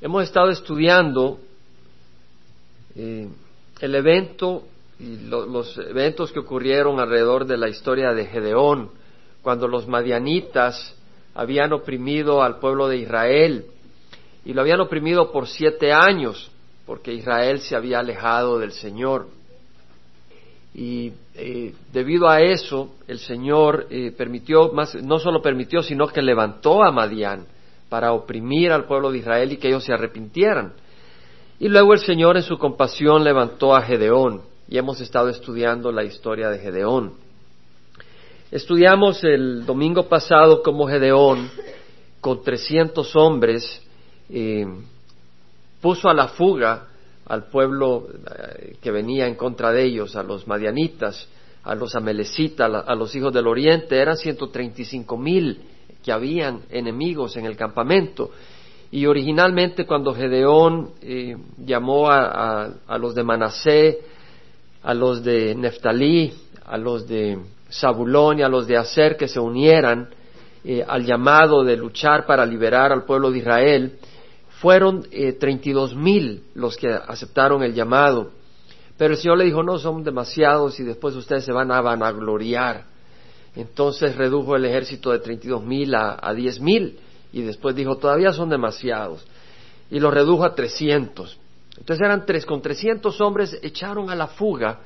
Hemos 0.00 0.24
estado 0.24 0.50
estudiando 0.50 1.38
eh, 2.96 3.28
el 3.80 3.94
evento 3.94 4.64
y 4.98 5.16
los 5.28 5.78
eventos 5.78 6.32
que 6.32 6.40
ocurrieron 6.40 7.00
alrededor 7.00 7.46
de 7.46 7.56
la 7.56 7.68
historia 7.68 8.12
de 8.12 8.26
Gedeón, 8.26 8.90
cuando 9.42 9.68
los 9.68 9.86
madianitas 9.88 10.94
habían 11.34 11.72
oprimido 11.72 12.42
al 12.42 12.58
pueblo 12.58 12.88
de 12.88 12.98
Israel 12.98 13.66
y 14.44 14.52
lo 14.52 14.60
habían 14.60 14.80
oprimido 14.80 15.32
por 15.32 15.48
siete 15.48 15.92
años, 15.92 16.50
porque 16.86 17.12
Israel 17.12 17.60
se 17.60 17.74
había 17.74 18.00
alejado 18.00 18.58
del 18.58 18.72
Señor. 18.72 19.28
Y 20.74 21.12
eh, 21.34 21.72
debido 21.92 22.28
a 22.28 22.40
eso, 22.40 22.96
el 23.06 23.20
Señor 23.20 23.86
eh, 23.90 24.12
permitió, 24.16 24.72
más, 24.72 24.94
no 24.96 25.18
solo 25.18 25.40
permitió, 25.40 25.82
sino 25.82 26.08
que 26.08 26.20
levantó 26.20 26.84
a 26.84 26.92
Madián 26.92 27.46
para 27.88 28.12
oprimir 28.12 28.72
al 28.72 28.84
pueblo 28.84 29.10
de 29.10 29.18
Israel 29.18 29.52
y 29.52 29.56
que 29.56 29.68
ellos 29.68 29.84
se 29.84 29.92
arrepintieran. 29.92 30.72
Y 31.58 31.68
luego 31.68 31.92
el 31.92 32.00
Señor 32.00 32.36
en 32.36 32.42
su 32.42 32.58
compasión 32.58 33.22
levantó 33.22 33.74
a 33.74 33.82
Gedeón 33.82 34.42
y 34.68 34.78
hemos 34.78 35.00
estado 35.00 35.28
estudiando 35.28 35.92
la 35.92 36.04
historia 36.04 36.48
de 36.48 36.58
Gedeón. 36.58 37.12
Estudiamos 38.50 39.22
el 39.24 39.64
domingo 39.64 40.08
pasado 40.08 40.62
cómo 40.62 40.86
Gedeón, 40.86 41.50
con 42.20 42.42
trescientos 42.42 43.14
hombres, 43.16 43.82
eh, 44.30 44.66
puso 45.80 46.08
a 46.08 46.14
la 46.14 46.28
fuga 46.28 46.88
al 47.26 47.44
pueblo 47.44 48.08
eh, 48.08 48.76
que 48.80 48.90
venía 48.90 49.26
en 49.26 49.34
contra 49.34 49.72
de 49.72 49.84
ellos, 49.84 50.16
a 50.16 50.22
los 50.22 50.46
madianitas, 50.46 51.28
a 51.62 51.74
los 51.74 51.94
amelecitas, 51.94 52.70
a 52.86 52.94
los 52.94 53.14
hijos 53.14 53.32
del 53.32 53.46
oriente, 53.46 53.96
eran 53.96 54.16
ciento 54.16 54.48
treinta 54.48 54.82
y 54.82 54.84
cinco 54.84 55.16
mil 55.16 55.60
que 56.04 56.12
habían 56.12 56.60
enemigos 56.70 57.36
en 57.36 57.46
el 57.46 57.56
campamento. 57.56 58.30
Y 58.90 59.06
originalmente 59.06 59.86
cuando 59.86 60.14
Gedeón 60.14 60.90
eh, 61.00 61.36
llamó 61.58 62.10
a, 62.10 62.74
los 62.98 63.14
de 63.14 63.24
Manasé, 63.24 63.98
a 64.82 64.92
los 64.92 65.24
de 65.24 65.54
Neftalí, 65.54 66.32
a 66.66 66.76
los 66.76 67.08
de 67.08 67.38
Zabulón 67.72 68.38
y 68.38 68.42
a 68.42 68.48
los 68.48 68.66
de 68.66 68.76
Aser 68.76 69.16
que 69.16 69.26
se 69.26 69.40
unieran 69.40 70.10
eh, 70.62 70.84
al 70.86 71.04
llamado 71.04 71.64
de 71.64 71.76
luchar 71.76 72.26
para 72.26 72.44
liberar 72.44 72.92
al 72.92 73.04
pueblo 73.04 73.30
de 73.30 73.38
Israel, 73.38 73.98
fueron 74.60 75.06
eh, 75.10 75.32
treinta 75.32 75.68
y 75.70 75.72
dos 75.72 75.96
mil 75.96 76.44
los 76.54 76.76
que 76.76 76.88
aceptaron 76.88 77.62
el 77.62 77.74
llamado. 77.74 78.30
Pero 78.96 79.14
el 79.14 79.18
Señor 79.18 79.38
le 79.38 79.44
dijo, 79.44 79.62
no, 79.62 79.78
son 79.78 80.04
demasiados 80.04 80.78
y 80.78 80.84
después 80.84 81.16
ustedes 81.16 81.44
se 81.44 81.52
van 81.52 81.72
a 81.72 81.80
vanagloriar. 81.80 82.93
Entonces 83.56 84.16
redujo 84.16 84.56
el 84.56 84.64
ejército 84.64 85.12
de 85.12 85.20
treinta 85.20 85.46
y 85.46 85.50
dos 85.50 85.62
mil 85.62 85.94
a 85.94 86.32
diez 86.34 86.60
mil 86.60 86.98
y 87.32 87.42
después 87.42 87.74
dijo, 87.74 87.96
todavía 87.96 88.32
son 88.32 88.48
demasiados. 88.48 89.24
Y 89.90 90.00
los 90.00 90.12
redujo 90.12 90.44
a 90.44 90.54
trescientos. 90.54 91.38
Entonces 91.76 92.04
eran 92.04 92.24
tres, 92.24 92.46
con 92.46 92.62
trescientos 92.62 93.20
hombres 93.20 93.58
echaron 93.62 94.10
a 94.10 94.14
la 94.14 94.28
fuga 94.28 94.80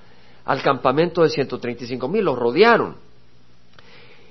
al 0.44 0.62
campamento 0.62 1.22
de 1.22 1.28
ciento 1.28 1.58
treinta 1.58 1.84
y 1.84 1.86
cinco 1.86 2.08
mil, 2.08 2.24
los 2.24 2.38
rodearon. 2.38 2.96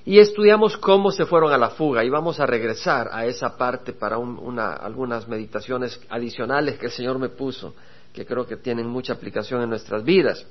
Y 0.05 0.19
estudiamos 0.19 0.77
cómo 0.77 1.11
se 1.11 1.25
fueron 1.25 1.51
a 1.51 1.57
la 1.57 1.69
fuga 1.69 2.03
y 2.03 2.09
vamos 2.09 2.39
a 2.39 2.45
regresar 2.45 3.09
a 3.11 3.25
esa 3.25 3.57
parte 3.57 3.91
para 3.93 4.15
algunas 4.15 5.27
meditaciones 5.27 5.99
adicionales 6.09 6.77
que 6.77 6.85
el 6.85 6.91
Señor 6.91 7.19
me 7.19 7.29
puso, 7.29 7.75
que 8.13 8.25
creo 8.25 8.47
que 8.47 8.55
tienen 8.55 8.87
mucha 8.87 9.13
aplicación 9.13 9.61
en 9.61 9.69
nuestras 9.69 10.03
vidas. 10.03 10.45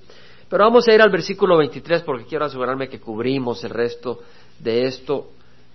Pero 0.49 0.65
vamos 0.65 0.87
a 0.87 0.95
ir 0.95 1.03
al 1.03 1.11
versículo 1.11 1.57
23 1.57 2.03
porque 2.03 2.25
quiero 2.25 2.45
asegurarme 2.45 2.89
que 2.89 3.01
cubrimos 3.01 3.65
el 3.65 3.71
resto 3.71 4.21
de 4.59 4.87
esto 4.87 5.31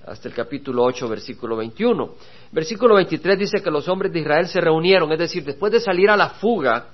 hasta 0.06 0.30
el 0.30 0.34
capítulo 0.34 0.84
8, 0.84 1.10
versículo 1.10 1.58
21. 1.58 2.10
Versículo 2.52 2.96
23 2.96 3.38
dice 3.38 3.62
que 3.62 3.70
los 3.70 3.88
hombres 3.90 4.14
de 4.14 4.22
Israel 4.22 4.48
se 4.48 4.62
reunieron, 4.62 5.12
es 5.12 5.20
decir, 5.20 5.44
después 5.44 5.72
de 5.72 5.80
salir 5.80 6.10
a 6.10 6.18
la 6.18 6.30
fuga, 6.30 6.88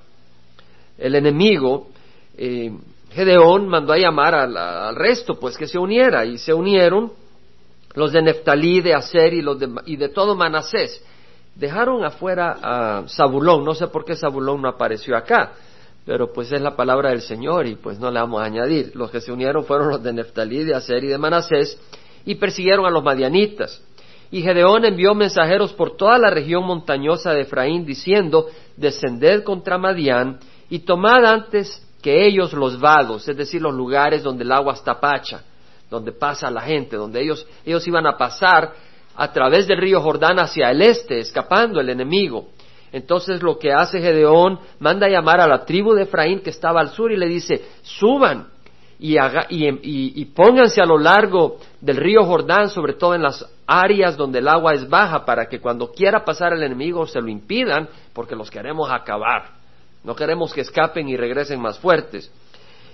el 0.98 1.16
enemigo, 1.16 1.90
eh, 2.36 2.72
Gedeón 3.12 3.68
mandó 3.68 3.94
a 3.94 3.98
llamar 3.98 4.36
al, 4.36 4.96
resto, 4.96 5.40
pues 5.40 5.56
que 5.58 5.68
se 5.68 5.78
uniera, 5.78 6.26
y 6.26 6.38
se 6.38 6.54
unieron 6.54 7.14
los 7.94 8.12
de 8.12 8.22
Neftalí, 8.22 8.82
de 8.82 8.94
Aser 8.94 9.34
y, 9.34 9.42
los 9.42 9.60
de, 9.60 9.70
y 9.86 9.96
de 9.96 10.10
todo 10.10 10.36
Manasés. 10.36 11.04
Dejaron 11.56 12.04
afuera 12.04 12.58
a 12.62 13.04
Zabulón, 13.08 13.64
no 13.64 13.74
sé 13.74 13.88
por 13.88 14.04
qué 14.04 14.16
Zabulón 14.16 14.62
no 14.62 14.68
apareció 14.68 15.16
acá, 15.16 15.54
pero 16.08 16.32
pues 16.32 16.50
es 16.54 16.62
la 16.62 16.78
palabra 16.78 17.10
del 17.10 17.22
Señor 17.22 17.68
y 17.68 17.76
pues 17.76 18.00
no 18.00 18.10
le 18.10 18.22
vamos 18.22 18.42
a 18.42 18.46
añadir. 18.46 18.94
Los 18.96 19.12
que 19.12 19.20
se 19.20 19.30
unieron 19.30 19.66
fueron 19.66 19.90
los 19.90 20.02
de 20.02 20.14
Neftalí, 20.14 20.64
de 20.64 20.74
Aser 20.74 21.04
y 21.04 21.08
de 21.08 21.18
Manasés 21.18 21.78
y 22.24 22.36
persiguieron 22.36 22.86
a 22.86 22.90
los 22.90 23.04
madianitas. 23.04 23.84
Y 24.32 24.42
Gedeón 24.42 24.86
envió 24.86 25.14
mensajeros 25.14 25.74
por 25.74 25.98
toda 25.98 26.18
la 26.18 26.30
región 26.30 26.64
montañosa 26.64 27.34
de 27.34 27.42
Efraín 27.42 27.86
diciendo, 27.86 28.48
descended 28.78 29.44
contra 29.44 29.78
Madián 29.78 30.40
y 30.70 30.80
tomad 30.80 31.26
antes 31.26 31.86
que 32.02 32.26
ellos 32.26 32.54
los 32.54 32.80
vados, 32.80 33.28
es 33.28 33.36
decir, 33.36 33.62
los 33.62 33.74
lugares 33.74 34.24
donde 34.24 34.46
el 34.46 34.52
agua 34.54 34.76
está 34.76 35.02
pacha, 35.02 35.44
donde 35.90 36.14
pasa 36.14 36.50
la 36.50 36.62
gente, 36.62 36.96
donde 36.96 37.22
ellos, 37.22 37.46
ellos 37.66 37.86
iban 37.86 38.08
a 38.08 38.18
pasar 38.18 38.72
a 39.14 39.34
través 39.34 39.68
del 39.68 39.80
río 39.80 40.00
Jordán 40.00 40.40
hacia 40.40 40.72
el 40.72 40.82
este, 40.84 41.20
escapando 41.20 41.82
el 41.82 41.90
enemigo. 41.90 42.48
Entonces 42.98 43.44
lo 43.44 43.60
que 43.60 43.72
hace 43.72 44.02
Gedeón, 44.02 44.60
manda 44.80 45.08
llamar 45.08 45.40
a 45.40 45.48
la 45.48 45.66
tribu 45.66 45.94
de 45.94 46.04
Efraín 46.04 46.40
que 46.40 46.50
estaba 46.50 46.82
al 46.82 46.90
sur 46.90 47.12
y 47.12 47.18
le 47.18 47.28
dice, 47.28 47.64
suban 47.84 48.48
y, 49.00 49.18
y, 49.52 50.26
pónganse 50.26 50.82
a 50.82 50.86
lo 50.86 50.98
largo 50.98 51.58
del 51.80 51.98
río 51.98 52.24
Jordán, 52.24 52.70
sobre 52.70 52.94
todo 52.94 53.14
en 53.14 53.22
las 53.22 53.46
áreas 53.68 54.18
donde 54.18 54.40
el 54.40 54.48
agua 54.48 54.74
es 54.74 54.90
baja, 54.90 55.24
para 55.24 55.48
que 55.48 55.60
cuando 55.60 55.92
quiera 55.92 56.26
pasar 56.26 56.54
el 56.54 56.64
enemigo 56.64 57.06
se 57.06 57.22
lo 57.22 57.28
impidan, 57.28 57.88
porque 58.14 58.36
los 58.36 58.50
queremos 58.50 58.90
acabar. 58.92 59.52
No 60.04 60.16
queremos 60.16 60.52
que 60.52 60.62
escapen 60.62 61.08
y 61.08 61.16
regresen 61.16 61.62
más 61.62 61.78
fuertes. 61.78 62.32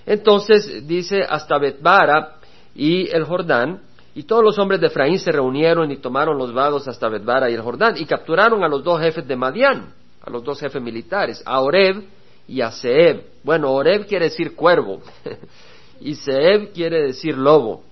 Entonces 0.05 0.85
dice 0.85 1.23
hasta 1.23 1.57
Betbara 1.57 2.35
y 2.75 3.07
el 3.15 3.23
Jordán, 3.23 3.79
y 4.15 4.23
todos 4.23 4.43
los 4.43 4.59
hombres 4.59 4.79
de 4.79 4.87
Efraín 4.87 5.17
se 5.17 5.31
reunieron 5.31 5.91
y 5.91 5.97
tomaron 5.97 6.37
los 6.37 6.53
vados 6.53 6.87
hasta 6.87 7.09
Betbara 7.09 7.49
y 7.49 7.55
el 7.55 7.61
Jordán, 7.61 7.95
y 7.97 8.05
capturaron 8.05 8.63
a 8.63 8.67
los 8.67 8.83
dos 8.83 8.99
jefes 9.01 9.27
de 9.27 9.35
Madián, 9.35 9.93
a 10.21 10.29
los 10.29 10.43
dos 10.43 10.59
jefes 10.59 10.81
militares, 10.81 11.41
a 11.45 11.61
Oreb 11.61 12.03
y 12.47 12.61
a 12.61 12.71
Seb. 12.71 13.25
Bueno, 13.43 13.71
Oreb 13.71 14.05
quiere 14.07 14.25
decir 14.25 14.55
cuervo, 14.55 15.01
y 15.99 16.15
Seb 16.15 16.73
quiere 16.73 17.01
decir 17.01 17.37
lobo, 17.37 17.83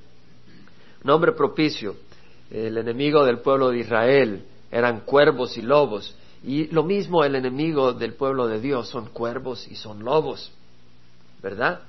nombre 1.03 1.31
propicio. 1.31 1.95
El 2.51 2.77
enemigo 2.77 3.25
del 3.25 3.39
pueblo 3.39 3.69
de 3.69 3.79
Israel 3.79 4.43
eran 4.71 5.01
cuervos 5.01 5.57
y 5.57 5.61
lobos. 5.61 6.15
Y 6.43 6.67
lo 6.67 6.83
mismo 6.83 7.23
el 7.23 7.35
enemigo 7.35 7.93
del 7.93 8.13
pueblo 8.13 8.47
de 8.47 8.59
Dios 8.59 8.89
son 8.89 9.07
cuervos 9.07 9.67
y 9.67 9.75
son 9.75 10.03
lobos, 10.03 10.51
¿verdad? 11.41 11.81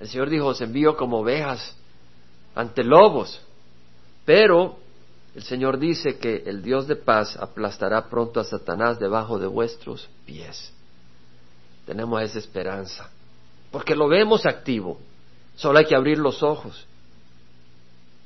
El 0.00 0.08
Señor 0.08 0.28
dijo, 0.28 0.46
os 0.46 0.60
envío 0.60 0.96
como 0.96 1.20
ovejas 1.20 1.76
ante 2.54 2.82
lobos, 2.82 3.40
pero 4.24 4.78
el 5.34 5.42
Señor 5.42 5.78
dice 5.78 6.18
que 6.18 6.42
el 6.46 6.62
Dios 6.62 6.86
de 6.86 6.96
paz 6.96 7.36
aplastará 7.36 8.08
pronto 8.08 8.38
a 8.38 8.44
Satanás 8.44 8.98
debajo 8.98 9.38
de 9.38 9.46
vuestros 9.46 10.08
pies. 10.26 10.72
Tenemos 11.86 12.22
esa 12.22 12.38
esperanza, 12.38 13.10
porque 13.70 13.96
lo 13.96 14.08
vemos 14.08 14.46
activo, 14.46 15.00
solo 15.56 15.78
hay 15.78 15.86
que 15.86 15.96
abrir 15.96 16.18
los 16.18 16.42
ojos, 16.42 16.86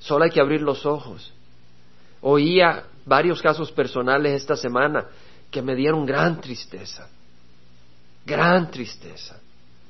solo 0.01 0.25
hay 0.25 0.31
que 0.31 0.41
abrir 0.41 0.63
los 0.63 0.85
ojos. 0.85 1.33
Oía 2.21 2.85
varios 3.05 3.41
casos 3.41 3.71
personales 3.71 4.33
esta 4.33 4.57
semana 4.57 5.07
que 5.51 5.63
me 5.63 5.75
dieron 5.75 6.05
gran 6.05 6.41
tristeza, 6.41 7.09
gran 8.25 8.71
tristeza. 8.71 9.41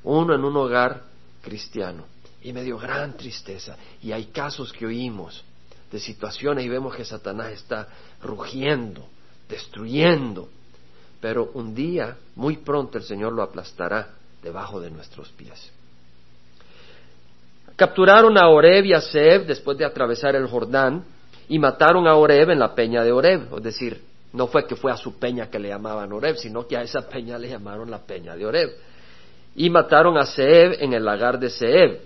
Uno 0.05 0.35
en 0.35 0.45
un 0.45 0.57
hogar 0.57 1.03
cristiano 1.43 2.05
y 2.43 2.53
me 2.53 2.63
dio 2.63 2.79
gran 2.79 3.17
tristeza. 3.17 3.77
Y 4.03 4.13
hay 4.13 4.27
casos 4.27 4.73
que 4.73 4.87
oímos 4.87 5.43
de 5.91 6.01
situaciones 6.01 6.65
y 6.65 6.69
vemos 6.69 6.95
que 6.95 7.05
Satanás 7.05 7.53
está 7.53 7.89
rugiendo, 8.23 9.07
destruyendo. 9.49 10.49
Pero 11.21 11.51
un 11.55 11.75
día, 11.75 12.17
muy 12.35 12.59
pronto, 12.59 12.99
el 12.99 13.05
Señor 13.05 13.33
lo 13.33 13.43
aplastará 13.43 14.11
debajo 14.43 14.81
de 14.81 14.91
nuestros 14.91 15.31
pies. 15.31 15.73
Capturaron 17.77 18.39
a 18.39 18.49
Oreb 18.49 18.87
y 18.87 18.95
a 18.95 19.01
Seb 19.01 19.47
después 19.47 19.77
de 19.77 19.85
atravesar 19.85 20.35
el 20.35 20.47
Jordán 20.47 21.05
y 21.49 21.59
mataron 21.59 22.07
a 22.07 22.15
Oreb 22.15 22.51
en 22.51 22.59
la 22.59 22.75
peña 22.75 23.05
de 23.05 23.13
Oreb, 23.13 23.55
es 23.57 23.63
decir, 23.63 24.03
no 24.33 24.47
fue 24.49 24.67
que 24.67 24.77
fue 24.77 24.93
a 24.93 24.97
su 24.97 25.19
peña 25.19 25.49
que 25.49 25.59
le 25.59 25.69
llamaban 25.69 26.13
Oreb, 26.13 26.37
sino 26.37 26.67
que 26.67 26.77
a 26.77 26.83
esa 26.83 27.09
peña 27.09 27.39
le 27.39 27.49
llamaron 27.49 27.91
la 27.91 27.99
peña 27.99 28.37
de 28.37 28.45
Oreb. 28.45 28.71
Y 29.55 29.71
mataron 29.71 30.19
a 30.19 30.27
Seb 30.27 30.77
en 30.81 30.93
el 30.93 31.05
lagar 31.05 31.39
de 31.39 31.49
Seb, 31.49 32.01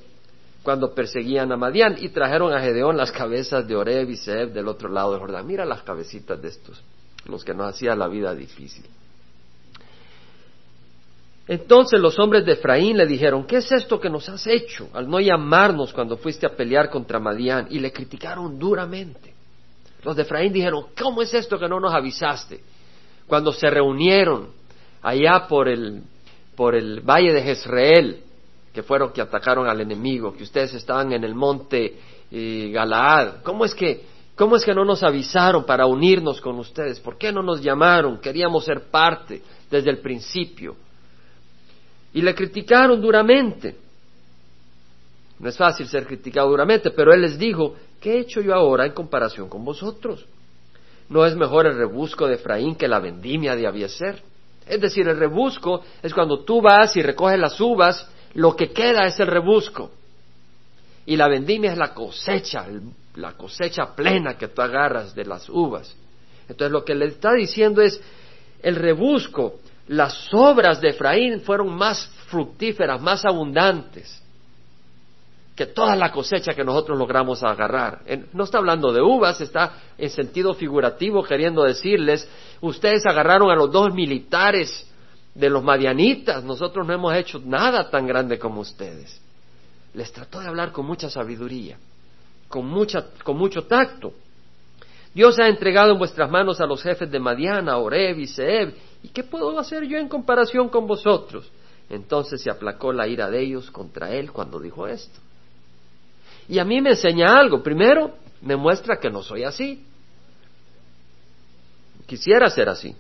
cuando 0.63 0.95
perseguían 0.95 1.51
a 1.53 1.57
Madián, 1.57 1.97
y 1.99 2.11
trajeron 2.11 2.53
a 2.53 2.61
Gedeón 2.61 2.97
las 2.97 3.11
cabezas 3.11 3.67
de 3.67 3.77
Oreb 3.77 4.11
y 4.11 4.17
Seb 4.17 4.53
del 4.53 4.69
otro 4.69 4.89
lado 4.89 5.13
del 5.13 5.21
Jordán. 5.21 5.47
Mira 5.47 5.65
las 5.65 5.83
cabecitas 5.83 6.41
de 6.41 6.49
estos, 6.49 6.83
los 7.27 7.45
que 7.45 7.55
nos 7.55 7.69
hacían 7.69 7.99
la 7.99 8.09
vida 8.09 8.35
difícil. 8.35 8.85
Entonces 11.49 11.99
los 11.99 12.19
hombres 12.19 12.45
de 12.45 12.53
Efraín 12.53 12.97
le 12.97 13.07
dijeron, 13.07 13.45
¿qué 13.45 13.57
es 13.57 13.73
esto 13.73 13.99
que 13.99 14.11
nos 14.11 14.29
has 14.29 14.47
hecho 14.47 14.89
al 14.93 15.09
no 15.09 15.19
llamarnos 15.19 15.93
cuando 15.93 16.17
fuiste 16.17 16.47
a 16.47 16.51
pelear 16.51 16.91
contra 16.91 17.19
Madián? 17.19 17.67
Y 17.71 17.81
le 17.81 17.93
criticaron 17.93 18.59
duramente. 18.59 19.35
Los 20.05 20.15
de 20.15 20.23
Efraín 20.23 20.53
dijeron, 20.53 20.87
¿cómo 21.01 21.23
es 21.23 21.35
esto 21.35 21.59
que 21.59 21.69
no 21.69 21.81
nos 21.81 21.93
avisaste? 21.93 22.61
cuando 23.31 23.53
se 23.53 23.71
reunieron 23.71 24.49
allá 25.01 25.47
por 25.49 25.69
el, 25.69 26.03
por 26.57 26.75
el 26.75 27.01
valle 27.01 27.33
de 27.33 27.43
Jezreel, 27.43 28.25
que 28.73 28.83
fueron 28.83 29.13
que 29.13 29.21
atacaron 29.21 29.69
al 29.69 29.81
enemigo, 29.81 30.33
que 30.33 30.45
ustedes 30.45 30.75
estaban 30.75 31.13
en 31.13 31.25
el 31.25 31.35
monte 31.35 31.99
eh, 32.31 32.71
Galaad. 32.73 33.43
¿Cómo 33.43 33.65
es 33.65 33.75
que 33.75 34.11
¿Cómo 34.41 34.57
es 34.57 34.65
que 34.65 34.73
no 34.73 34.87
nos 34.87 35.03
avisaron 35.03 35.67
para 35.67 35.85
unirnos 35.85 36.41
con 36.41 36.59
ustedes? 36.59 36.99
¿Por 36.99 37.19
qué 37.19 37.31
no 37.31 37.43
nos 37.43 37.61
llamaron? 37.61 38.19
Queríamos 38.23 38.65
ser 38.65 38.91
parte 38.91 39.43
desde 39.71 39.91
el 39.91 39.99
principio. 39.99 40.77
Y 42.15 42.23
le 42.23 42.35
criticaron 42.35 43.03
duramente. 43.03 43.77
No 45.39 45.47
es 45.47 45.59
fácil 45.59 45.87
ser 45.89 46.07
criticado 46.07 46.49
duramente, 46.49 46.91
pero 46.91 47.13
él 47.13 47.21
les 47.21 47.39
dijo, 47.39 47.77
¿qué 48.01 48.15
he 48.15 48.21
hecho 48.21 48.41
yo 48.41 48.55
ahora 48.55 48.87
en 48.87 48.93
comparación 48.93 49.47
con 49.47 49.63
vosotros? 49.63 50.25
¿No 51.11 51.27
es 51.27 51.37
mejor 51.37 51.67
el 51.67 51.77
rebusco 51.77 52.27
de 52.27 52.37
Efraín 52.37 52.77
que 52.77 52.89
la 52.89 52.99
vendimia 52.99 53.55
de 53.55 53.67
Abieser? 53.67 54.23
Es 54.67 54.81
decir, 54.81 55.07
el 55.07 55.19
rebusco 55.19 55.83
es 56.03 56.15
cuando 56.15 56.45
tú 56.45 56.63
vas 56.63 56.97
y 56.97 57.03
recoges 57.03 57.39
las 57.39 57.61
uvas, 57.61 58.11
lo 58.35 58.55
que 58.57 58.73
queda 58.73 59.07
es 59.07 59.19
el 59.21 59.27
rebusco. 59.27 59.91
Y 61.07 61.17
la 61.17 61.29
vendimia 61.29 61.73
es 61.73 61.79
la 61.79 61.93
cosecha, 61.95 62.67
la 63.17 63.33
cosecha 63.33 63.95
plena 63.95 64.37
que 64.37 64.49
tú 64.49 64.63
agarras 64.63 65.15
de 65.15 65.25
las 65.25 65.49
uvas. 65.49 65.97
Entonces 66.49 66.73
lo 66.73 66.85
que 66.85 66.95
le 66.95 67.07
está 67.07 67.33
diciendo 67.33 67.83
es, 67.83 68.01
el 68.63 68.77
rebusco, 68.77 69.61
las 69.89 70.29
obras 70.33 70.81
de 70.81 70.91
Efraín 70.91 71.41
fueron 71.41 71.75
más 71.75 72.07
fructíferas, 72.29 73.01
más 73.01 73.25
abundantes 73.25 74.21
que 75.61 75.67
toda 75.67 75.95
la 75.95 76.11
cosecha 76.11 76.55
que 76.55 76.65
nosotros 76.65 76.97
logramos 76.97 77.43
agarrar. 77.43 78.01
No 78.33 78.45
está 78.45 78.57
hablando 78.57 78.95
de 78.95 79.03
uvas, 79.03 79.43
está 79.43 79.75
en 79.99 80.09
sentido 80.09 80.55
figurativo 80.55 81.23
queriendo 81.23 81.65
decirles, 81.65 82.27
ustedes 82.63 83.05
agarraron 83.05 83.51
a 83.51 83.57
los 83.57 83.71
dos 83.71 83.93
militares 83.93 84.90
de 85.41 85.51
los 85.51 85.65
madianitas, 85.65 86.45
nosotros 86.45 86.87
no 86.87 86.93
hemos 86.93 87.15
hecho 87.15 87.41
nada 87.45 87.91
tan 87.91 88.07
grande 88.07 88.39
como 88.39 88.61
ustedes 88.61 89.21
les 89.95 90.13
trató 90.13 90.41
de 90.41 90.49
hablar 90.49 90.73
con 90.73 90.87
mucha 90.87 91.11
sabiduría, 91.11 91.79
con, 92.49 92.67
mucha, 92.67 93.07
con 93.25 93.37
mucho 93.37 93.65
tacto. 93.65 94.13
Dios 95.13 95.39
ha 95.41 95.49
entregado 95.49 95.93
en 95.93 95.99
vuestras 95.99 96.31
manos 96.31 96.61
a 96.61 96.67
los 96.67 96.83
jefes 96.83 97.11
de 97.11 97.19
Madiana, 97.19 97.77
Oreb 97.79 98.19
y 98.19 98.27
Seb, 98.27 98.75
¿y 99.03 99.09
qué 99.09 99.25
puedo 99.25 99.59
hacer 99.59 99.85
yo 99.85 99.99
en 99.99 100.09
comparación 100.09 100.69
con 100.69 100.87
vosotros? 100.87 101.51
Entonces 101.89 102.41
se 102.41 102.51
aplacó 102.51 102.93
la 102.93 103.09
ira 103.09 103.29
de 103.29 103.41
ellos 103.41 103.71
contra 103.71 104.13
él 104.13 104.31
cuando 104.31 104.61
dijo 104.61 104.87
esto. 104.87 105.19
Y 106.49 106.61
a 106.61 106.65
mí 106.65 106.81
me 106.81 106.91
enseña 106.91 107.37
algo. 107.37 107.63
Primero, 107.63 108.15
me 108.43 108.55
muestra 108.55 108.99
que 109.01 109.11
no 109.11 109.23
soy 109.23 109.43
así. 109.43 109.85
Quisiera 112.07 112.49
ser 112.51 112.69
así. 112.69 112.95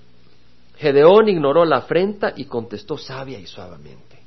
Gedeón 0.80 1.28
ignoró 1.28 1.66
la 1.66 1.76
afrenta 1.76 2.32
y 2.34 2.46
contestó 2.46 2.96
sabia 2.96 3.38
y 3.38 3.46
suavemente. 3.46 4.18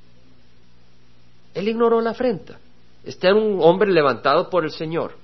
Él 1.55 1.67
ignoró 1.67 2.00
la 2.00 2.11
afrenta. 2.11 2.59
Este 3.03 3.27
era 3.27 3.35
un 3.35 3.57
hombre 3.59 3.91
levantado 3.91 4.51
por 4.51 4.63
el 4.63 4.69
Señor. 4.69 5.15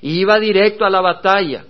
Y 0.00 0.18
iba 0.18 0.40
directo 0.40 0.84
a 0.84 0.90
la 0.90 1.00
batalla. 1.00 1.64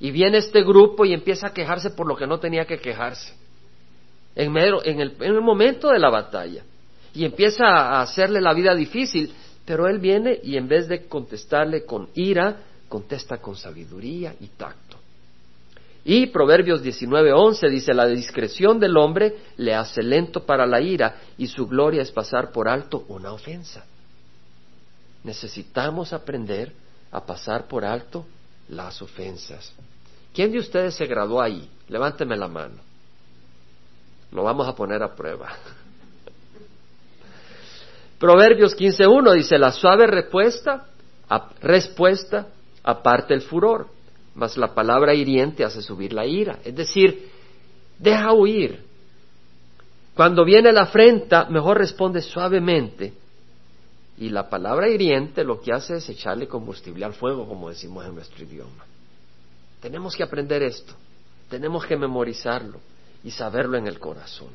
Y 0.00 0.10
viene 0.10 0.38
este 0.38 0.64
grupo 0.64 1.04
y 1.04 1.12
empieza 1.12 1.46
a 1.46 1.52
quejarse 1.54 1.90
por 1.90 2.08
lo 2.08 2.16
que 2.16 2.26
no 2.26 2.40
tenía 2.40 2.64
que 2.64 2.78
quejarse. 2.78 3.32
En, 4.34 4.56
el, 4.56 4.74
en 4.84 5.00
el 5.20 5.40
momento 5.40 5.88
de 5.88 6.00
la 6.00 6.10
batalla. 6.10 6.64
Y 7.14 7.24
empieza 7.24 7.64
a 7.64 8.02
hacerle 8.02 8.40
la 8.40 8.54
vida 8.54 8.74
difícil. 8.74 9.32
Pero 9.64 9.86
él 9.86 10.00
viene 10.00 10.40
y 10.42 10.56
en 10.56 10.66
vez 10.66 10.88
de 10.88 11.06
contestarle 11.06 11.84
con 11.84 12.08
ira, 12.14 12.56
contesta 12.88 13.38
con 13.38 13.54
sabiduría 13.54 14.34
y 14.40 14.48
tacto. 14.48 14.85
Y 16.08 16.26
Proverbios 16.26 16.84
19:11 16.84 17.68
dice, 17.68 17.92
la 17.92 18.06
discreción 18.06 18.78
del 18.78 18.96
hombre 18.96 19.38
le 19.56 19.74
hace 19.74 20.04
lento 20.04 20.46
para 20.46 20.64
la 20.64 20.80
ira 20.80 21.16
y 21.36 21.48
su 21.48 21.66
gloria 21.66 22.00
es 22.00 22.12
pasar 22.12 22.52
por 22.52 22.68
alto 22.68 23.04
una 23.08 23.32
ofensa. 23.32 23.84
Necesitamos 25.24 26.12
aprender 26.12 26.72
a 27.10 27.26
pasar 27.26 27.66
por 27.66 27.84
alto 27.84 28.24
las 28.68 29.02
ofensas. 29.02 29.72
¿Quién 30.32 30.52
de 30.52 30.60
ustedes 30.60 30.94
se 30.94 31.06
graduó 31.06 31.42
ahí? 31.42 31.68
Levánteme 31.88 32.36
la 32.36 32.46
mano. 32.46 32.76
Lo 34.30 34.44
vamos 34.44 34.68
a 34.68 34.76
poner 34.76 35.02
a 35.02 35.12
prueba. 35.12 35.56
Proverbios 38.20 38.76
15.1 38.76 39.34
dice, 39.34 39.58
la 39.58 39.72
suave 39.72 40.06
respuesta, 40.06 40.86
respuesta 41.60 42.46
aparte 42.84 43.34
el 43.34 43.42
furor 43.42 43.95
mas 44.36 44.56
la 44.58 44.74
palabra 44.74 45.14
hiriente 45.14 45.64
hace 45.64 45.82
subir 45.82 46.12
la 46.12 46.26
ira. 46.26 46.60
Es 46.62 46.76
decir, 46.76 47.30
deja 47.98 48.32
huir. 48.32 48.84
Cuando 50.14 50.44
viene 50.44 50.72
la 50.72 50.82
afrenta, 50.82 51.46
mejor 51.46 51.78
responde 51.78 52.20
suavemente. 52.20 53.14
Y 54.18 54.28
la 54.28 54.48
palabra 54.48 54.88
hiriente 54.88 55.42
lo 55.42 55.60
que 55.60 55.72
hace 55.72 55.96
es 55.96 56.08
echarle 56.08 56.46
combustible 56.46 57.04
al 57.04 57.14
fuego, 57.14 57.48
como 57.48 57.70
decimos 57.70 58.04
en 58.06 58.14
nuestro 58.14 58.44
idioma. 58.44 58.84
Tenemos 59.80 60.14
que 60.14 60.22
aprender 60.22 60.62
esto, 60.62 60.94
tenemos 61.50 61.84
que 61.84 61.96
memorizarlo 61.96 62.80
y 63.24 63.30
saberlo 63.30 63.76
en 63.76 63.86
el 63.86 63.98
corazón. 63.98 64.48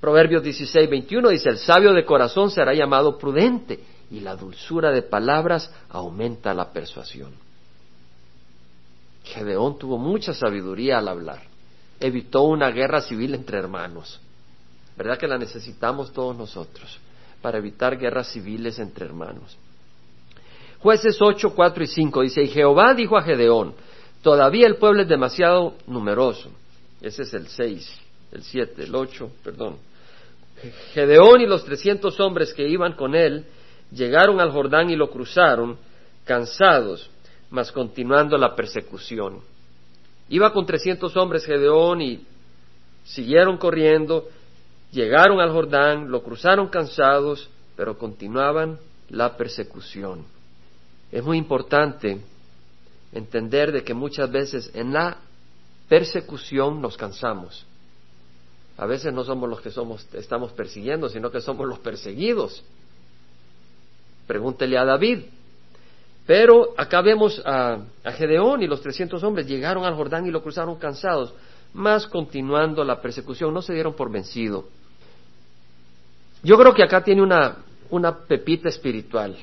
Proverbios 0.00 0.42
16, 0.42 0.88
21 0.88 1.28
dice, 1.28 1.48
el 1.50 1.58
sabio 1.58 1.92
de 1.92 2.04
corazón 2.04 2.50
será 2.50 2.72
llamado 2.74 3.18
prudente 3.18 3.80
y 4.10 4.20
la 4.20 4.34
dulzura 4.34 4.90
de 4.90 5.02
palabras 5.02 5.70
aumenta 5.90 6.54
la 6.54 6.72
persuasión. 6.72 7.32
Gedeón 9.30 9.78
tuvo 9.78 9.98
mucha 9.98 10.34
sabiduría 10.34 10.98
al 10.98 11.08
hablar. 11.08 11.42
Evitó 11.98 12.42
una 12.42 12.70
guerra 12.70 13.00
civil 13.00 13.34
entre 13.34 13.58
hermanos. 13.58 14.20
¿Verdad 14.96 15.18
que 15.18 15.28
la 15.28 15.38
necesitamos 15.38 16.12
todos 16.12 16.36
nosotros 16.36 16.98
para 17.40 17.58
evitar 17.58 17.98
guerras 17.98 18.30
civiles 18.32 18.78
entre 18.78 19.06
hermanos? 19.06 19.56
Jueces 20.80 21.16
8, 21.20 21.52
4 21.54 21.84
y 21.84 21.86
5 21.86 22.22
dice, 22.22 22.42
y 22.42 22.48
Jehová 22.48 22.94
dijo 22.94 23.16
a 23.16 23.22
Gedeón, 23.22 23.74
todavía 24.22 24.66
el 24.66 24.76
pueblo 24.76 25.02
es 25.02 25.08
demasiado 25.08 25.74
numeroso. 25.86 26.50
Ese 27.00 27.22
es 27.22 27.34
el 27.34 27.48
6, 27.48 28.00
el 28.32 28.42
7, 28.42 28.82
el 28.84 28.94
8, 28.94 29.30
perdón. 29.44 29.76
Gedeón 30.92 31.40
y 31.40 31.46
los 31.46 31.64
trescientos 31.64 32.18
hombres 32.20 32.52
que 32.52 32.68
iban 32.68 32.92
con 32.92 33.14
él 33.14 33.44
llegaron 33.90 34.40
al 34.40 34.50
Jordán 34.52 34.90
y 34.90 34.96
lo 34.96 35.10
cruzaron, 35.10 35.78
cansados, 36.24 37.10
mas 37.50 37.72
continuando 37.72 38.38
la 38.38 38.54
persecución. 38.54 39.40
Iba 40.28 40.52
con 40.52 40.66
trescientos 40.66 41.16
hombres 41.16 41.44
Gedeón 41.44 42.00
y 42.00 42.24
siguieron 43.04 43.58
corriendo, 43.58 44.28
llegaron 44.92 45.40
al 45.40 45.50
Jordán, 45.50 46.10
lo 46.10 46.22
cruzaron 46.22 46.68
cansados, 46.68 47.48
pero 47.76 47.98
continuaban 47.98 48.78
la 49.08 49.36
persecución. 49.36 50.24
Es 51.10 51.24
muy 51.24 51.36
importante 51.36 52.20
entender 53.12 53.72
de 53.72 53.82
que 53.82 53.94
muchas 53.94 54.30
veces 54.30 54.70
en 54.74 54.92
la 54.92 55.18
persecución 55.88 56.80
nos 56.80 56.96
cansamos. 56.96 57.66
A 58.78 58.86
veces 58.86 59.12
no 59.12 59.24
somos 59.24 59.50
los 59.50 59.60
que 59.60 59.70
somos, 59.70 60.06
estamos 60.14 60.52
persiguiendo, 60.52 61.08
sino 61.08 61.30
que 61.30 61.40
somos 61.40 61.66
los 61.66 61.80
perseguidos. 61.80 62.62
Pregúntele 64.26 64.78
a 64.78 64.84
David, 64.84 65.24
pero 66.26 66.74
acá 66.76 67.00
vemos 67.00 67.42
a, 67.44 67.78
Gedeón 68.16 68.62
y 68.62 68.66
los 68.66 68.80
trescientos 68.80 69.22
hombres 69.22 69.46
llegaron 69.46 69.84
al 69.84 69.94
Jordán 69.94 70.26
y 70.26 70.30
lo 70.30 70.42
cruzaron 70.42 70.76
cansados, 70.76 71.34
más 71.72 72.06
continuando 72.06 72.84
la 72.84 73.00
persecución, 73.00 73.54
no 73.54 73.62
se 73.62 73.74
dieron 73.74 73.94
por 73.94 74.10
vencido. 74.10 74.66
Yo 76.42 76.56
creo 76.56 76.74
que 76.74 76.82
acá 76.82 77.02
tiene 77.02 77.22
una, 77.22 77.56
una 77.90 78.16
pepita 78.18 78.68
espiritual 78.68 79.36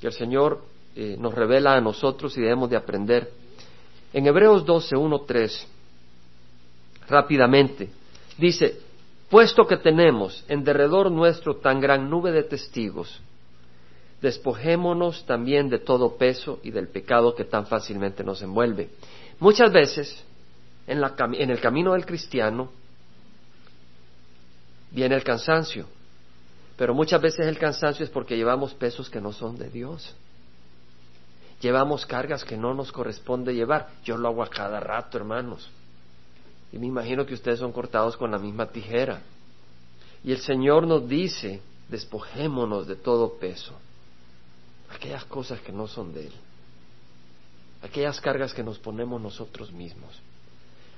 que 0.00 0.08
el 0.08 0.12
Señor 0.12 0.60
eh, 0.96 1.16
nos 1.18 1.34
revela 1.34 1.74
a 1.74 1.80
nosotros 1.80 2.36
y 2.36 2.40
debemos 2.40 2.70
de 2.70 2.76
aprender. 2.76 3.30
En 4.12 4.26
Hebreos 4.26 4.64
12, 4.64 4.96
1, 4.96 5.20
3, 5.26 5.66
rápidamente, 7.08 7.88
dice, 8.38 8.78
puesto 9.28 9.66
que 9.66 9.78
tenemos 9.78 10.44
en 10.46 10.62
derredor 10.62 11.10
nuestro 11.10 11.56
tan 11.56 11.80
gran 11.80 12.08
nube 12.08 12.30
de 12.30 12.44
testigos, 12.44 13.20
despojémonos 14.24 15.26
también 15.26 15.68
de 15.68 15.78
todo 15.78 16.16
peso 16.16 16.58
y 16.62 16.70
del 16.70 16.88
pecado 16.88 17.34
que 17.34 17.44
tan 17.44 17.66
fácilmente 17.66 18.24
nos 18.24 18.40
envuelve. 18.40 18.88
Muchas 19.38 19.70
veces, 19.70 20.24
en, 20.86 21.50
el 21.50 21.60
camino 21.60 21.92
del 21.92 22.06
cristiano, 22.06 22.70
viene 24.92 25.14
el 25.14 25.22
cansancio, 25.22 25.84
pero 26.78 26.94
muchas 26.94 27.20
veces 27.20 27.46
el 27.46 27.58
cansancio 27.58 28.02
es 28.02 28.10
porque 28.10 28.34
llevamos 28.34 28.72
pesos 28.72 29.10
que 29.10 29.20
no 29.20 29.30
son 29.30 29.58
de 29.58 29.68
Dios. 29.68 30.16
Llevamos 31.60 32.06
cargas 32.06 32.44
que 32.44 32.56
no 32.56 32.72
nos 32.72 32.92
corresponde 32.92 33.54
llevar. 33.54 33.90
Yo 34.04 34.16
lo 34.16 34.28
hago 34.28 34.42
a 34.42 34.48
cada 34.48 34.80
rato, 34.80 35.18
hermanos. 35.18 35.70
Y 36.72 36.78
me 36.78 36.86
imagino 36.86 37.26
que 37.26 37.34
ustedes 37.34 37.58
son 37.58 37.72
cortados 37.72 38.16
con 38.16 38.30
la 38.30 38.38
misma 38.38 38.68
tijera. 38.68 39.20
Y 40.24 40.32
el 40.32 40.38
Señor 40.38 40.86
nos 40.86 41.06
dice, 41.06 41.60
despojémonos 41.90 42.86
de 42.86 42.96
todo 42.96 43.34
peso 43.34 43.74
aquellas 44.94 45.24
cosas 45.24 45.60
que 45.60 45.72
no 45.72 45.86
son 45.86 46.12
de 46.12 46.26
Él, 46.26 46.32
aquellas 47.82 48.20
cargas 48.20 48.54
que 48.54 48.62
nos 48.62 48.78
ponemos 48.78 49.20
nosotros 49.20 49.72
mismos, 49.72 50.18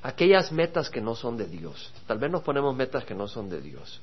aquellas 0.03 0.53
metas 0.53 0.91
que 0.91 1.01
no 1.01 1.15
son 1.15 1.37
de 1.37 1.47
Dios. 1.47 1.93
Tal 2.07 2.19
vez 2.19 2.31
nos 2.31 2.43
ponemos 2.43 2.77
metas 2.77 3.05
que 3.05 3.15
no 3.15 3.27
son 3.27 3.49
de 3.49 3.61
Dios. 3.61 4.01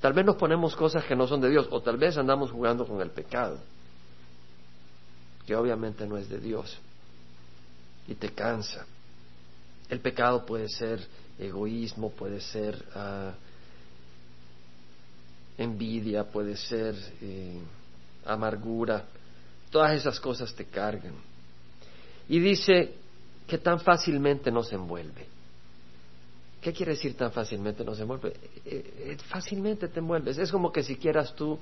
Tal 0.00 0.12
vez 0.12 0.26
nos 0.26 0.36
ponemos 0.36 0.76
cosas 0.76 1.04
que 1.04 1.16
no 1.16 1.26
son 1.26 1.40
de 1.40 1.50
Dios 1.50 1.68
o 1.70 1.80
tal 1.80 1.96
vez 1.96 2.16
andamos 2.16 2.50
jugando 2.50 2.86
con 2.86 3.00
el 3.00 3.10
pecado, 3.10 3.58
que 5.46 5.54
obviamente 5.54 6.06
no 6.06 6.16
es 6.16 6.28
de 6.28 6.38
Dios 6.38 6.78
y 8.06 8.14
te 8.14 8.30
cansa. 8.30 8.84
El 9.88 10.00
pecado 10.00 10.44
puede 10.44 10.68
ser 10.68 11.06
egoísmo, 11.38 12.10
puede 12.10 12.40
ser 12.40 12.84
ah, 12.94 13.32
envidia, 15.56 16.24
puede 16.24 16.56
ser 16.56 16.94
eh, 17.22 17.60
amargura, 18.26 19.04
todas 19.70 19.96
esas 19.96 20.18
cosas 20.20 20.54
te 20.54 20.66
cargan. 20.66 21.14
Y 22.28 22.38
dice 22.40 22.94
que 23.46 23.58
tan 23.58 23.80
fácilmente 23.80 24.50
no 24.50 24.62
se 24.62 24.74
envuelve. 24.74 25.26
¿Qué 26.60 26.72
quiere 26.72 26.92
decir 26.92 27.16
tan 27.16 27.30
fácilmente 27.30 27.84
no 27.84 27.94
se 27.94 28.02
envuelve? 28.02 28.34
Eh, 28.64 28.94
eh, 28.98 29.16
fácilmente 29.28 29.88
te 29.88 30.00
envuelves. 30.00 30.38
Es 30.38 30.50
como 30.50 30.72
que 30.72 30.82
si 30.82 30.96
quieras 30.96 31.34
tú 31.34 31.58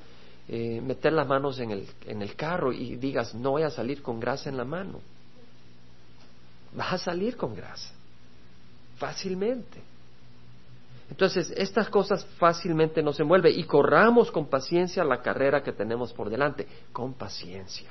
meter 0.46 1.14
las 1.14 1.26
manos 1.26 1.58
en 1.58 1.70
el, 1.70 1.88
en 2.04 2.20
el 2.20 2.36
carro 2.36 2.70
y 2.70 2.96
digas, 2.96 3.34
no 3.34 3.52
voy 3.52 3.62
a 3.62 3.70
salir 3.70 4.02
con 4.02 4.20
grasa 4.20 4.50
en 4.50 4.58
la 4.58 4.64
mano. 4.64 5.00
Vas 6.74 6.92
a 6.92 6.98
salir 6.98 7.36
con 7.36 7.54
grasa. 7.54 7.94
Fácilmente. 8.98 9.93
Entonces, 11.14 11.54
estas 11.56 11.88
cosas 11.90 12.26
fácilmente 12.40 13.00
nos 13.00 13.20
envuelven 13.20 13.56
y 13.56 13.62
corramos 13.62 14.32
con 14.32 14.46
paciencia 14.46 15.04
la 15.04 15.22
carrera 15.22 15.62
que 15.62 15.70
tenemos 15.70 16.12
por 16.12 16.28
delante, 16.28 16.66
con 16.92 17.14
paciencia. 17.14 17.88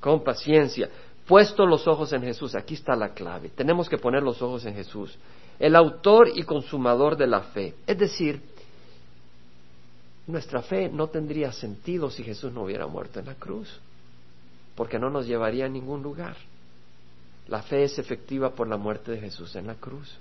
Con 0.00 0.24
paciencia. 0.24 0.90
Puesto 1.24 1.64
los 1.64 1.86
ojos 1.86 2.12
en 2.14 2.22
Jesús, 2.22 2.56
aquí 2.56 2.74
está 2.74 2.96
la 2.96 3.10
clave. 3.10 3.50
Tenemos 3.50 3.88
que 3.88 3.96
poner 3.96 4.24
los 4.24 4.42
ojos 4.42 4.66
en 4.66 4.74
Jesús, 4.74 5.16
el 5.56 5.76
autor 5.76 6.30
y 6.34 6.42
consumador 6.42 7.16
de 7.16 7.28
la 7.28 7.42
fe. 7.42 7.76
Es 7.86 7.96
decir, 7.96 8.42
nuestra 10.26 10.62
fe 10.62 10.88
no 10.88 11.10
tendría 11.10 11.52
sentido 11.52 12.10
si 12.10 12.24
Jesús 12.24 12.52
no 12.52 12.64
hubiera 12.64 12.88
muerto 12.88 13.20
en 13.20 13.26
la 13.26 13.36
cruz, 13.36 13.78
porque 14.74 14.98
no 14.98 15.10
nos 15.10 15.28
llevaría 15.28 15.66
a 15.66 15.68
ningún 15.68 16.02
lugar. 16.02 16.34
La 17.46 17.62
fe 17.62 17.84
es 17.84 18.00
efectiva 18.00 18.50
por 18.50 18.66
la 18.66 18.78
muerte 18.78 19.12
de 19.12 19.20
Jesús 19.20 19.54
en 19.54 19.68
la 19.68 19.76
cruz. 19.76 20.18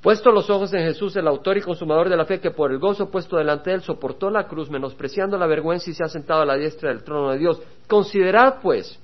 Puesto 0.00 0.30
los 0.30 0.48
ojos 0.48 0.72
en 0.72 0.80
Jesús, 0.80 1.14
el 1.16 1.28
autor 1.28 1.58
y 1.58 1.60
consumador 1.60 2.08
de 2.08 2.16
la 2.16 2.24
fe, 2.24 2.40
que 2.40 2.50
por 2.50 2.72
el 2.72 2.78
gozo 2.78 3.10
puesto 3.10 3.36
delante 3.36 3.68
de 3.68 3.76
él 3.76 3.82
soportó 3.82 4.30
la 4.30 4.48
cruz, 4.48 4.70
menospreciando 4.70 5.36
la 5.36 5.46
vergüenza 5.46 5.90
y 5.90 5.94
se 5.94 6.02
ha 6.02 6.08
sentado 6.08 6.40
a 6.40 6.46
la 6.46 6.56
diestra 6.56 6.88
del 6.88 7.04
trono 7.04 7.30
de 7.30 7.38
Dios. 7.38 7.60
Considerad, 7.86 8.60
pues, 8.62 8.98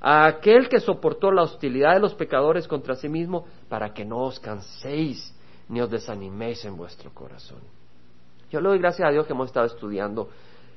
a 0.00 0.26
aquel 0.26 0.68
que 0.70 0.80
soportó 0.80 1.30
la 1.30 1.42
hostilidad 1.42 1.94
de 1.94 2.00
los 2.00 2.14
pecadores 2.14 2.66
contra 2.66 2.94
sí 2.94 3.10
mismo, 3.10 3.46
para 3.68 3.92
que 3.92 4.06
no 4.06 4.20
os 4.20 4.40
canséis 4.40 5.34
ni 5.68 5.82
os 5.82 5.90
desaniméis 5.90 6.64
en 6.64 6.78
vuestro 6.78 7.10
corazón. 7.12 7.58
Yo 8.50 8.62
le 8.62 8.68
doy 8.68 8.78
gracias 8.78 9.06
a 9.06 9.12
Dios 9.12 9.26
que 9.26 9.34
hemos 9.34 9.48
estado 9.48 9.66
estudiando 9.66 10.30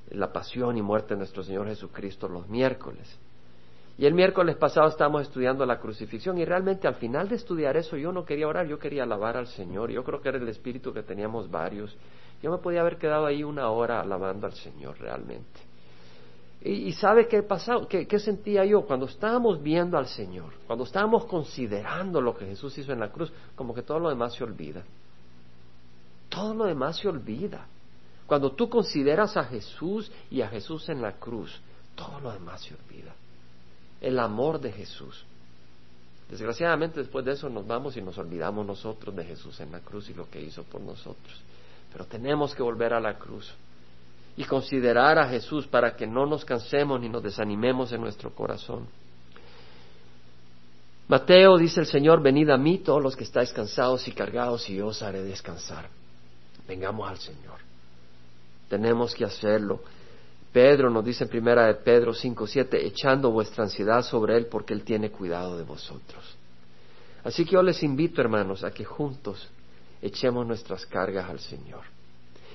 la 0.10 0.34
pasión 0.34 0.78
y 0.78 0.82
muerte 0.82 1.13
de 1.13 1.20
nuestro 1.20 1.44
Señor 1.44 1.68
Jesucristo 1.68 2.28
los 2.28 2.50
miércoles. 2.50 3.18
Y 3.98 4.05
el 4.05 4.13
miércoles 4.13 4.55
pasado 4.55 4.88
estábamos 4.88 5.24
estudiando 5.24 5.65
la 5.65 5.79
crucifixión 5.79 6.38
y 6.38 6.45
realmente 6.45 6.88
al 6.88 6.95
final 6.95 7.27
de 7.27 7.36
estudiar 7.36 7.77
eso 7.77 7.98
yo 7.98 8.12
no 8.12 8.25
quería 8.25 8.48
orar, 8.48 8.67
yo 8.67 8.79
quería 8.79 9.03
alabar 9.03 9.38
al 9.38 9.48
Señor. 9.48 9.91
Yo 9.91 10.03
creo 10.03 10.21
que 10.21 10.29
era 10.29 10.38
el 10.38 10.48
espíritu 10.48 10.93
que 10.93 11.03
teníamos 11.03 11.50
varios. 11.50 11.95
Yo 12.41 12.51
me 12.51 12.57
podía 12.57 12.81
haber 12.81 12.98
quedado 12.98 13.25
ahí 13.25 13.43
una 13.43 13.69
hora 13.69 14.01
alabando 14.01 14.48
al 14.48 14.53
Señor 14.53 15.00
realmente. 15.00 15.60
Y, 16.63 16.93
sabe 16.93 17.27
qué 17.27 17.41
pasado, 17.41 17.88
qué, 17.88 18.07
qué 18.07 18.19
sentía 18.19 18.63
yo 18.65 18.83
cuando 18.83 19.07
estábamos 19.07 19.63
viendo 19.63 19.98
al 19.98 20.05
Señor, 20.05 20.53
cuando 20.67 20.86
estábamos 20.86 21.25
considerando 21.25 22.21
lo 22.21 22.38
que 22.38 22.45
Jesús 22.45 22.77
hizo 22.77 22.93
en 22.93 23.00
la 23.00 23.12
cruz, 23.12 23.33
como 23.55 23.74
que 23.74 23.81
todo 23.81 24.00
lo 24.00 24.10
demás 24.10 24.36
se 24.36 24.43
olvida. 24.43 24.83
Todo 26.29 26.53
lo 26.53 26.65
demás 26.65 26.98
se 26.98 27.07
olvida. 27.07 27.65
Cuando 28.27 28.51
tú 28.51 28.69
consideras 28.69 29.36
a 29.38 29.43
Jesús 29.45 30.12
y 30.29 30.41
a 30.41 30.50
Jesús 30.50 30.88
en 30.89 31.01
la 31.01 31.13
cruz, 31.13 31.60
todo 31.95 32.19
lo 32.19 32.31
demás 32.31 32.62
se 32.62 32.75
olvida 32.75 33.15
el 34.01 34.20
amor 34.20 34.60
de 34.60 34.72
Jesús. 34.72 35.24
Desgraciadamente 36.29 37.00
después 37.00 37.24
de 37.25 37.34
eso 37.34 37.50
nos 37.50 37.67
vamos 37.67 37.96
y 37.98 38.01
nos 38.01 38.17
olvidamos 38.17 38.65
nosotros 38.65 39.15
de 39.15 39.24
Jesús 39.24 39.60
en 39.60 39.72
la 39.72 39.81
cruz 39.81 40.10
y 40.10 40.13
lo 40.13 40.29
que 40.29 40.41
hizo 40.41 40.63
por 40.63 40.81
nosotros. 40.81 41.41
Pero 41.91 42.05
tenemos 42.05 42.55
que 42.55 42.63
volver 42.63 42.93
a 42.93 43.00
la 43.00 43.17
cruz 43.17 43.53
y 44.38 44.46
considerar 44.46 45.20
a 45.20 45.27
Jesús 45.27 45.67
para 45.67 45.96
que 45.96 46.08
no 46.08 46.25
nos 46.25 46.46
cansemos 46.46 47.00
ni 47.00 47.10
nos 47.10 47.22
desanimemos 47.22 47.91
en 47.91 48.01
nuestro 48.01 48.34
corazón. 48.34 48.88
Mateo 51.10 51.58
dice 51.58 51.81
el 51.81 51.86
Señor, 51.86 52.22
venid 52.22 52.50
a 52.50 52.58
mí 52.58 52.77
todos 52.77 53.03
los 53.03 53.17
que 53.17 53.25
estáis 53.25 53.51
cansados 53.51 54.08
y 54.08 54.13
cargados 54.13 54.70
y 54.70 54.75
yo 54.75 54.88
os 54.88 55.01
haré 55.03 55.22
descansar. 55.24 55.89
Vengamos 56.65 57.10
al 57.10 57.17
Señor. 57.17 57.60
Tenemos 58.70 59.13
que 59.13 59.25
hacerlo. 59.25 59.81
Pedro 60.51 60.89
nos 60.89 61.05
dice 61.05 61.24
en 61.24 61.29
primera 61.29 61.65
de 61.67 61.75
Pedro 61.75 62.13
5.7, 62.13 62.67
echando 62.74 63.31
vuestra 63.31 63.63
ansiedad 63.63 64.01
sobre 64.01 64.36
Él 64.36 64.48
porque 64.48 64.74
Él 64.74 64.84
tiene 64.84 65.10
cuidado 65.10 65.58
de 65.58 65.63
vosotros. 65.63 66.38
Así 67.24 67.46
que 67.46 67.51
yo 67.51 67.63
les 67.63 67.81
invito, 67.84 68.20
hermanos, 68.20 68.63
a 68.63 68.72
que 68.72 68.84
juntos 68.84 69.48
echemos 70.01 70.46
nuestras 70.46 70.86
cargas 70.86 71.29
al 71.29 71.39
Señor. 71.39 71.81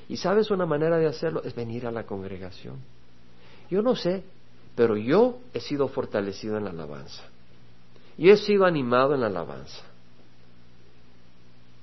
Y 0.09 0.19
sabes 0.19 0.50
una 0.50 0.67
manera 0.67 0.99
de 0.99 1.07
hacerlo 1.07 1.43
es 1.43 1.55
venir 1.55 1.87
a 1.87 1.91
la 1.91 2.05
congregación. 2.05 2.76
Yo 3.71 3.81
no 3.81 3.97
sé, 3.97 4.25
pero 4.75 4.97
yo 4.97 5.38
he 5.55 5.61
sido 5.61 5.88
fortalecido 5.88 6.59
en 6.59 6.65
la 6.65 6.71
alabanza. 6.71 7.23
Y 8.19 8.29
he 8.29 8.37
sido 8.37 8.67
animado 8.67 9.15
en 9.15 9.23
la 9.23 9.29
alabanza. 9.29 9.83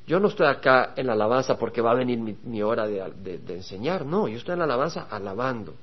Yo 0.05 0.19
no 0.19 0.27
estoy 0.27 0.47
acá 0.47 0.93
en 0.95 1.07
la 1.07 1.13
alabanza 1.13 1.57
porque 1.57 1.81
va 1.81 1.91
a 1.91 1.95
venir 1.95 2.19
mi, 2.19 2.61
hora 2.61 2.85
de 2.85 3.41
enseñar, 3.47 4.05
no, 4.05 4.27
yo 4.27 4.37
estoy 4.37 4.53
en 4.53 4.59
la 4.59 4.65
alabanza 4.65 5.07
alabando 5.09 5.73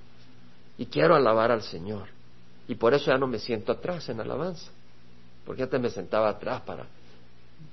y 0.81 0.87
quiero 0.87 1.15
alabar 1.15 1.53
al 1.53 1.61
Señor. 1.61 2.09
Y 2.67 2.75
por 2.75 2.95
eso 2.95 3.11
ya 3.11 3.19
no 3.19 3.27
me 3.27 3.39
siento 3.39 3.71
atrás 3.71 4.09
en 4.09 4.19
alabanza, 4.19 4.71
porque 5.45 5.65
antes 5.65 5.79
me 5.79 5.91
sentaba 5.91 6.31
atrás 6.31 6.63
para 6.63 6.87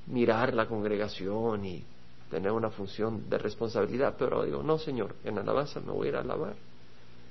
mirar 0.07 0.53
la 0.53 0.65
congregación 0.65 1.65
y 1.65 1.85
tener 2.29 2.51
una 2.51 2.69
función 2.69 3.29
de 3.29 3.37
responsabilidad, 3.37 4.15
pero 4.19 4.43
digo, 4.43 4.61
no 4.61 4.77
Señor, 4.77 5.15
en 5.23 5.37
alabanza 5.37 5.79
me 5.79 5.93
voy 5.93 6.07
a 6.07 6.09
ir 6.09 6.15
a 6.17 6.19
alabar, 6.19 6.53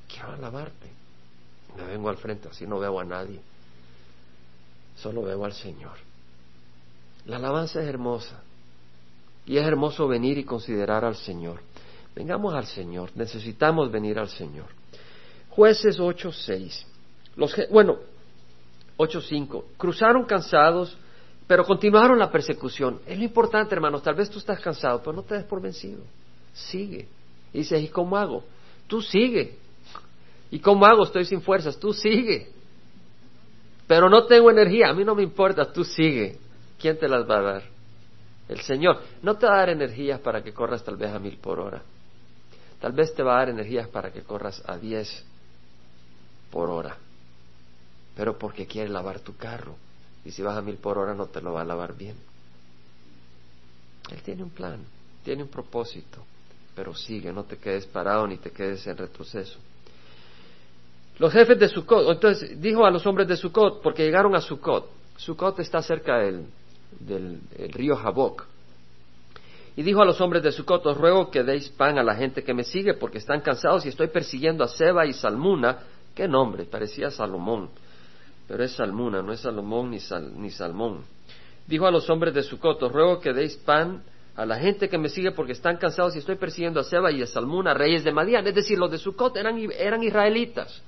quiero 0.09 0.33
alabarte. 0.33 0.89
Me 1.77 1.85
vengo 1.85 2.09
al 2.09 2.17
frente, 2.17 2.49
así 2.49 2.67
no 2.67 2.79
veo 2.79 2.99
a 2.99 3.05
nadie, 3.05 3.39
solo 4.97 5.25
veo 5.25 5.45
al 5.45 5.53
Señor. 5.53 5.99
La 7.27 7.37
alabanza 7.37 7.83
es 7.83 7.89
hermosa 7.89 8.41
y 9.45 9.59
es 9.59 9.67
hermoso 9.67 10.09
venir 10.09 10.39
y 10.39 10.45
considerar 10.45 11.05
al 11.05 11.17
Señor. 11.17 11.61
Vengamos 12.15 12.55
al 12.55 12.65
Señor, 12.65 13.11
necesitamos 13.15 13.93
venir 13.93 14.19
al 14.19 14.31
Señor. 14.31 14.76
Jueces 15.57 15.99
8.6. 15.99 16.85
Los, 17.35 17.57
bueno, 17.71 17.97
8.5. 18.99 19.65
Cruzaron 19.79 20.25
cansados, 20.25 20.95
pero 21.47 21.65
continuaron 21.65 22.19
la 22.19 22.31
persecución. 22.31 23.01
Es 23.07 23.17
lo 23.17 23.25
importante, 23.25 23.75
hermanos. 23.75 24.03
Tal 24.03 24.15
vez 24.15 24.29
tú 24.29 24.39
estás 24.39 24.61
cansado, 24.61 25.01
pero 25.01 25.15
no 25.15 25.23
te 25.23 25.35
des 25.35 25.45
por 25.45 25.63
vencido. 25.63 26.03
Sigue. 26.53 27.09
Y 27.55 27.59
dices, 27.61 27.83
¿y 27.83 27.89
cómo 27.89 28.19
hago? 28.19 28.45
Tú 28.87 29.01
sigue. 29.01 29.57
¿Y 30.51 30.59
cómo 30.59 30.85
hago? 30.85 31.05
Estoy 31.05 31.25
sin 31.25 31.41
fuerzas. 31.41 31.79
Tú 31.79 31.95
sigue. 31.95 32.51
Pero 33.87 34.11
no 34.11 34.27
tengo 34.27 34.51
energía. 34.51 34.91
A 34.91 34.93
mí 34.93 35.05
no 35.05 35.15
me 35.15 35.23
importa. 35.23 35.73
Tú 35.73 35.85
sigue. 35.85 36.37
¿Quién 36.79 36.99
te 36.99 37.09
las 37.09 37.27
va 37.29 37.39
a 37.39 37.43
dar? 37.43 37.63
El 38.47 38.61
Señor. 38.61 39.01
No 39.23 39.37
te 39.37 39.47
va 39.47 39.55
a 39.55 39.59
dar 39.61 39.71
energías 39.71 40.21
para 40.21 40.45
que 40.45 40.53
corras 40.53 40.85
tal 40.85 40.97
vez 40.97 41.15
a 41.15 41.19
mil 41.19 41.39
por 41.39 41.61
hora. 41.61 41.83
Tal 42.79 42.93
vez 42.93 43.15
te 43.15 43.23
va 43.23 43.37
a 43.37 43.39
dar 43.39 43.49
energías 43.49 43.89
para 43.89 44.13
que 44.13 44.21
corras 44.21 44.63
a 44.67 44.77
diez 44.77 45.25
por 46.57 46.71
hora, 46.71 46.97
pero 48.17 48.39
porque 48.39 48.67
quiere 48.67 48.89
lavar 48.89 49.21
tu 49.21 49.37
carro. 49.37 49.77
Y 50.25 50.31
si 50.31 50.41
vas 50.41 50.57
a 50.57 50.63
mil 50.63 50.77
por 50.77 50.97
hora 50.97 51.13
no 51.13 51.27
te 51.27 51.43
lo 51.43 51.53
va 51.53 51.61
a 51.61 51.65
lavar 51.67 51.95
bien. 51.95 52.17
Él 54.11 54.23
tiene 54.23 54.43
un 54.43 54.49
plan, 54.49 54.83
tiene 55.23 55.43
un 55.43 55.51
propósito, 55.51 56.25
pero 56.75 56.95
sigue, 56.95 57.31
no 57.31 57.45
te 57.45 57.59
quedes 57.59 57.85
parado 57.85 58.27
ni 58.27 58.39
te 58.39 58.53
quedes 58.53 58.87
en 58.87 58.97
retroceso. 58.97 59.59
Los 61.19 61.31
jefes 61.31 61.59
de 61.59 61.69
Sucot, 61.69 62.09
entonces 62.09 62.59
dijo 62.59 62.87
a 62.87 62.91
los 62.91 63.07
hombres 63.07 63.29
de 63.29 63.37
Sucot, 63.37 63.83
porque 63.83 64.05
llegaron 64.05 64.35
a 64.35 64.41
Sucot. 64.41 64.89
Sucot 65.19 65.61
está 65.61 65.83
cerca 65.83 66.21
del, 66.21 66.47
del 67.01 67.43
río 67.71 67.97
Jaboc. 67.97 68.47
Y 69.77 69.83
dijo 69.83 70.01
a 70.01 70.07
los 70.07 70.19
hombres 70.23 70.43
de 70.43 70.53
Sucot, 70.53 70.87
os 70.87 70.97
ruego 70.97 71.31
que 71.31 71.43
deis 71.43 71.69
pan 71.69 71.99
a 71.99 72.03
la 72.03 72.15
gente 72.15 72.43
que 72.43 72.55
me 72.55 72.65
sigue, 72.65 72.95
porque 72.95 73.19
están 73.19 73.43
cansados 73.43 73.85
y 73.85 73.91
estoy 73.91 74.07
persiguiendo 74.07 74.65
a 74.65 74.69
Seba 74.69 75.05
y 75.05 75.13
Salmuna, 75.13 75.81
¿Qué 76.17 76.27
nombre? 76.27 76.65
Parecía 76.65 77.11
Salomón, 77.11 77.69
pero 78.49 78.65
es 78.65 78.73
Salmuna, 78.73 79.23
no 79.23 79.35
es 79.35 79.41
Salomón 79.41 79.91
ni, 79.91 79.99
ni 80.37 80.51
Salmón. 80.51 81.05
Dijo 81.67 81.87
a 81.87 81.91
los 81.91 82.09
hombres 82.09 82.33
de 82.33 82.43
Sucot, 82.43 82.81
ruego 82.91 83.21
que 83.21 83.35
deis 83.35 83.55
pan 83.59 84.03
a 84.35 84.47
la 84.47 84.57
gente 84.59 84.89
que 84.89 84.97
me 84.97 85.11
sigue 85.11 85.33
porque 85.33 85.53
están 85.53 85.77
cansados 85.77 86.17
y 86.17 86.21
estoy 86.21 86.37
persiguiendo 86.37 86.81
a 86.81 86.85
Seba 86.85 87.13
y 87.13 87.21
a 87.21 87.27
Salmuna, 87.27 87.75
reyes 87.75 88.03
de 88.03 88.13
Madián. 88.13 88.47
Es 88.47 88.55
decir, 88.55 88.79
los 88.79 88.91
de 88.91 88.97
Sucot 88.97 89.37
eran, 89.37 89.59
eran 89.79 90.03
israelitas. 90.03 90.83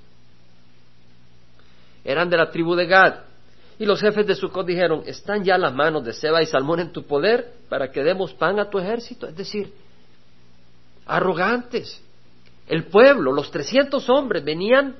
Eran 2.04 2.30
de 2.30 2.38
la 2.38 2.50
tribu 2.50 2.74
de 2.74 2.86
Gad. 2.86 3.20
Y 3.78 3.84
los 3.84 4.00
jefes 4.00 4.26
de 4.26 4.34
Sucot 4.34 4.66
dijeron, 4.66 5.02
¿están 5.04 5.44
ya 5.44 5.58
las 5.58 5.74
manos 5.74 6.04
de 6.04 6.14
Seba 6.14 6.42
y 6.42 6.46
Salmón 6.46 6.80
en 6.80 6.90
tu 6.90 7.04
poder 7.04 7.52
para 7.68 7.92
que 7.92 8.02
demos 8.02 8.32
pan 8.32 8.58
a 8.60 8.70
tu 8.70 8.78
ejército? 8.78 9.26
Es 9.26 9.36
decir, 9.36 9.74
arrogantes. 11.04 12.02
El 12.66 12.84
pueblo, 12.84 13.32
los 13.32 13.50
trescientos 13.50 14.08
hombres 14.08 14.42
venían, 14.42 14.96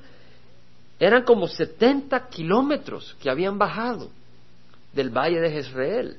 eran 0.99 1.23
como 1.23 1.47
setenta 1.47 2.27
kilómetros 2.27 3.15
que 3.21 3.29
habían 3.29 3.57
bajado 3.57 4.09
del 4.93 5.09
valle 5.09 5.39
de 5.39 5.51
Jezreel. 5.51 6.17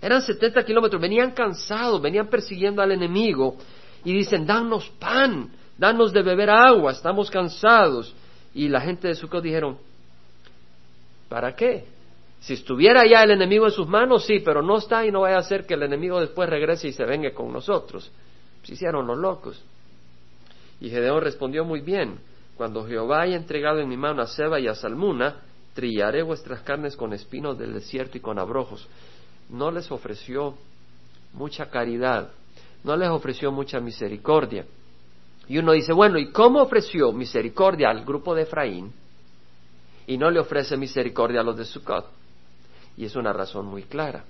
Eran 0.00 0.22
setenta 0.22 0.64
kilómetros, 0.64 1.00
venían 1.00 1.32
cansados, 1.32 2.00
venían 2.00 2.28
persiguiendo 2.28 2.82
al 2.82 2.92
enemigo 2.92 3.56
y 4.04 4.12
dicen, 4.12 4.46
danos 4.46 4.88
pan, 4.98 5.50
danos 5.78 6.12
de 6.12 6.22
beber 6.22 6.50
agua, 6.50 6.92
estamos 6.92 7.30
cansados. 7.30 8.14
Y 8.54 8.68
la 8.68 8.80
gente 8.80 9.08
de 9.08 9.14
Sucot 9.14 9.42
dijeron, 9.42 9.78
¿Para 11.32 11.56
qué? 11.56 11.86
Si 12.40 12.52
estuviera 12.52 13.06
ya 13.06 13.22
el 13.22 13.30
enemigo 13.30 13.64
en 13.64 13.72
sus 13.72 13.88
manos, 13.88 14.26
sí, 14.26 14.40
pero 14.40 14.60
no 14.60 14.76
está 14.76 15.06
y 15.06 15.10
no 15.10 15.22
vaya 15.22 15.36
a 15.36 15.38
hacer 15.38 15.64
que 15.64 15.72
el 15.72 15.82
enemigo 15.82 16.20
después 16.20 16.46
regrese 16.46 16.88
y 16.88 16.92
se 16.92 17.06
venga 17.06 17.32
con 17.32 17.50
nosotros. 17.50 18.12
Se 18.64 18.74
hicieron 18.74 19.06
los 19.06 19.16
locos. 19.16 19.64
Y 20.78 20.90
Gedeón 20.90 21.22
respondió 21.22 21.64
muy 21.64 21.80
bien, 21.80 22.18
cuando 22.56 22.86
Jehová 22.86 23.22
haya 23.22 23.36
entregado 23.36 23.80
en 23.80 23.88
mi 23.88 23.96
mano 23.96 24.22
a 24.22 24.26
Seba 24.26 24.60
y 24.60 24.68
a 24.68 24.74
Salmuna, 24.74 25.40
trillaré 25.74 26.22
vuestras 26.22 26.60
carnes 26.62 26.96
con 26.96 27.12
espinos 27.12 27.58
del 27.58 27.72
desierto 27.72 28.18
y 28.18 28.20
con 28.20 28.38
abrojos. 28.38 28.88
No 29.48 29.70
les 29.70 29.90
ofreció 29.90 30.54
mucha 31.32 31.70
caridad, 31.70 32.30
no 32.84 32.96
les 32.96 33.08
ofreció 33.08 33.50
mucha 33.52 33.80
misericordia. 33.80 34.66
Y 35.48 35.58
uno 35.58 35.72
dice, 35.72 35.92
bueno, 35.92 36.18
¿y 36.18 36.30
cómo 36.30 36.62
ofreció 36.62 37.12
misericordia 37.12 37.90
al 37.90 38.04
grupo 38.04 38.34
de 38.34 38.42
Efraín? 38.42 38.92
y 40.06 40.18
no 40.18 40.30
le 40.30 40.40
ofrece 40.40 40.76
misericordia 40.76 41.40
a 41.40 41.44
los 41.44 41.56
de 41.56 41.64
Sucot. 41.64 42.06
Y 42.96 43.04
es 43.04 43.16
una 43.16 43.32
razón 43.32 43.66
muy 43.66 43.84
clara. 43.84 44.24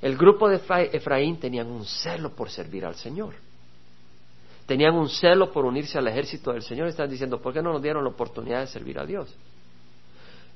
El 0.00 0.16
grupo 0.16 0.48
de 0.48 0.60
Efraín 0.92 1.38
tenían 1.38 1.66
un 1.66 1.84
celo 1.84 2.30
por 2.30 2.50
servir 2.50 2.84
al 2.84 2.94
Señor. 2.94 3.34
Tenían 4.70 4.94
un 4.94 5.08
celo 5.08 5.50
por 5.50 5.64
unirse 5.64 5.98
al 5.98 6.06
ejército 6.06 6.52
del 6.52 6.62
Señor. 6.62 6.86
Están 6.86 7.10
diciendo, 7.10 7.42
¿por 7.42 7.52
qué 7.52 7.60
no 7.60 7.72
nos 7.72 7.82
dieron 7.82 8.04
la 8.04 8.10
oportunidad 8.10 8.60
de 8.60 8.68
servir 8.68 9.00
a 9.00 9.04
Dios? 9.04 9.28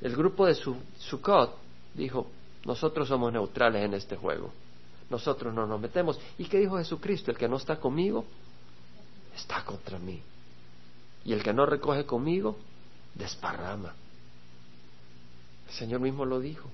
El 0.00 0.14
grupo 0.14 0.46
de 0.46 0.54
Sucot 0.54 1.58
dijo, 1.94 2.28
nosotros 2.64 3.08
somos 3.08 3.32
neutrales 3.32 3.84
en 3.84 3.92
este 3.94 4.14
juego. 4.14 4.52
Nosotros 5.10 5.52
no 5.52 5.66
nos 5.66 5.80
metemos. 5.80 6.20
¿Y 6.38 6.44
qué 6.44 6.60
dijo 6.60 6.78
Jesucristo? 6.78 7.32
El 7.32 7.36
que 7.36 7.48
no 7.48 7.56
está 7.56 7.80
conmigo, 7.80 8.24
está 9.34 9.64
contra 9.64 9.98
mí. 9.98 10.22
Y 11.24 11.32
el 11.32 11.42
que 11.42 11.52
no 11.52 11.66
recoge 11.66 12.04
conmigo, 12.06 12.56
desparrama. 13.16 13.94
El 15.66 15.74
Señor 15.74 15.98
mismo 15.98 16.24
lo 16.24 16.38
dijo. 16.38 16.70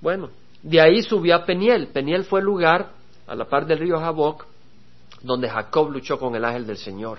Bueno, 0.00 0.30
de 0.62 0.80
ahí 0.80 1.02
subió 1.02 1.36
a 1.36 1.44
Peniel. 1.44 1.88
Peniel 1.88 2.24
fue 2.24 2.40
el 2.40 2.46
lugar, 2.46 2.92
a 3.26 3.34
la 3.34 3.44
par 3.44 3.66
del 3.66 3.80
río 3.80 4.00
Jaboc, 4.00 4.46
donde 5.22 5.48
Jacob 5.48 5.90
luchó 5.90 6.18
con 6.18 6.34
el 6.34 6.44
ángel 6.44 6.66
del 6.66 6.76
Señor. 6.76 7.18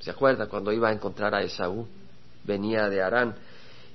¿Se 0.00 0.10
acuerda 0.10 0.46
cuando 0.46 0.72
iba 0.72 0.88
a 0.88 0.92
encontrar 0.92 1.34
a 1.34 1.42
Esaú? 1.42 1.86
Venía 2.44 2.88
de 2.88 3.02
Arán. 3.02 3.34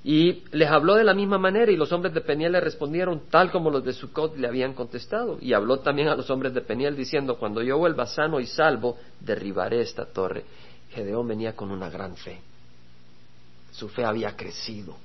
Y 0.04 0.44
les 0.52 0.70
habló 0.70 0.94
de 0.94 1.02
la 1.02 1.14
misma 1.14 1.36
manera 1.36 1.72
y 1.72 1.76
los 1.76 1.90
hombres 1.90 2.14
de 2.14 2.20
Peniel 2.20 2.52
le 2.52 2.60
respondieron 2.60 3.22
tal 3.28 3.50
como 3.50 3.70
los 3.70 3.84
de 3.84 3.92
Sucot 3.92 4.36
le 4.36 4.46
habían 4.46 4.72
contestado. 4.72 5.36
Y 5.40 5.52
habló 5.52 5.80
también 5.80 6.06
a 6.06 6.14
los 6.14 6.30
hombres 6.30 6.54
de 6.54 6.60
Peniel 6.60 6.94
diciendo, 6.94 7.38
cuando 7.38 7.60
yo 7.60 7.76
vuelva 7.76 8.06
sano 8.06 8.38
y 8.38 8.46
salvo, 8.46 8.98
derribaré 9.18 9.80
esta 9.80 10.04
torre. 10.06 10.44
Gedeón 10.90 11.26
venía 11.26 11.56
con 11.56 11.72
una 11.72 11.90
gran 11.90 12.16
fe. 12.16 12.40
Su 13.72 13.88
fe 13.88 14.04
había 14.04 14.36
crecido. 14.36 14.96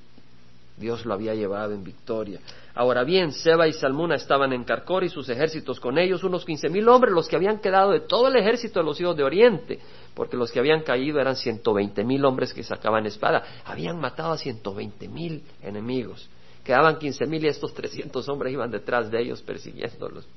Dios 0.81 1.05
lo 1.05 1.13
había 1.13 1.33
llevado 1.33 1.73
en 1.73 1.85
victoria. 1.85 2.41
Ahora 2.75 3.05
bien, 3.05 3.31
Seba 3.31 3.67
y 3.67 3.73
Salmuna 3.73 4.15
estaban 4.15 4.51
en 4.51 4.65
Carcor 4.65 5.05
y 5.05 5.09
sus 5.09 5.29
ejércitos 5.29 5.79
con 5.79 5.97
ellos, 5.97 6.23
unos 6.25 6.43
quince 6.43 6.67
mil 6.69 6.89
hombres, 6.89 7.13
los 7.13 7.29
que 7.29 7.37
habían 7.37 7.59
quedado 7.59 7.91
de 7.91 8.01
todo 8.01 8.27
el 8.27 8.35
ejército 8.35 8.79
de 8.79 8.85
los 8.85 8.99
hijos 8.99 9.15
de 9.15 9.23
Oriente, 9.23 9.79
porque 10.13 10.35
los 10.35 10.51
que 10.51 10.59
habían 10.59 10.81
caído 10.81 11.21
eran 11.21 11.37
ciento 11.37 11.73
veinte 11.73 12.03
mil 12.03 12.25
hombres 12.25 12.53
que 12.53 12.63
sacaban 12.63 13.05
espada. 13.05 13.43
Habían 13.63 13.99
matado 13.99 14.33
a 14.33 14.37
ciento 14.37 14.73
veinte 14.73 15.07
mil 15.07 15.43
enemigos. 15.61 16.29
Quedaban 16.63 16.97
quince 16.97 17.25
mil 17.25 17.43
y 17.43 17.47
estos 17.47 17.73
trescientos 17.73 18.27
hombres 18.27 18.53
iban 18.53 18.71
detrás 18.71 19.09
de 19.09 19.21
ellos 19.21 19.41
persiguiéndolos. 19.41 20.27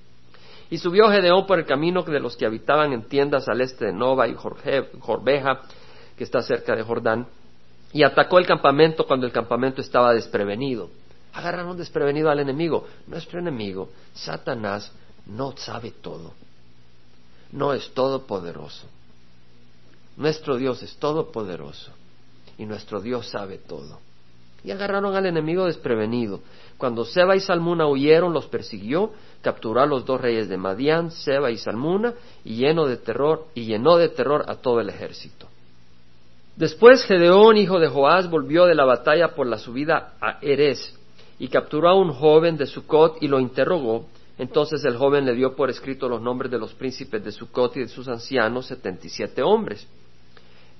Y 0.70 0.78
subió 0.78 1.09
Gedeón 1.11 1.46
por 1.46 1.59
el 1.59 1.66
camino 1.66 2.02
de 2.02 2.20
los 2.20 2.37
que 2.37 2.46
habitaban 2.46 2.92
en 2.92 3.02
tiendas 3.02 3.48
al 3.48 3.61
este 3.61 3.87
de 3.87 3.92
Nova 3.92 4.26
y 4.26 4.35
Jorbeja, 4.35 5.61
que 6.16 6.24
está 6.24 6.40
cerca 6.40 6.74
de 6.74 6.83
Jordán, 6.83 7.26
y 7.94 8.02
atacó 8.02 8.40
el 8.40 8.46
campamento 8.46 9.07
cuando 9.07 9.24
el 9.24 9.33
campamento 9.33 9.80
estaba 9.80 10.12
desprevenido. 10.12 10.90
Agarraron 11.33 11.76
desprevenido 11.76 12.28
al 12.28 12.40
enemigo. 12.40 12.88
Nuestro 13.07 13.38
enemigo, 13.38 13.88
Satanás, 14.12 14.90
no 15.26 15.57
sabe 15.57 15.92
todo. 15.92 16.33
No 17.52 17.72
es 17.72 17.88
todopoderoso. 17.94 18.88
Nuestro 20.16 20.57
Dios 20.57 20.83
es 20.83 20.96
todopoderoso. 20.96 21.92
Y 22.59 22.66
nuestro 22.66 23.00
Dios 23.00 23.28
sabe 23.28 23.59
todo. 23.59 24.00
Y 24.64 24.72
agarraron 24.72 25.14
al 25.14 25.26
enemigo 25.26 25.66
desprevenido. 25.66 26.40
Cuando 26.78 27.04
Seba 27.04 27.37
y 27.37 27.40
Salmuna 27.40 27.87
huyeron, 27.87 28.33
los 28.33 28.46
persiguió, 28.46 29.12
capturó 29.40 29.83
a 29.83 29.87
los 29.87 30.04
dos 30.04 30.20
reyes 30.20 30.48
de 30.48 30.57
Madián, 30.57 31.12
Seba 31.12 31.52
y 31.52 31.59
Salmuna, 31.59 32.14
y 32.44 32.57
llenó 32.57 32.87
de 32.87 32.96
terror, 32.96 33.46
y 33.54 33.66
llenó 33.66 33.98
de 33.98 34.09
terror 34.09 34.46
a 34.48 34.57
todo 34.57 34.80
el 34.80 34.88
ejército. 34.88 35.46
Después 36.57 37.05
Gedeón, 37.05 37.57
hijo 37.57 37.81
de 37.81 37.88
Joás, 37.88 38.31
volvió 38.31 38.67
de 38.67 38.77
la 38.77 38.85
batalla 38.85 39.35
por 39.35 39.47
la 39.47 39.59
subida 39.59 40.14
a 40.21 40.38
Erez 40.40 40.97
y 41.38 41.49
capturó 41.49 41.88
a 41.88 41.95
un 41.97 42.12
joven 42.12 42.57
de 42.57 42.67
Sucot 42.67 43.21
y 43.21 43.29
lo 43.29 43.40
interrogó. 43.40 44.07
Entonces 44.38 44.85
el 44.85 44.97
joven 44.97 45.25
le 45.25 45.35
dio 45.35 45.57
por 45.57 45.69
escrito 45.69 46.09
los 46.09 46.23
nombres 46.23 46.53
de 46.53 46.59
los 46.59 46.73
príncipes 46.75 47.25
de 47.25 47.33
Sucot 47.33 47.77
y 47.77 47.81
de 47.81 47.88
sus 47.88 48.07
ancianos, 48.07 48.67
setenta 48.67 49.05
y 49.07 49.11
siete 49.11 49.43
hombres. 49.43 49.87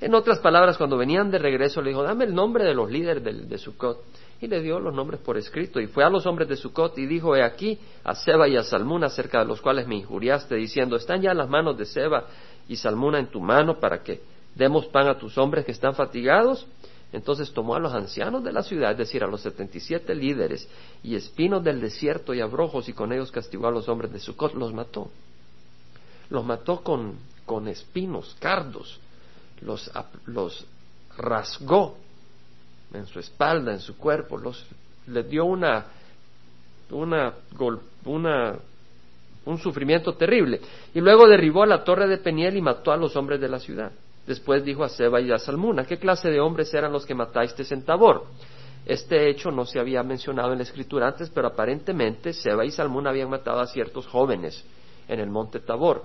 En 0.01 0.15
otras 0.15 0.39
palabras, 0.39 0.77
cuando 0.77 0.97
venían 0.97 1.31
de 1.31 1.39
regreso, 1.39 1.81
le 1.81 1.91
dijo, 1.91 2.03
dame 2.03 2.25
el 2.25 2.35
nombre 2.35 2.65
de 2.65 2.75
los 2.75 2.91
líderes 2.91 3.25
de, 3.25 3.33
de 3.33 3.59
Sucot. 3.59 3.99
Y 4.41 4.47
le 4.47 4.61
dio 4.61 4.79
los 4.79 4.95
nombres 4.95 5.21
por 5.21 5.37
escrito. 5.39 5.81
Y 5.81 5.87
fue 5.87 6.05
a 6.05 6.11
los 6.11 6.27
hombres 6.27 6.49
de 6.49 6.57
Sucot 6.57 6.99
y 6.99 7.07
dijo, 7.07 7.35
he 7.35 7.43
aquí 7.43 7.79
a 8.03 8.15
Seba 8.15 8.47
y 8.47 8.57
a 8.57 8.63
Salmuna, 8.63 9.07
acerca 9.07 9.41
de 9.41 9.47
los 9.47 9.61
cuales 9.61 9.87
me 9.89 9.97
injuriaste, 9.97 10.55
diciendo, 10.57 10.97
están 10.97 11.23
ya 11.23 11.33
las 11.35 11.49
manos 11.49 11.79
de 11.79 11.85
Seba 11.85 12.27
y 12.69 12.77
Salmuna 12.77 13.19
en 13.19 13.29
tu 13.29 13.41
mano 13.41 13.81
para 13.81 14.03
que 14.03 14.21
demos 14.55 14.87
pan 14.87 15.09
a 15.09 15.19
tus 15.19 15.37
hombres 15.39 15.65
que 15.65 15.73
están 15.73 15.95
fatigados. 15.95 16.67
Entonces 17.13 17.53
tomó 17.53 17.77
a 17.77 17.79
los 17.79 17.95
ancianos 17.95 18.43
de 18.43 18.53
la 18.53 18.65
ciudad, 18.65 18.91
es 18.91 18.99
decir, 18.99 19.23
a 19.23 19.29
los 19.29 19.41
setenta 19.41 19.77
y 19.77 19.81
siete 19.81 20.17
líderes 20.17 20.69
y 21.05 21.15
espinos 21.15 21.63
del 21.63 21.81
desierto 21.81 22.35
y 22.35 22.41
abrojos, 22.41 22.89
y 22.89 22.93
con 22.93 23.13
ellos 23.13 23.31
castigó 23.31 23.69
a 23.69 23.71
los 23.71 23.89
hombres 23.89 24.13
de 24.13 24.19
Sucot, 24.19 24.55
los 24.55 24.73
mató. 24.73 25.09
Los 26.29 26.45
mató 26.45 26.83
con, 26.83 27.15
con 27.47 27.69
espinos, 27.69 28.37
cardos, 28.41 28.99
los, 29.61 29.89
los 30.27 30.67
rasgó 31.17 31.97
en 32.93 33.07
su 33.07 33.21
espalda, 33.21 33.73
en 33.73 33.81
su 33.81 33.97
cuerpo, 33.97 34.37
los, 34.37 34.67
les 35.07 35.29
dio 35.29 35.45
una, 35.45 35.87
una, 36.91 37.35
una, 38.07 38.57
un 39.45 39.59
sufrimiento 39.59 40.15
terrible. 40.15 40.61
Y 40.93 41.01
luego 41.01 41.29
derribó 41.29 41.65
la 41.65 41.85
torre 41.85 42.09
de 42.09 42.19
Peniel 42.19 42.57
y 42.57 42.61
mató 42.61 42.91
a 42.91 42.97
los 42.97 43.15
hombres 43.15 43.41
de 43.41 43.49
la 43.49 43.61
ciudad. 43.61 43.93
Después 44.27 44.65
dijo 44.65 44.85
a 44.85 44.89
Seba 44.89 45.21
y 45.21 45.31
a 45.31 45.39
Salmuna, 45.39 45.85
¿qué 45.85 45.99
clase 45.99 46.31
de 46.31 46.41
hombres 46.41 46.73
eran 46.73 46.93
los 46.93 47.05
que 47.05 47.15
mataste 47.15 47.63
en 47.71 47.83
Tabor? 47.83 48.25
Este 48.87 49.29
hecho 49.29 49.51
no 49.51 49.65
se 49.65 49.79
había 49.79 50.03
mencionado 50.03 50.53
en 50.53 50.59
la 50.59 50.65
escritura 50.65 51.09
antes, 51.09 51.31
pero 51.31 51.49
aparentemente 51.49 52.33
Seba 52.33 52.65
y 52.65 52.71
Salmuna 52.71 53.11
habían 53.11 53.31
matado 53.31 53.61
a 53.61 53.67
ciertos 53.67 54.07
jóvenes 54.07 54.65
en 55.09 55.21
el 55.21 55.31
monte 55.31 55.61
Tabor. 55.61 56.05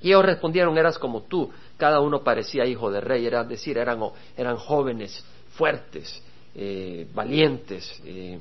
Y 0.00 0.08
ellos 0.08 0.24
respondieron, 0.24 0.76
eras 0.76 0.98
como 0.98 1.22
tú, 1.22 1.50
cada 1.78 2.00
uno 2.00 2.22
parecía 2.22 2.66
hijo 2.66 2.90
de 2.90 3.00
rey, 3.00 3.26
era 3.26 3.42
decir, 3.44 3.78
eran, 3.78 4.00
eran 4.36 4.56
jóvenes, 4.56 5.24
fuertes, 5.54 6.22
eh, 6.54 7.06
valientes, 7.14 8.00
eh, 8.04 8.38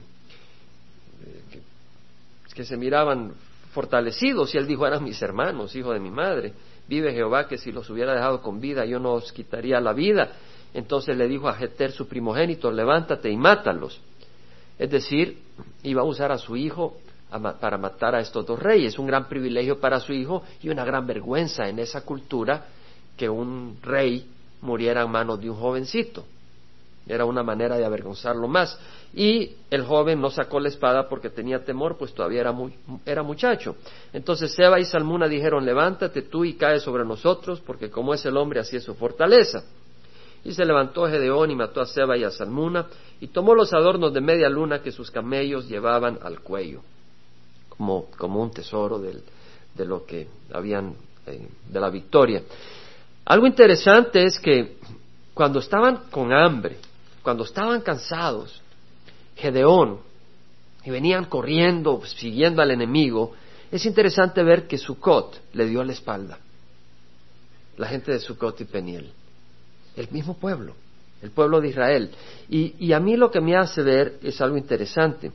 que, 1.51 1.61
que 2.53 2.65
se 2.65 2.75
miraban 2.75 3.33
fortalecidos, 3.71 4.53
y 4.53 4.57
él 4.57 4.67
dijo, 4.67 4.85
eran 4.85 5.03
mis 5.03 5.21
hermanos, 5.21 5.73
hijo 5.75 5.93
de 5.93 5.99
mi 5.99 6.11
madre. 6.11 6.53
Vive 6.87 7.13
Jehová 7.13 7.47
que 7.47 7.57
si 7.57 7.71
los 7.71 7.89
hubiera 7.89 8.13
dejado 8.13 8.41
con 8.41 8.59
vida 8.59 8.85
yo 8.85 8.99
no 8.99 9.13
os 9.13 9.31
quitaría 9.31 9.79
la 9.79 9.93
vida. 9.93 10.31
Entonces 10.73 11.15
le 11.15 11.27
dijo 11.27 11.47
a 11.47 11.53
Jeter 11.53 11.91
su 11.91 12.07
primogénito, 12.07 12.71
levántate 12.71 13.29
y 13.29 13.37
mátalos. 13.37 14.01
Es 14.79 14.89
decir, 14.89 15.39
iba 15.83 16.01
a 16.01 16.05
usar 16.05 16.31
a 16.31 16.37
su 16.37 16.57
hijo 16.57 16.97
para 17.59 17.77
matar 17.77 18.15
a 18.15 18.19
estos 18.19 18.45
dos 18.45 18.59
reyes. 18.59 18.97
Un 18.97 19.07
gran 19.07 19.27
privilegio 19.27 19.79
para 19.79 19.99
su 19.99 20.13
hijo 20.13 20.43
y 20.61 20.69
una 20.69 20.83
gran 20.83 21.05
vergüenza 21.05 21.67
en 21.67 21.79
esa 21.79 22.01
cultura 22.01 22.65
que 23.15 23.29
un 23.29 23.77
rey 23.81 24.27
muriera 24.61 25.03
en 25.03 25.11
manos 25.11 25.39
de 25.39 25.49
un 25.49 25.57
jovencito. 25.57 26.25
Era 27.07 27.25
una 27.25 27.43
manera 27.43 27.77
de 27.77 27.85
avergonzarlo 27.85 28.47
más. 28.47 28.79
Y 29.13 29.57
el 29.69 29.83
joven 29.83 30.21
no 30.21 30.29
sacó 30.29 30.59
la 30.59 30.69
espada 30.69 31.09
porque 31.09 31.29
tenía 31.29 31.63
temor, 31.63 31.97
pues 31.97 32.13
todavía 32.13 32.41
era, 32.41 32.51
muy, 32.51 32.73
era 33.05 33.23
muchacho. 33.23 33.75
Entonces 34.13 34.53
Seba 34.53 34.79
y 34.79 34.85
Salmuna 34.85 35.27
dijeron, 35.27 35.65
levántate 35.65 36.23
tú 36.23 36.45
y 36.45 36.53
cae 36.53 36.79
sobre 36.79 37.05
nosotros, 37.05 37.61
porque 37.61 37.89
como 37.89 38.13
es 38.13 38.25
el 38.25 38.37
hombre, 38.37 38.59
así 38.59 38.77
es 38.77 38.83
su 38.83 38.95
fortaleza. 38.95 39.63
Y 40.45 40.53
se 40.53 40.65
levantó 40.65 41.05
Gedeón 41.07 41.51
y 41.51 41.55
mató 41.55 41.81
a 41.81 41.85
Seba 41.85 42.17
y 42.17 42.23
a 42.23 42.31
Salmuna 42.31 42.87
y 43.19 43.27
tomó 43.27 43.53
los 43.53 43.73
adornos 43.73 44.13
de 44.13 44.21
media 44.21 44.49
luna 44.49 44.81
que 44.81 44.91
sus 44.91 45.11
camellos 45.11 45.69
llevaban 45.69 46.19
al 46.21 46.39
cuello, 46.39 46.81
como, 47.69 48.07
como 48.17 48.41
un 48.41 48.51
tesoro 48.51 48.99
de 48.99 49.85
lo 49.85 50.05
que 50.05 50.27
habían, 50.51 50.95
eh, 51.27 51.47
de 51.69 51.79
la 51.79 51.89
victoria. 51.89 52.43
Algo 53.25 53.47
interesante 53.47 54.25
es 54.25 54.39
que 54.39 54.77
cuando 55.33 55.59
estaban 55.59 56.09
con 56.11 56.33
hambre, 56.33 56.77
cuando 57.23 57.45
estaban 57.45 57.81
cansados, 57.81 58.61
Gedeón, 59.35 59.99
y 60.85 60.91
venían 60.91 61.25
corriendo, 61.25 62.01
siguiendo 62.05 62.61
al 62.61 62.71
enemigo, 62.71 63.31
es 63.71 63.85
interesante 63.85 64.43
ver 64.43 64.67
que 64.67 64.77
Sucot 64.77 65.41
le 65.53 65.65
dio 65.65 65.83
la 65.83 65.93
espalda. 65.93 66.37
La 67.77 67.87
gente 67.87 68.11
de 68.11 68.19
Sucot 68.19 68.59
y 68.61 68.65
Peniel. 68.65 69.11
El 69.95 70.09
mismo 70.11 70.35
pueblo, 70.35 70.75
el 71.21 71.31
pueblo 71.31 71.61
de 71.61 71.69
Israel. 71.69 72.11
Y, 72.49 72.91
a 72.91 72.99
mí 72.99 73.15
lo 73.15 73.31
que 73.31 73.41
me 73.41 73.55
hace 73.55 73.81
ver 73.81 74.19
es 74.21 74.41
algo 74.41 74.57
interesante. 74.57 75.31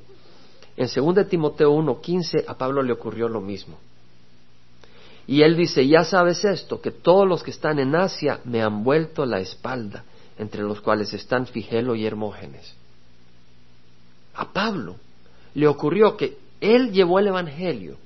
En 0.76 0.86
2 0.86 1.26
Timoteo 1.28 1.72
1:15 1.72 2.44
a 2.46 2.54
Pablo 2.54 2.82
le 2.82 2.92
ocurrió 2.92 3.28
lo 3.28 3.40
mismo. 3.40 3.78
Y 5.26 5.42
él 5.42 5.56
dice, 5.56 5.86
ya 5.86 6.04
sabes 6.04 6.44
esto, 6.44 6.80
que 6.80 6.90
todos 6.90 7.28
los 7.28 7.42
que 7.42 7.50
están 7.50 7.78
en 7.78 7.94
Asia 7.94 8.40
me 8.44 8.62
han 8.62 8.82
vuelto 8.82 9.26
la 9.26 9.40
espalda, 9.40 10.04
entre 10.38 10.62
los 10.62 10.80
cuales 10.80 11.12
están 11.12 11.46
Figelo 11.46 11.94
y 11.94 12.06
Hermógenes. 12.06 12.74
A 14.34 14.52
Pablo 14.52 14.96
le 15.54 15.66
ocurrió 15.66 16.16
que 16.16 16.38
él 16.60 16.92
llevó 16.92 17.18
el 17.18 17.28
Evangelio 17.28 17.96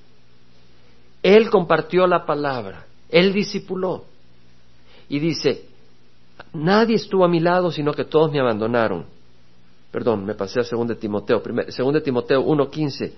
él 1.23 1.51
compartió 1.51 2.07
la 2.07 2.27
palabra, 2.27 2.85
Él 3.09 3.33
discipuló. 3.33 4.05
Y 5.09 5.21
dice, 5.21 5.67
nadie 6.53 6.97
estuvo 6.97 7.25
a 7.25 7.29
mi 7.29 7.39
lado, 7.39 7.71
sino 7.71 7.93
que 7.93 8.05
todos 8.05 8.33
me 8.33 8.41
abandonaron. 8.41 9.05
Perdón, 9.91 10.25
me 10.25 10.35
pasé 10.35 10.61
a 10.61 10.65
2 10.65 10.99
Timoteo, 10.99 11.41
2 11.41 12.03
Timoteo 12.03 12.45
1.15. 12.45 13.13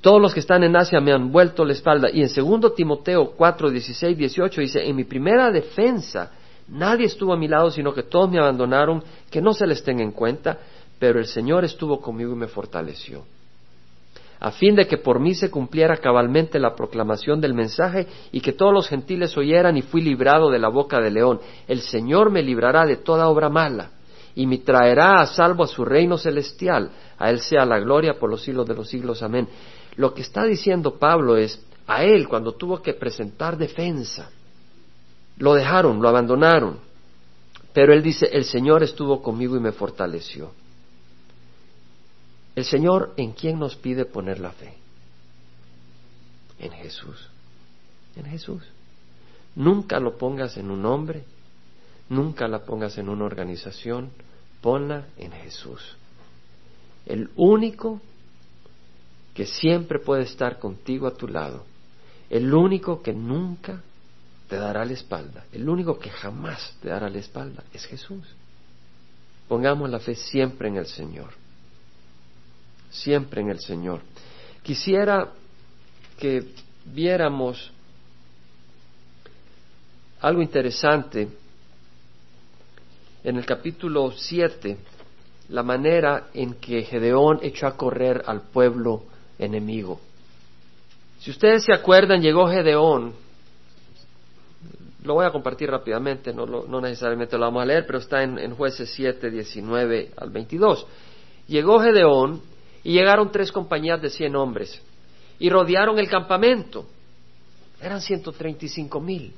Todos 0.00 0.22
los 0.22 0.32
que 0.32 0.40
están 0.40 0.62
en 0.62 0.76
Asia 0.76 1.00
me 1.00 1.12
han 1.12 1.32
vuelto 1.32 1.64
la 1.64 1.72
espalda. 1.72 2.08
Y 2.12 2.22
en 2.22 2.28
2 2.32 2.74
Timoteo 2.74 3.32
4, 3.32 3.70
16, 3.70 4.16
18 4.16 4.60
dice, 4.60 4.86
en 4.86 4.94
mi 4.94 5.04
primera 5.04 5.50
defensa 5.50 6.30
nadie 6.68 7.06
estuvo 7.06 7.32
a 7.32 7.36
mi 7.36 7.48
lado, 7.48 7.70
sino 7.70 7.92
que 7.94 8.02
todos 8.02 8.30
me 8.30 8.38
abandonaron, 8.38 9.02
que 9.30 9.40
no 9.40 9.52
se 9.52 9.66
les 9.66 9.82
tenga 9.82 10.02
en 10.02 10.12
cuenta, 10.12 10.58
pero 10.98 11.18
el 11.18 11.26
Señor 11.26 11.64
estuvo 11.64 12.00
conmigo 12.00 12.32
y 12.32 12.36
me 12.36 12.48
fortaleció 12.48 13.24
a 14.40 14.52
fin 14.52 14.76
de 14.76 14.86
que 14.86 14.98
por 14.98 15.18
mí 15.18 15.34
se 15.34 15.50
cumpliera 15.50 15.96
cabalmente 15.96 16.58
la 16.60 16.74
proclamación 16.74 17.40
del 17.40 17.54
mensaje 17.54 18.06
y 18.30 18.40
que 18.40 18.52
todos 18.52 18.72
los 18.72 18.88
gentiles 18.88 19.36
oyeran 19.36 19.76
y 19.76 19.82
fui 19.82 20.00
librado 20.00 20.50
de 20.50 20.60
la 20.60 20.68
boca 20.68 21.00
del 21.00 21.14
león. 21.14 21.40
El 21.66 21.80
Señor 21.80 22.30
me 22.30 22.42
librará 22.42 22.86
de 22.86 22.96
toda 22.96 23.28
obra 23.28 23.48
mala 23.48 23.90
y 24.36 24.46
me 24.46 24.58
traerá 24.58 25.20
a 25.20 25.26
salvo 25.26 25.64
a 25.64 25.66
su 25.66 25.84
reino 25.84 26.18
celestial. 26.18 26.90
A 27.18 27.30
Él 27.30 27.40
sea 27.40 27.64
la 27.64 27.80
gloria 27.80 28.18
por 28.18 28.30
los 28.30 28.42
siglos 28.42 28.66
de 28.66 28.74
los 28.74 28.88
siglos. 28.88 29.22
Amén. 29.22 29.48
Lo 29.96 30.14
que 30.14 30.22
está 30.22 30.44
diciendo 30.44 30.98
Pablo 30.98 31.36
es, 31.36 31.64
a 31.88 32.04
Él 32.04 32.28
cuando 32.28 32.52
tuvo 32.52 32.80
que 32.80 32.94
presentar 32.94 33.56
defensa, 33.56 34.30
lo 35.38 35.54
dejaron, 35.54 36.00
lo 36.00 36.08
abandonaron. 36.08 36.78
Pero 37.72 37.92
Él 37.92 38.02
dice, 38.02 38.26
el 38.32 38.44
Señor 38.44 38.82
estuvo 38.82 39.22
conmigo 39.22 39.56
y 39.56 39.60
me 39.60 39.72
fortaleció. 39.72 40.50
El 42.54 42.64
Señor, 42.64 43.14
¿en 43.16 43.32
quién 43.32 43.58
nos 43.58 43.76
pide 43.76 44.04
poner 44.04 44.40
la 44.40 44.50
fe? 44.50 44.74
En 46.58 46.72
Jesús. 46.72 47.28
En 48.16 48.24
Jesús. 48.24 48.62
Nunca 49.54 50.00
lo 50.00 50.18
pongas 50.18 50.56
en 50.56 50.70
un 50.70 50.84
hombre, 50.84 51.24
nunca 52.08 52.48
la 52.48 52.64
pongas 52.64 52.98
en 52.98 53.08
una 53.08 53.24
organización, 53.24 54.10
ponla 54.60 55.06
en 55.16 55.32
Jesús. 55.32 55.96
El 57.06 57.30
único 57.36 58.00
que 59.34 59.46
siempre 59.46 60.00
puede 60.00 60.24
estar 60.24 60.58
contigo 60.58 61.06
a 61.06 61.14
tu 61.14 61.28
lado, 61.28 61.64
el 62.28 62.52
único 62.52 63.02
que 63.02 63.12
nunca 63.12 63.82
te 64.48 64.56
dará 64.56 64.84
la 64.84 64.92
espalda, 64.92 65.44
el 65.52 65.68
único 65.68 65.98
que 65.98 66.10
jamás 66.10 66.74
te 66.80 66.88
dará 66.88 67.08
la 67.08 67.18
espalda 67.18 67.64
es 67.72 67.84
Jesús. 67.84 68.24
Pongamos 69.46 69.88
la 69.90 69.98
fe 69.98 70.14
siempre 70.14 70.68
en 70.68 70.76
el 70.76 70.86
Señor 70.86 71.32
siempre 72.90 73.40
en 73.40 73.50
el 73.50 73.60
Señor. 73.60 74.00
Quisiera 74.62 75.32
que 76.18 76.52
viéramos 76.84 77.70
algo 80.20 80.42
interesante 80.42 81.28
en 83.24 83.36
el 83.36 83.46
capítulo 83.46 84.12
7, 84.12 84.76
la 85.50 85.62
manera 85.62 86.28
en 86.34 86.54
que 86.54 86.82
Gedeón 86.82 87.40
echó 87.42 87.66
a 87.66 87.76
correr 87.76 88.22
al 88.26 88.42
pueblo 88.42 89.04
enemigo. 89.38 90.00
Si 91.20 91.30
ustedes 91.30 91.64
se 91.64 91.72
acuerdan, 91.72 92.20
llegó 92.20 92.48
Gedeón, 92.48 93.12
lo 95.08 95.14
voy 95.14 95.24
a 95.24 95.30
compartir 95.30 95.70
rápidamente, 95.70 96.34
no, 96.34 96.44
no 96.44 96.80
necesariamente 96.82 97.38
lo 97.38 97.46
vamos 97.46 97.62
a 97.62 97.64
leer, 97.64 97.86
pero 97.86 97.98
está 97.98 98.22
en, 98.22 98.54
jueces 98.54 98.92
7, 98.94 99.30
19 99.30 100.10
al 100.18 100.28
22. 100.28 100.86
Llegó 101.46 101.80
Gedeón 101.80 102.42
y 102.84 102.92
llegaron 102.92 103.32
tres 103.32 103.50
compañías 103.50 104.02
de 104.02 104.10
cien 104.10 104.36
hombres 104.36 104.82
y 105.38 105.48
rodearon 105.48 105.98
el 105.98 106.10
campamento. 106.10 106.84
Eran 107.80 108.02
ciento 108.02 108.32
treinta 108.32 108.66
y 108.66 108.68
cinco 108.68 109.00
mil. 109.00 109.32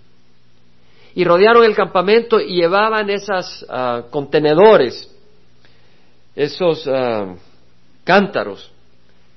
Y 1.15 1.23
rodearon 1.23 1.63
el 1.63 1.77
campamento 1.77 2.41
y 2.41 2.57
llevaban 2.57 3.09
esos 3.09 3.65
ah, 3.69 4.07
contenedores, 4.11 5.09
esos 6.35 6.85
ah, 6.89 7.37
cántaros, 8.03 8.73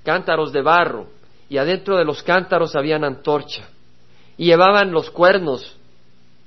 cántaros 0.03 0.51
de 0.51 0.63
barro, 0.63 1.09
y 1.47 1.59
adentro 1.59 1.95
de 1.95 2.05
los 2.05 2.23
cántaros 2.23 2.75
habían 2.75 3.03
antorcha. 3.03 3.69
Y 4.35 4.45
llevaban 4.45 4.91
los 4.91 5.11
cuernos 5.11 5.77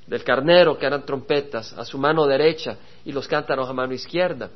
del 0.07 0.23
carnero, 0.23 0.79
que 0.79 0.87
eran 0.87 1.05
trompetas, 1.05 1.73
a 1.73 1.85
su 1.85 1.99
mano 1.99 2.27
derecha 2.27 2.77
y 3.05 3.12
los 3.12 3.27
cántaros 3.27 3.69
a 3.69 3.73
mano 3.73 3.92
izquierda. 3.92 4.51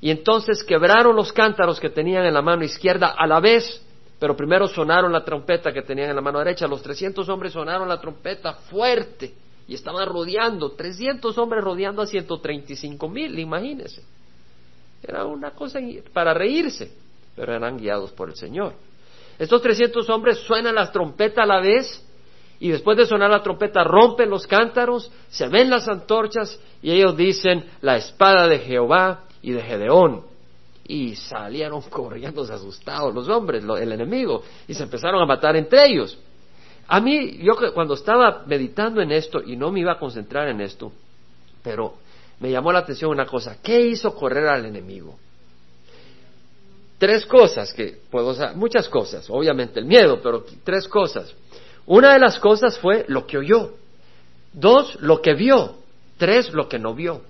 Y 0.00 0.10
entonces 0.10 0.62
quebraron 0.64 1.16
los 1.16 1.32
cántaros 1.32 1.80
que 1.80 1.90
tenían 1.90 2.24
en 2.24 2.34
la 2.34 2.42
mano 2.42 2.64
izquierda 2.64 3.14
a 3.16 3.26
la 3.26 3.40
vez, 3.40 3.82
pero 4.18 4.36
primero 4.36 4.66
sonaron 4.66 5.12
la 5.12 5.24
trompeta 5.24 5.72
que 5.72 5.82
tenían 5.82 6.10
en 6.10 6.16
la 6.16 6.22
mano 6.22 6.38
derecha. 6.38 6.66
Los 6.66 6.82
trescientos 6.82 7.28
hombres 7.28 7.52
sonaron 7.52 7.88
la 7.88 8.00
trompeta 8.00 8.54
fuerte 8.54 9.34
y 9.68 9.74
estaban 9.74 10.06
rodeando, 10.06 10.72
trescientos 10.72 11.36
hombres 11.38 11.62
rodeando 11.62 12.02
a 12.02 12.06
ciento 12.06 12.38
treinta 12.40 12.72
y 12.72 12.76
cinco 12.76 13.08
mil, 13.08 13.38
imagínense. 13.38 14.02
Era 15.02 15.24
una 15.24 15.50
cosa 15.50 15.80
para 16.12 16.32
reírse, 16.32 16.92
pero 17.34 17.54
eran 17.54 17.76
guiados 17.76 18.12
por 18.12 18.30
el 18.30 18.36
Señor. 18.36 18.74
Estos 19.38 19.60
trescientos 19.60 20.08
hombres 20.08 20.38
suenan 20.38 20.74
las 20.74 20.92
trompetas 20.92 21.44
a 21.44 21.46
la 21.46 21.60
vez 21.60 22.02
y 22.58 22.70
después 22.70 22.96
de 22.96 23.06
sonar 23.06 23.30
la 23.30 23.42
trompeta 23.42 23.84
rompen 23.84 24.30
los 24.30 24.46
cántaros, 24.46 25.10
se 25.28 25.48
ven 25.48 25.68
las 25.68 25.88
antorchas 25.88 26.58
y 26.82 26.90
ellos 26.90 27.16
dicen, 27.16 27.64
la 27.82 27.96
espada 27.96 28.48
de 28.48 28.58
Jehová 28.60 29.24
y 29.42 29.52
de 29.52 29.62
Gedeón. 29.62 30.22
Y 30.88 31.16
salieron 31.16 31.82
corriendo 31.90 32.42
asustados 32.42 33.14
los 33.14 33.28
hombres, 33.28 33.62
el 33.62 33.92
enemigo, 33.92 34.42
y 34.66 34.74
se 34.74 34.84
empezaron 34.84 35.20
a 35.22 35.26
matar 35.26 35.56
entre 35.56 35.86
ellos. 35.86 36.18
A 36.88 37.00
mí, 37.00 37.38
yo 37.38 37.54
cuando 37.74 37.94
estaba 37.94 38.44
meditando 38.46 39.02
en 39.02 39.10
esto, 39.10 39.42
y 39.44 39.56
no 39.56 39.70
me 39.70 39.80
iba 39.80 39.92
a 39.92 39.98
concentrar 39.98 40.48
en 40.48 40.60
esto, 40.60 40.92
pero 41.62 41.94
me 42.38 42.50
llamó 42.50 42.72
la 42.72 42.78
atención 42.80 43.10
una 43.10 43.26
cosa, 43.26 43.58
¿qué 43.62 43.80
hizo 43.80 44.14
correr 44.14 44.46
al 44.46 44.64
enemigo? 44.66 45.18
Tres 46.98 47.26
cosas 47.26 47.74
que 47.74 47.98
puedo, 48.10 48.34
muchas 48.54 48.88
cosas, 48.88 49.28
obviamente 49.28 49.80
el 49.80 49.86
miedo, 49.86 50.20
pero 50.22 50.44
tres 50.64 50.88
cosas. 50.88 51.34
Una 51.86 52.12
de 52.12 52.18
las 52.18 52.38
cosas 52.38 52.78
fue 52.78 53.04
lo 53.08 53.26
que 53.26 53.38
oyó. 53.38 53.74
Dos, 54.52 54.96
lo 55.00 55.22
que 55.22 55.34
vio. 55.34 55.76
Tres, 56.18 56.52
lo 56.52 56.68
que 56.68 56.78
no 56.78 56.94
vio. 56.94 57.22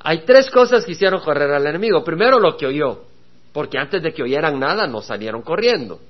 Hay 0.00 0.24
tres 0.26 0.50
cosas 0.50 0.84
que 0.84 0.92
hicieron 0.92 1.20
correr 1.20 1.50
al 1.50 1.66
enemigo. 1.66 2.04
Primero, 2.04 2.38
lo 2.38 2.56
que 2.56 2.66
oyó, 2.66 3.04
porque 3.52 3.78
antes 3.78 4.02
de 4.02 4.12
que 4.12 4.22
oyeran 4.22 4.58
nada 4.58 4.86
no 4.86 5.00
salieron 5.00 5.42
corriendo. 5.42 6.00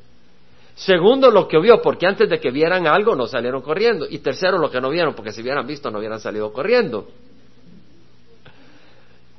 Segundo, 0.75 1.31
lo 1.31 1.47
que 1.47 1.57
oyó, 1.57 1.81
porque 1.81 2.07
antes 2.07 2.29
de 2.29 2.41
que 2.41 2.51
vieran 2.51 2.89
algo 2.89 3.15
no 3.15 3.29
salieron 3.29 3.63
corriendo. 3.63 4.07
Y 4.09 4.19
tercero, 4.19 4.59
lo 4.59 4.71
que 4.71 4.81
no 4.81 4.91
vieron, 4.91 5.15
porque 5.15 5.31
si 5.31 5.43
hubieran 5.43 5.67
visto 5.67 5.91
no 5.91 5.99
hubieran 5.99 6.19
salido 6.19 6.53
corriendo. 6.53 7.07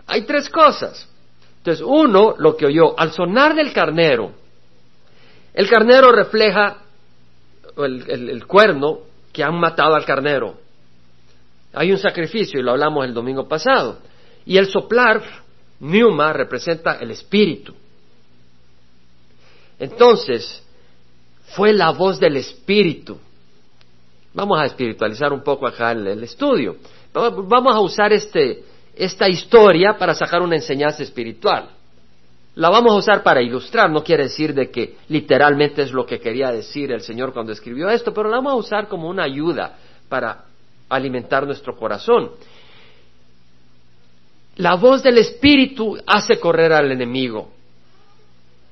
Hay 0.07 0.21
tres 0.21 0.49
cosas. 0.49 1.09
Entonces, 1.57 1.83
uno, 1.85 2.35
lo 2.37 2.55
que 2.55 2.67
oyó, 2.67 2.97
al 2.97 3.11
sonar 3.11 3.55
del 3.55 3.73
carnero, 3.73 4.31
el 5.55 5.69
carnero 5.69 6.11
refleja 6.11 6.83
el, 7.77 8.29
el 8.29 8.45
cuerno 8.45 8.99
que 9.33 9.43
han 9.43 9.59
matado 9.59 9.95
al 9.95 10.05
carnero. 10.05 10.57
Hay 11.73 11.91
un 11.91 11.97
sacrificio 11.97 12.59
y 12.59 12.63
lo 12.63 12.71
hablamos 12.71 13.05
el 13.05 13.13
domingo 13.13 13.47
pasado. 13.47 13.99
Y 14.45 14.57
el 14.57 14.67
soplar, 14.67 15.21
Numa, 15.79 16.31
representa 16.31 16.99
el 16.99 17.11
espíritu. 17.11 17.73
Entonces, 19.79 20.63
fue 21.47 21.73
la 21.73 21.91
voz 21.91 22.19
del 22.19 22.37
espíritu 22.37 23.19
Vamos 24.35 24.59
a 24.59 24.65
espiritualizar 24.65 25.31
un 25.31 25.41
poco 25.41 25.65
acá 25.65 25.93
el, 25.93 26.05
el 26.07 26.23
estudio. 26.23 26.75
Vamos 27.13 27.73
a 27.73 27.79
usar 27.79 28.11
este, 28.11 28.65
esta 28.93 29.29
historia 29.29 29.97
para 29.97 30.13
sacar 30.13 30.41
una 30.41 30.55
enseñanza 30.55 31.01
espiritual. 31.03 31.69
La 32.55 32.69
vamos 32.69 32.93
a 32.93 32.97
usar 32.97 33.23
para 33.23 33.41
ilustrar, 33.41 33.89
no 33.89 34.03
quiere 34.03 34.23
decir 34.23 34.53
de 34.53 34.71
que 34.71 34.97
literalmente 35.09 35.81
es 35.81 35.91
lo 35.91 36.05
que 36.05 36.19
quería 36.19 36.51
decir 36.51 36.91
el 36.91 37.01
Señor 37.01 37.33
cuando 37.33 37.51
escribió 37.51 37.89
esto, 37.89 38.13
pero 38.13 38.29
la 38.29 38.37
vamos 38.37 38.53
a 38.53 38.55
usar 38.55 38.87
como 38.87 39.09
una 39.09 39.23
ayuda 39.23 39.77
para 40.07 40.45
alimentar 40.87 41.45
nuestro 41.45 41.75
corazón. 41.75 42.31
La 44.55 44.75
voz 44.75 45.03
del 45.03 45.17
Espíritu 45.17 45.97
hace 46.07 46.39
correr 46.39 46.71
al 46.71 46.91
enemigo. 46.91 47.49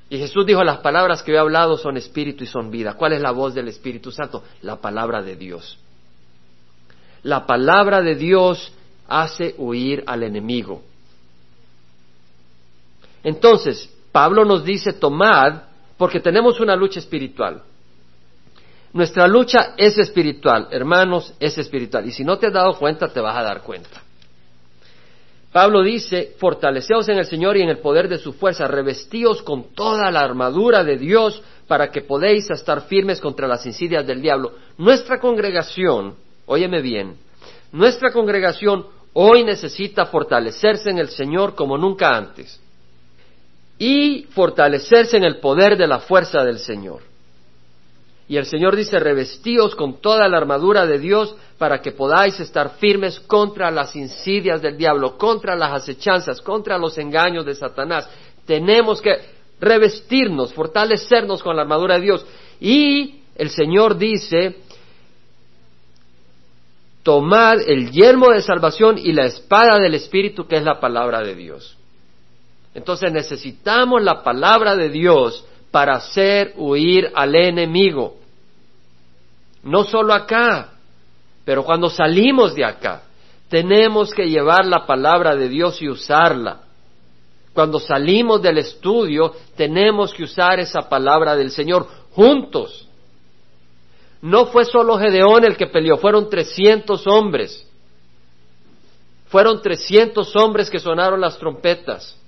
Y 0.08 0.18
Jesús 0.18 0.46
dijo, 0.46 0.64
las 0.64 0.78
palabras 0.78 1.22
que 1.22 1.32
he 1.32 1.38
hablado 1.38 1.76
son 1.76 1.96
espíritu 1.96 2.44
y 2.44 2.46
son 2.46 2.70
vida. 2.70 2.94
¿Cuál 2.94 3.14
es 3.14 3.20
la 3.20 3.32
voz 3.32 3.54
del 3.54 3.68
Espíritu 3.68 4.12
Santo? 4.12 4.44
La 4.62 4.76
palabra 4.76 5.22
de 5.22 5.36
Dios. 5.36 5.78
La 7.22 7.46
palabra 7.46 8.00
de 8.00 8.14
Dios 8.14 8.72
hace 9.08 9.54
huir 9.58 10.04
al 10.06 10.22
enemigo. 10.22 10.82
Entonces, 13.24 13.90
Pablo 14.12 14.44
nos 14.44 14.64
dice, 14.64 14.92
tomad, 14.92 15.62
porque 15.96 16.20
tenemos 16.20 16.60
una 16.60 16.76
lucha 16.76 17.00
espiritual. 17.00 17.62
Nuestra 18.92 19.26
lucha 19.26 19.74
es 19.76 19.98
espiritual, 19.98 20.68
hermanos, 20.70 21.34
es 21.40 21.58
espiritual. 21.58 22.06
Y 22.06 22.12
si 22.12 22.22
no 22.22 22.38
te 22.38 22.46
has 22.46 22.52
dado 22.52 22.74
cuenta, 22.78 23.08
te 23.08 23.20
vas 23.20 23.36
a 23.36 23.42
dar 23.42 23.62
cuenta. 23.62 24.02
Pablo 25.50 25.82
dice, 25.82 26.34
fortaleceos 26.38 27.08
en 27.08 27.18
el 27.18 27.26
Señor 27.26 27.56
y 27.56 27.62
en 27.62 27.70
el 27.70 27.78
poder 27.78 28.08
de 28.08 28.18
su 28.18 28.34
fuerza, 28.34 28.68
revestíos 28.68 29.42
con 29.42 29.74
toda 29.74 30.10
la 30.10 30.20
armadura 30.20 30.84
de 30.84 30.96
Dios 30.96 31.42
para 31.66 31.90
que 31.90 32.02
podéis 32.02 32.50
estar 32.50 32.82
firmes 32.82 33.20
contra 33.20 33.48
las 33.48 33.64
insidias 33.64 34.06
del 34.06 34.20
diablo. 34.20 34.52
Nuestra 34.78 35.18
congregación, 35.18 36.16
óyeme 36.46 36.82
bien, 36.82 37.16
nuestra 37.72 38.12
congregación 38.12 38.86
hoy 39.12 39.44
necesita 39.44 40.06
fortalecerse 40.06 40.90
en 40.90 40.98
el 40.98 41.08
Señor 41.08 41.54
como 41.54 41.78
nunca 41.78 42.08
antes 42.08 42.60
y 43.78 44.26
fortalecerse 44.30 45.16
en 45.16 45.24
el 45.24 45.38
poder 45.38 45.76
de 45.76 45.86
la 45.86 46.00
fuerza 46.00 46.44
del 46.44 46.58
Señor. 46.58 47.02
Y 48.26 48.36
el 48.38 48.46
Señor 48.46 48.74
dice, 48.74 48.98
revestíos 48.98 49.74
con 49.74 50.00
toda 50.00 50.28
la 50.28 50.38
armadura 50.38 50.86
de 50.86 50.98
Dios 50.98 51.34
para 51.58 51.82
que 51.82 51.92
podáis 51.92 52.40
estar 52.40 52.76
firmes 52.78 53.20
contra 53.20 53.70
las 53.70 53.94
insidias 53.96 54.62
del 54.62 54.78
diablo, 54.78 55.18
contra 55.18 55.54
las 55.54 55.82
acechanzas, 55.82 56.40
contra 56.40 56.78
los 56.78 56.96
engaños 56.96 57.44
de 57.44 57.54
Satanás. 57.54 58.08
Tenemos 58.46 59.02
que 59.02 59.16
revestirnos, 59.60 60.54
fortalecernos 60.54 61.42
con 61.42 61.56
la 61.56 61.62
armadura 61.62 61.96
de 61.96 62.00
Dios. 62.00 62.26
Y 62.60 63.20
el 63.36 63.50
Señor 63.50 63.98
dice, 63.98 64.56
tomad 67.02 67.60
el 67.66 67.90
yelmo 67.90 68.30
de 68.30 68.40
salvación 68.40 68.96
y 68.96 69.12
la 69.12 69.26
espada 69.26 69.78
del 69.78 69.94
Espíritu, 69.94 70.46
que 70.46 70.56
es 70.56 70.64
la 70.64 70.80
palabra 70.80 71.20
de 71.20 71.34
Dios. 71.34 71.76
Entonces 72.74 73.12
necesitamos 73.12 74.02
la 74.02 74.22
palabra 74.22 74.74
de 74.74 74.88
Dios 74.88 75.44
para 75.70 75.94
hacer 75.94 76.54
huir 76.56 77.10
al 77.14 77.34
enemigo. 77.34 78.16
No 79.62 79.84
solo 79.84 80.12
acá, 80.12 80.72
pero 81.44 81.64
cuando 81.64 81.88
salimos 81.88 82.54
de 82.54 82.64
acá, 82.64 83.02
tenemos 83.48 84.10
que 84.10 84.28
llevar 84.28 84.66
la 84.66 84.86
palabra 84.86 85.36
de 85.36 85.48
Dios 85.48 85.80
y 85.80 85.88
usarla. 85.88 86.62
Cuando 87.52 87.78
salimos 87.78 88.42
del 88.42 88.58
estudio, 88.58 89.32
tenemos 89.56 90.12
que 90.12 90.24
usar 90.24 90.58
esa 90.58 90.88
palabra 90.88 91.36
del 91.36 91.52
Señor 91.52 91.86
juntos. 92.10 92.88
No 94.20 94.46
fue 94.46 94.64
solo 94.64 94.98
Gedeón 94.98 95.44
el 95.44 95.56
que 95.56 95.68
peleó, 95.68 95.98
fueron 95.98 96.28
trescientos 96.28 97.06
hombres. 97.06 97.64
Fueron 99.26 99.62
trescientos 99.62 100.34
hombres 100.34 100.68
que 100.68 100.80
sonaron 100.80 101.20
las 101.20 101.38
trompetas. 101.38 102.18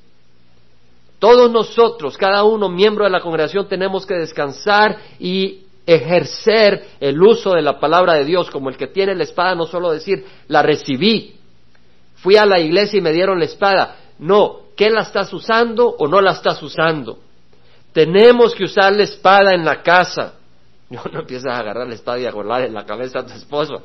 Todos 1.18 1.50
nosotros, 1.50 2.16
cada 2.16 2.44
uno 2.44 2.68
miembro 2.68 3.04
de 3.04 3.10
la 3.10 3.20
congregación, 3.20 3.68
tenemos 3.68 4.04
que 4.06 4.14
descansar 4.14 4.98
y 5.18 5.62
ejercer 5.86 6.84
el 7.00 7.22
uso 7.22 7.52
de 7.52 7.62
la 7.62 7.78
palabra 7.78 8.14
de 8.14 8.24
Dios, 8.24 8.50
como 8.50 8.68
el 8.68 8.76
que 8.76 8.88
tiene 8.88 9.14
la 9.14 9.22
espada, 9.22 9.54
no 9.54 9.66
solo 9.66 9.92
decir, 9.92 10.24
la 10.48 10.62
recibí, 10.62 11.36
fui 12.16 12.36
a 12.36 12.44
la 12.44 12.58
iglesia 12.58 12.98
y 12.98 13.02
me 13.02 13.12
dieron 13.12 13.38
la 13.38 13.44
espada. 13.44 13.96
No, 14.18 14.60
¿qué 14.76 14.90
la 14.90 15.02
estás 15.02 15.32
usando 15.32 15.88
o 15.88 16.08
no 16.08 16.20
la 16.20 16.32
estás 16.32 16.62
usando? 16.62 17.18
Tenemos 17.92 18.54
que 18.54 18.64
usar 18.64 18.92
la 18.92 19.04
espada 19.04 19.54
en 19.54 19.64
la 19.64 19.82
casa. 19.82 20.34
No, 20.88 21.02
no 21.12 21.22
empiezas 21.22 21.52
a 21.52 21.58
agarrar 21.58 21.88
la 21.88 21.96
espada 21.96 22.20
y 22.20 22.26
a 22.26 22.30
golar 22.30 22.62
en 22.62 22.72
la 22.72 22.86
cabeza 22.86 23.18
a 23.18 23.26
tu 23.26 23.32
esposo. 23.32 23.82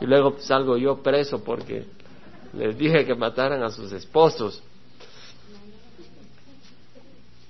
Y 0.00 0.06
luego 0.06 0.36
salgo 0.38 0.78
yo 0.78 1.02
preso 1.02 1.44
porque 1.44 1.84
les 2.54 2.78
dije 2.78 3.04
que 3.04 3.14
mataran 3.14 3.62
a 3.62 3.68
sus 3.68 3.92
esposos. 3.92 4.62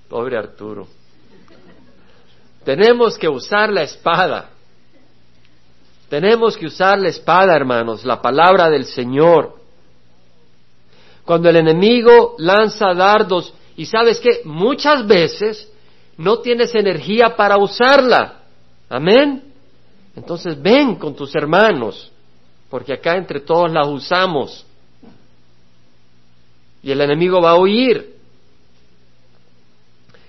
Pobre 0.09 0.37
Arturo. 0.37 0.87
Tenemos 2.63 3.17
que 3.17 3.29
usar 3.29 3.71
la 3.71 3.83
espada. 3.83 4.49
Tenemos 6.09 6.57
que 6.57 6.65
usar 6.65 6.99
la 6.99 7.09
espada, 7.09 7.55
hermanos, 7.55 8.03
la 8.03 8.19
palabra 8.21 8.69
del 8.69 8.85
Señor. 8.85 9.55
Cuando 11.23 11.49
el 11.49 11.57
enemigo 11.57 12.35
lanza 12.39 12.93
dardos, 12.95 13.53
y 13.77 13.85
sabes 13.85 14.19
que 14.19 14.41
muchas 14.43 15.05
veces 15.07 15.71
no 16.17 16.39
tienes 16.39 16.73
energía 16.73 17.35
para 17.35 17.57
usarla. 17.57 18.39
Amén. 18.89 19.53
Entonces 20.15 20.61
ven 20.61 20.95
con 20.95 21.15
tus 21.15 21.33
hermanos, 21.35 22.11
porque 22.69 22.93
acá 22.93 23.15
entre 23.15 23.39
todos 23.39 23.71
las 23.71 23.87
usamos. 23.87 24.65
Y 26.81 26.91
el 26.91 26.99
enemigo 26.99 27.41
va 27.41 27.51
a 27.51 27.57
huir. 27.57 28.18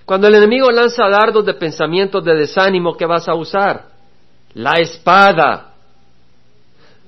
Cuando 0.05 0.27
el 0.27 0.35
enemigo 0.35 0.71
lanza 0.71 1.07
dardos 1.09 1.45
de 1.45 1.53
pensamientos 1.53 2.23
de 2.23 2.35
desánimo, 2.35 2.95
¿qué 2.97 3.05
vas 3.05 3.27
a 3.27 3.35
usar? 3.35 3.85
La 4.53 4.79
espada. 4.79 5.71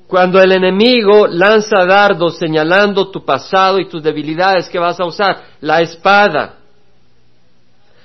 Cuando 0.07 0.39
el 0.39 0.51
enemigo 0.51 1.27
lanza 1.27 1.85
dardos 1.85 2.37
señalando 2.37 3.09
tu 3.09 3.25
pasado 3.25 3.79
y 3.79 3.89
tus 3.89 4.03
debilidades, 4.03 4.69
¿qué 4.69 4.77
vas 4.77 4.99
a 4.99 5.05
usar? 5.05 5.43
La 5.61 5.81
espada. 5.81 6.57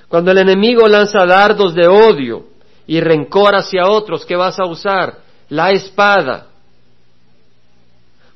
Cuando 0.08 0.30
el 0.30 0.38
enemigo 0.38 0.88
lanza 0.88 1.26
dardos 1.26 1.74
de 1.74 1.86
odio 1.86 2.46
y 2.86 2.98
rencor 3.00 3.54
hacia 3.54 3.88
otros, 3.88 4.24
¿qué 4.24 4.36
vas 4.36 4.58
a 4.58 4.64
usar? 4.64 5.18
La 5.50 5.70
espada. 5.70 6.46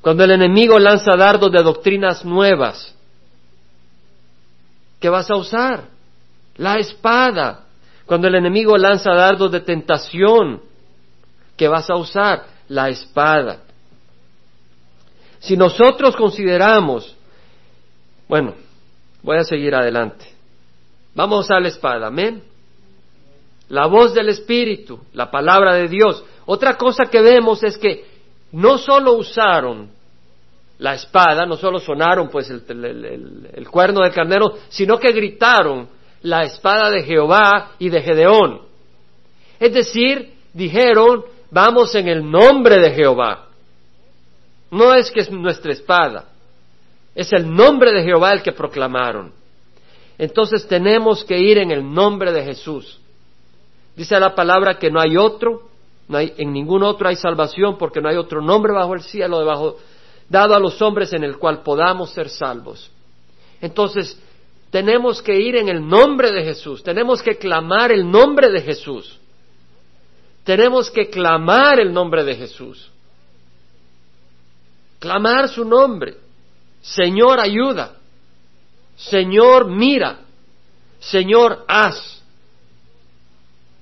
Cuando 0.01 0.23
el 0.23 0.31
enemigo 0.31 0.77
lanza 0.77 1.15
dardos 1.17 1.51
de 1.51 1.63
doctrinas 1.63 2.23
nuevas, 2.23 2.93
¿qué 4.99 5.09
vas 5.09 5.31
a 5.31 5.35
usar? 5.35 5.85
La 6.57 6.77
espada. 6.77 7.65
Cuando 8.05 8.27
el 8.27 8.35
enemigo 8.35 8.77
lanza 8.77 9.13
dardos 9.13 9.51
de 9.51 9.61
tentación, 9.61 10.61
¿qué 11.55 11.67
vas 11.67 11.89
a 11.89 11.95
usar? 11.95 12.45
La 12.67 12.89
espada. 12.89 13.59
Si 15.39 15.57
nosotros 15.57 16.15
consideramos, 16.15 17.15
bueno, 18.27 18.53
voy 19.21 19.37
a 19.37 19.43
seguir 19.43 19.75
adelante. 19.75 20.25
Vamos 21.15 21.37
a 21.37 21.41
usar 21.41 21.61
la 21.61 21.67
espada, 21.67 22.07
amén. 22.07 22.43
La 23.69 23.87
voz 23.87 24.13
del 24.13 24.29
Espíritu, 24.29 24.99
la 25.13 25.31
palabra 25.31 25.73
de 25.75 25.87
Dios. 25.87 26.23
Otra 26.45 26.77
cosa 26.77 27.05
que 27.05 27.21
vemos 27.21 27.63
es 27.63 27.77
que 27.77 28.05
no 28.51 28.77
solo 28.77 29.13
usaron 29.13 29.89
la 30.79 30.95
espada, 30.95 31.45
no 31.45 31.55
solo 31.55 31.79
sonaron 31.79 32.29
pues 32.29 32.49
el, 32.49 33.51
el 33.53 33.69
cuerno 33.69 34.01
del 34.01 34.11
carnero, 34.11 34.57
sino 34.69 34.97
que 34.97 35.11
gritaron 35.11 35.87
la 36.23 36.43
espada 36.43 36.89
de 36.89 37.03
Jehová 37.03 37.73
y 37.77 37.89
de 37.89 38.01
Gedeón. 38.01 38.61
Es 39.59 39.73
decir, 39.73 40.33
dijeron, 40.53 41.23
vamos 41.51 41.93
en 41.95 42.07
el 42.07 42.29
nombre 42.29 42.79
de 42.79 42.91
Jehová. 42.91 43.47
No 44.71 44.93
es 44.93 45.11
que 45.11 45.19
es 45.19 45.29
nuestra 45.29 45.71
espada, 45.71 46.29
es 47.13 47.31
el 47.31 47.53
nombre 47.53 47.91
de 47.91 48.03
Jehová 48.03 48.33
el 48.33 48.41
que 48.41 48.53
proclamaron. 48.53 49.31
Entonces 50.17 50.67
tenemos 50.67 51.23
que 51.23 51.37
ir 51.37 51.59
en 51.59 51.71
el 51.71 51.91
nombre 51.91 52.31
de 52.31 52.43
Jesús. 52.43 52.99
Dice 53.95 54.19
la 54.19 54.33
palabra 54.33 54.79
que 54.79 54.89
no 54.89 54.99
hay 54.99 55.17
otro, 55.17 55.69
no 56.07 56.17
hay, 56.17 56.33
en 56.37 56.51
ningún 56.51 56.83
otro 56.83 57.07
hay 57.07 57.15
salvación 57.15 57.77
porque 57.77 58.01
no 58.01 58.09
hay 58.09 58.17
otro 58.17 58.41
nombre 58.41 58.73
bajo 58.73 58.95
el 58.95 59.01
cielo 59.01 59.39
debajo, 59.39 59.77
dado 60.29 60.55
a 60.55 60.59
los 60.59 60.81
hombres 60.81 61.13
en 61.13 61.23
el 61.23 61.37
cual 61.37 61.61
podamos 61.61 62.11
ser 62.11 62.29
salvos. 62.29 62.89
Entonces, 63.61 64.19
tenemos 64.73 65.21
que 65.21 65.39
ir 65.39 65.55
en 65.55 65.69
el 65.69 65.87
nombre 65.87 66.31
de 66.31 66.43
Jesús, 66.43 66.81
tenemos 66.81 67.21
que 67.21 67.37
clamar 67.37 67.91
el 67.91 68.09
nombre 68.09 68.49
de 68.49 68.59
Jesús. 68.59 69.19
Tenemos 70.43 70.89
que 70.89 71.11
clamar 71.11 71.79
el 71.79 71.93
nombre 71.93 72.23
de 72.23 72.35
Jesús. 72.35 72.89
Clamar 74.97 75.47
su 75.49 75.63
nombre. 75.63 76.15
Señor, 76.81 77.39
ayuda. 77.39 77.97
Señor, 78.95 79.69
mira. 79.69 80.21
Señor, 80.99 81.65
haz. 81.67 82.23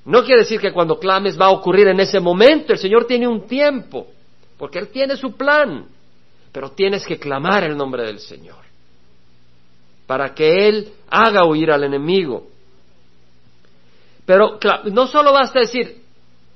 No 0.04 0.26
quiere 0.26 0.42
decir 0.42 0.60
que 0.60 0.74
cuando 0.74 1.00
clames 1.00 1.40
va 1.40 1.46
a 1.46 1.52
ocurrir 1.52 1.88
en 1.88 2.02
ese 2.02 2.20
momento. 2.20 2.74
El 2.74 2.80
Señor 2.80 3.06
tiene 3.06 3.30
un 3.30 3.48
tiempo, 3.48 4.08
porque 4.58 4.80
Él 4.80 4.90
tiene 4.90 5.16
su 5.16 5.38
plan. 5.38 5.86
Pero 6.52 6.72
tienes 6.72 7.06
que 7.06 7.18
clamar 7.18 7.64
el 7.64 7.78
nombre 7.78 8.04
del 8.04 8.20
Señor 8.20 8.71
para 10.12 10.34
que 10.34 10.68
Él 10.68 10.90
haga 11.10 11.46
huir 11.46 11.72
al 11.72 11.86
enemigo. 11.86 12.46
Pero 14.26 14.60
no 14.92 15.08
solo 15.08 15.32
basta 15.32 15.62
decir 15.62 16.02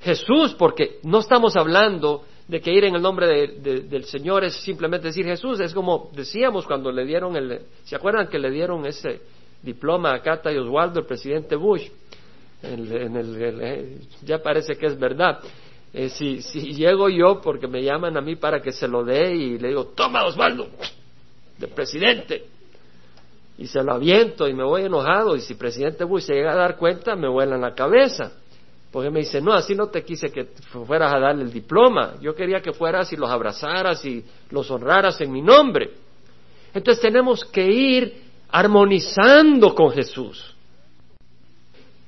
Jesús, 0.01 0.53
porque 0.59 0.99
no 1.03 1.19
estamos 1.19 1.55
hablando 1.55 2.25
de 2.49 2.59
que 2.59 2.73
ir 2.73 2.83
en 2.83 2.95
el 2.95 3.01
nombre 3.01 3.57
del 3.57 4.03
Señor 4.03 4.43
es 4.43 4.55
simplemente 4.55 5.07
decir 5.07 5.23
Jesús, 5.23 5.61
es 5.61 5.73
como 5.73 6.11
decíamos 6.13 6.65
cuando 6.65 6.91
le 6.91 7.05
dieron 7.05 7.37
el, 7.37 7.61
¿se 7.85 7.95
acuerdan 7.95 8.27
que 8.27 8.39
le 8.39 8.51
dieron 8.51 8.85
ese 8.85 9.21
diploma 9.63 10.13
a 10.13 10.21
Cata 10.21 10.51
y 10.51 10.57
Oswaldo, 10.57 10.99
el 10.99 11.05
presidente 11.05 11.55
Bush? 11.55 11.87
Eh, 12.61 13.99
ya 14.25 14.39
parece 14.39 14.75
que 14.75 14.87
es 14.87 14.99
verdad. 14.99 15.39
Eh, 15.93 16.09
si, 16.09 16.41
si 16.41 16.73
llego 16.73 17.07
yo 17.07 17.39
porque 17.39 17.69
me 17.69 17.81
llaman 17.81 18.17
a 18.17 18.21
mí 18.21 18.35
para 18.35 18.61
que 18.61 18.73
se 18.73 18.85
lo 18.85 19.05
dé 19.05 19.33
y 19.33 19.57
le 19.57 19.69
digo, 19.69 19.93
toma 19.95 20.25
Osvaldo, 20.25 20.67
del 21.57 21.69
presidente, 21.69 22.54
y 23.57 23.67
se 23.67 23.81
lo 23.83 23.93
aviento 23.93 24.47
y 24.47 24.53
me 24.53 24.63
voy 24.63 24.83
enojado 24.83 25.35
y 25.35 25.41
si 25.41 25.55
presidente 25.55 26.03
Bush 26.03 26.23
se 26.23 26.33
llega 26.33 26.51
a 26.51 26.55
dar 26.55 26.77
cuenta 26.77 27.15
me 27.15 27.29
vuela 27.29 27.55
en 27.55 27.61
la 27.61 27.73
cabeza. 27.73 28.33
Porque 28.91 29.09
me 29.09 29.19
dice, 29.19 29.41
no, 29.41 29.51
así 29.51 29.75
no 29.75 29.87
te 29.87 30.05
quise 30.05 30.29
que 30.29 30.45
fueras 30.85 31.13
a 31.13 31.19
darle 31.19 31.43
el 31.43 31.51
diploma. 31.51 32.13
Yo 32.21 32.33
quería 32.33 32.61
que 32.61 32.71
fueras 32.71 33.11
y 33.11 33.17
los 33.17 33.29
abrazaras 33.29 34.05
y 34.05 34.23
los 34.51 34.71
honraras 34.71 35.19
en 35.19 35.33
mi 35.33 35.41
nombre. 35.41 35.91
Entonces 36.73 37.01
tenemos 37.01 37.43
que 37.43 37.69
ir 37.69 38.23
armonizando 38.49 39.75
con 39.75 39.91
Jesús. 39.91 40.55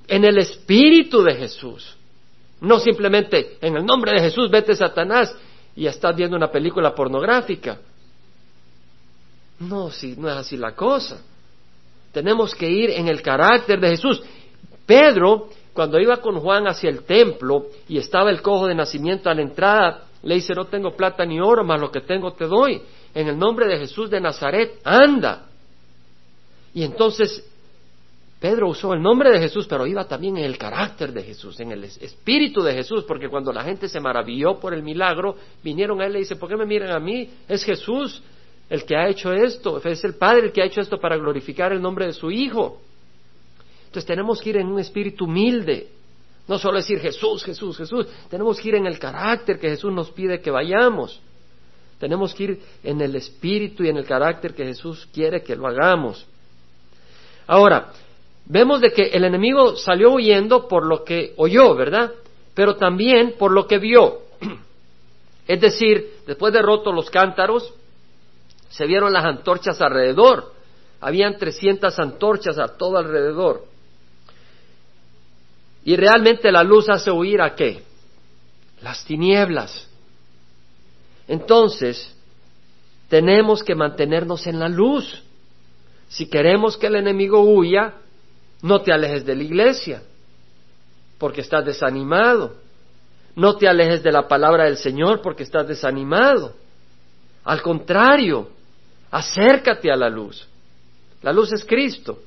En 0.08 0.24
el 0.24 0.38
espíritu 0.38 1.22
de 1.24 1.36
Jesús. 1.36 1.98
No 2.62 2.80
simplemente 2.80 3.58
en 3.60 3.76
el 3.76 3.86
nombre 3.86 4.14
de 4.14 4.22
Jesús 4.22 4.50
vete 4.50 4.74
Satanás 4.74 5.36
y 5.76 5.88
estás 5.88 6.16
viendo 6.16 6.38
una 6.38 6.50
película 6.50 6.96
pornográfica. 6.96 7.80
No, 9.60 9.92
si 9.92 10.16
no 10.16 10.30
es 10.30 10.36
así 10.36 10.56
la 10.56 10.74
cosa. 10.74 11.22
Tenemos 12.18 12.56
que 12.56 12.68
ir 12.68 12.90
en 12.90 13.08
el 13.08 13.22
carácter 13.22 13.80
de 13.80 13.90
Jesús. 13.90 14.24
Pedro, 14.88 15.50
cuando 15.72 16.00
iba 16.00 16.18
con 16.18 16.40
Juan 16.40 16.68
hacia 16.68 16.90
el 16.90 17.04
templo 17.04 17.68
y 17.88 18.00
estaba 18.00 18.32
el 18.32 18.42
cojo 18.42 18.66
de 18.66 18.74
nacimiento 18.74 19.30
a 19.30 19.36
la 19.36 19.44
entrada, 19.44 20.06
le 20.24 20.34
dice, 20.34 20.56
no 20.56 20.66
tengo 20.66 20.96
plata 20.96 21.24
ni 21.28 21.40
oro, 21.40 21.64
mas 21.64 21.80
lo 21.80 21.92
que 21.92 22.02
tengo 22.02 22.34
te 22.34 22.46
doy. 22.46 22.82
En 23.14 23.28
el 23.28 23.38
nombre 23.38 23.68
de 23.68 23.78
Jesús 23.78 24.10
de 24.10 24.20
Nazaret, 24.20 24.80
anda. 24.84 25.46
Y 26.74 26.82
entonces 26.82 27.48
Pedro 28.40 28.70
usó 28.70 28.96
el 28.96 29.02
nombre 29.04 29.30
de 29.30 29.40
Jesús, 29.40 29.68
pero 29.68 29.86
iba 29.86 30.08
también 30.08 30.38
en 30.38 30.46
el 30.46 30.58
carácter 30.58 31.14
de 31.14 31.22
Jesús, 31.22 31.60
en 31.60 31.72
el 31.72 31.84
espíritu 31.84 32.64
de 32.64 32.74
Jesús, 32.74 33.04
porque 33.08 33.30
cuando 33.30 33.54
la 33.54 33.64
gente 33.64 33.88
se 33.88 34.00
maravilló 34.00 34.60
por 34.60 34.74
el 34.74 34.82
milagro, 34.82 35.36
vinieron 35.64 36.02
a 36.02 36.06
él 36.06 36.10
y 36.10 36.14
le 36.14 36.20
dice, 36.22 36.36
¿por 36.36 36.50
qué 36.50 36.58
me 36.58 36.66
miran 36.66 36.90
a 36.90 37.00
mí? 37.00 37.30
Es 37.48 37.64
Jesús 37.64 38.24
el 38.70 38.84
que 38.86 38.96
ha 38.96 39.08
hecho 39.08 39.32
esto, 39.32 39.82
es 39.84 40.04
el 40.04 40.16
Padre 40.16 40.48
el 40.48 40.52
que 40.52 40.62
ha 40.62 40.66
hecho 40.66 40.82
esto 40.82 41.00
para 41.00 41.18
glorificar 41.18 41.72
el 41.72 41.82
nombre 41.82 42.06
de 42.06 42.14
su 42.14 42.30
Hijo. 42.32 42.82
Entonces 43.86 44.06
tenemos 44.06 44.42
que 44.42 44.50
ir 44.50 44.58
en 44.58 44.68
un 44.68 44.80
espíritu 44.80 45.26
humilde, 45.26 45.88
no 46.48 46.58
solo 46.58 46.78
decir 46.78 47.00
Jesús, 47.00 47.44
Jesús, 47.44 47.78
Jesús, 47.78 48.08
tenemos 48.30 48.60
que 48.60 48.70
ir 48.70 48.76
en 48.76 48.86
el 48.86 49.00
carácter 49.00 49.60
que 49.60 49.70
Jesús 49.70 49.92
nos 49.92 50.12
pide 50.12 50.40
que 50.42 50.50
vayamos. 50.50 51.20
Tenemos 52.00 52.34
que 52.34 52.44
ir 52.44 52.62
en 52.84 53.02
el 53.02 53.16
espíritu 53.16 53.84
y 53.84 53.90
en 53.90 53.98
el 53.98 54.06
carácter 54.06 54.54
que 54.54 54.66
Jesús 54.66 55.08
quiere 55.12 55.42
que 55.42 55.56
lo 55.56 55.68
hagamos. 55.68 56.26
Ahora, 57.48 57.92
vemos 58.46 58.82
de 58.82 58.92
que 58.92 59.08
el 59.08 59.24
enemigo 59.24 59.76
salió 59.76 60.12
huyendo 60.12 60.68
por 60.68 60.86
lo 60.86 61.04
que 61.04 61.34
oyó, 61.38 61.76
¿verdad? 61.76 62.12
Pero 62.54 62.76
también 62.76 63.36
por 63.38 63.52
lo 63.52 63.68
que 63.68 63.80
vio. 63.80 64.20
Es 65.48 65.62
decir, 65.62 66.18
después 66.28 66.52
de 66.54 66.62
roto 66.62 66.92
los 66.92 67.10
cántaros, 67.10 67.74
se 68.70 68.86
vieron 68.86 69.14
las 69.14 69.26
antorchas 69.26 69.82
alrededor. 69.82 70.54
Habían 71.00 71.38
300 71.38 71.98
antorchas 72.00 72.58
a 72.58 72.78
todo 72.78 72.98
alrededor. 72.98 73.66
Y 75.84 75.96
realmente 75.96 76.52
la 76.52 76.64
luz 76.64 76.90
hace 76.90 77.12
huir 77.12 77.42
a 77.42 77.56
qué? 77.56 77.84
Las 78.82 79.06
tinieblas. 79.06 79.88
Entonces, 81.28 82.14
tenemos 83.10 83.64
que 83.64 83.76
mantenernos 83.76 84.48
en 84.48 84.60
la 84.60 84.70
luz. 84.70 85.24
Si 86.10 86.28
queremos 86.28 86.78
que 86.78 86.88
el 86.88 86.96
enemigo 86.96 87.42
huya, 87.42 87.94
no 88.62 88.82
te 88.82 88.92
alejes 88.92 89.26
de 89.26 89.36
la 89.36 89.44
iglesia, 89.44 90.02
porque 91.18 91.42
estás 91.42 91.66
desanimado. 91.66 92.56
No 93.36 93.56
te 93.56 93.68
alejes 93.68 94.02
de 94.04 94.12
la 94.12 94.28
palabra 94.28 94.66
del 94.66 94.78
Señor, 94.78 95.22
porque 95.22 95.44
estás 95.44 95.68
desanimado. 95.68 96.54
Al 97.44 97.62
contrario, 97.62 98.50
Acércate 99.12 99.92
a 99.92 99.96
la 99.96 100.10
luz. 100.10 100.48
La 101.22 101.32
luz 101.32 101.54
es 101.54 101.64
Cristo. 101.64 102.20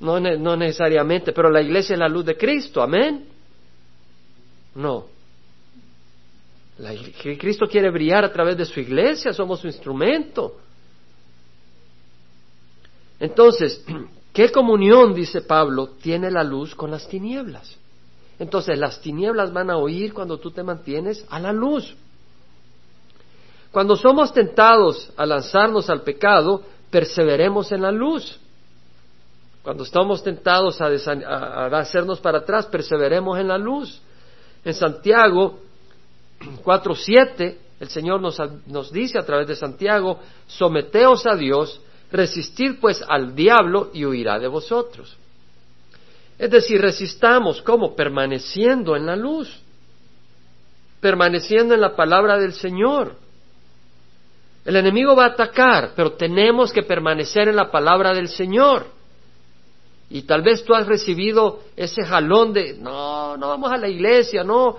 No, 0.00 0.20
no, 0.20 0.56
necesariamente, 0.56 1.32
pero 1.32 1.50
la 1.50 1.62
iglesia 1.62 1.94
es 1.94 1.98
la 1.98 2.08
luz 2.08 2.24
de 2.26 2.36
Cristo. 2.36 2.82
Amén. 2.82 3.26
No. 4.74 5.06
Cristo 7.38 7.66
quiere 7.66 7.90
brillar 7.90 8.24
a 8.24 8.32
través 8.32 8.56
de 8.58 8.66
su 8.66 8.80
iglesia, 8.80 9.32
somos 9.32 9.60
su 9.60 9.66
instrumento. 9.66 10.60
Entonces, 13.18 13.82
¿qué 14.32 14.50
comunión, 14.50 15.14
dice 15.14 15.40
Pablo, 15.40 15.88
tiene 16.02 16.30
la 16.30 16.44
luz 16.44 16.74
con 16.74 16.90
las 16.90 17.08
tinieblas? 17.08 17.76
Entonces, 18.38 18.78
las 18.78 19.00
tinieblas 19.00 19.50
van 19.52 19.70
a 19.70 19.78
oír 19.78 20.12
cuando 20.12 20.38
tú 20.38 20.50
te 20.50 20.62
mantienes 20.62 21.24
a 21.30 21.40
la 21.40 21.52
luz. 21.52 21.94
Cuando 23.76 23.94
somos 23.94 24.32
tentados 24.32 25.12
a 25.18 25.26
lanzarnos 25.26 25.90
al 25.90 26.00
pecado, 26.00 26.62
perseveremos 26.90 27.70
en 27.72 27.82
la 27.82 27.92
luz. 27.92 28.40
Cuando 29.62 29.82
estamos 29.82 30.24
tentados 30.24 30.80
a, 30.80 30.86
hacernos 31.78 32.18
para 32.20 32.38
atrás, 32.38 32.64
perseveremos 32.64 33.38
en 33.38 33.48
la 33.48 33.58
luz. 33.58 34.00
En 34.64 34.72
Santiago 34.72 35.58
4.7, 36.64 37.54
el 37.78 37.88
Señor 37.90 38.22
nos, 38.22 38.40
nos 38.66 38.90
dice 38.90 39.18
a 39.18 39.26
través 39.26 39.46
de 39.46 39.56
Santiago, 39.56 40.20
someteos 40.46 41.26
a 41.26 41.36
Dios, 41.36 41.78
resistid 42.10 42.80
pues 42.80 43.04
al 43.06 43.34
diablo 43.34 43.90
y 43.92 44.06
huirá 44.06 44.38
de 44.38 44.48
vosotros. 44.48 45.14
Es 46.38 46.50
decir, 46.50 46.80
resistamos, 46.80 47.60
¿cómo? 47.60 47.94
Permaneciendo 47.94 48.96
en 48.96 49.04
la 49.04 49.16
luz, 49.16 49.54
permaneciendo 50.98 51.74
en 51.74 51.82
la 51.82 51.94
palabra 51.94 52.38
del 52.38 52.54
Señor. 52.54 53.25
El 54.66 54.74
enemigo 54.74 55.14
va 55.14 55.26
a 55.26 55.28
atacar, 55.28 55.92
pero 55.94 56.14
tenemos 56.14 56.72
que 56.72 56.82
permanecer 56.82 57.46
en 57.46 57.54
la 57.54 57.70
palabra 57.70 58.12
del 58.12 58.28
Señor. 58.28 58.86
Y 60.10 60.22
tal 60.22 60.42
vez 60.42 60.64
tú 60.64 60.74
has 60.74 60.88
recibido 60.88 61.60
ese 61.76 62.04
jalón 62.04 62.52
de, 62.52 62.74
no, 62.74 63.36
no 63.36 63.48
vamos 63.48 63.70
a 63.70 63.76
la 63.76 63.88
iglesia, 63.88 64.42
no, 64.42 64.76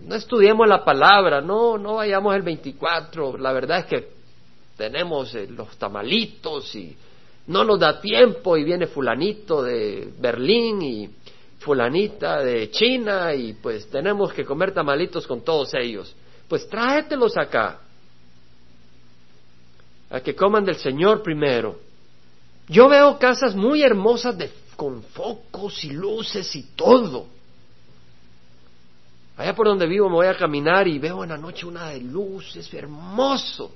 no 0.00 0.14
estudiemos 0.14 0.66
la 0.66 0.82
palabra, 0.86 1.42
no, 1.42 1.76
no 1.76 1.96
vayamos 1.96 2.34
el 2.34 2.40
24. 2.40 3.36
La 3.36 3.52
verdad 3.52 3.80
es 3.80 3.84
que 3.84 4.08
tenemos 4.78 5.34
eh, 5.34 5.46
los 5.50 5.76
tamalitos 5.76 6.74
y 6.74 6.96
no 7.48 7.64
nos 7.64 7.78
da 7.78 8.00
tiempo 8.00 8.56
y 8.56 8.64
viene 8.64 8.86
fulanito 8.86 9.62
de 9.62 10.14
Berlín 10.18 10.80
y 10.80 11.10
fulanita 11.58 12.42
de 12.42 12.70
China 12.70 13.34
y 13.34 13.52
pues 13.52 13.90
tenemos 13.90 14.32
que 14.32 14.46
comer 14.46 14.72
tamalitos 14.72 15.26
con 15.26 15.42
todos 15.42 15.74
ellos. 15.74 16.16
Pues 16.48 16.66
tráetelos 16.70 17.36
acá 17.36 17.78
a 20.12 20.20
que 20.20 20.36
coman 20.36 20.64
del 20.64 20.76
Señor 20.76 21.22
primero. 21.22 21.80
Yo 22.68 22.88
veo 22.88 23.18
casas 23.18 23.56
muy 23.56 23.82
hermosas 23.82 24.36
con 24.76 25.02
focos 25.02 25.82
y 25.84 25.90
luces 25.90 26.54
y 26.54 26.62
todo. 26.76 27.26
Allá 29.38 29.54
por 29.54 29.66
donde 29.66 29.86
vivo 29.86 30.08
me 30.10 30.16
voy 30.16 30.26
a 30.26 30.36
caminar 30.36 30.86
y 30.86 30.98
veo 30.98 31.22
en 31.24 31.30
la 31.30 31.38
noche 31.38 31.64
una 31.64 31.88
de 31.88 32.00
luces, 32.00 32.72
hermoso, 32.74 33.72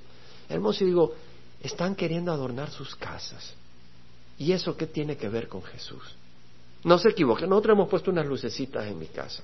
hermoso. 0.47 0.83
Y 0.83 0.87
digo, 0.87 1.15
están 1.61 1.95
queriendo 1.95 2.31
adornar 2.31 2.69
sus 2.69 2.95
casas. 2.95 3.55
¿Y 4.37 4.51
eso 4.51 4.77
qué 4.77 4.85
tiene 4.85 5.17
que 5.17 5.29
ver 5.29 5.47
con 5.47 5.63
Jesús? 5.63 6.03
No 6.83 6.99
se 6.99 7.09
equivoquen, 7.09 7.49
nosotros 7.49 7.73
hemos 7.73 7.89
puesto 7.89 8.11
unas 8.11 8.27
lucecitas 8.27 8.85
en 8.85 8.99
mi 8.99 9.07
casa. 9.07 9.41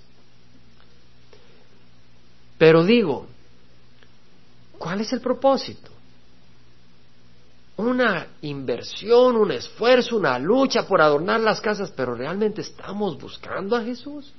Pero 2.60 2.86
digo, 2.86 3.26
¿cuál 4.78 5.02
es 5.02 5.12
el 5.12 5.20
propósito? 5.20 5.93
Una 7.78 8.28
inversión, 8.42 9.36
un 9.36 9.52
esfuerzo, 9.52 10.18
una 10.18 10.38
lucha 10.38 10.88
por 10.88 11.02
adornar 11.02 11.40
las 11.40 11.60
casas, 11.60 11.92
pero 11.96 12.14
realmente 12.14 12.62
estamos 12.62 13.20
buscando 13.20 13.76
a 13.76 13.82
Jesús. 13.82 14.32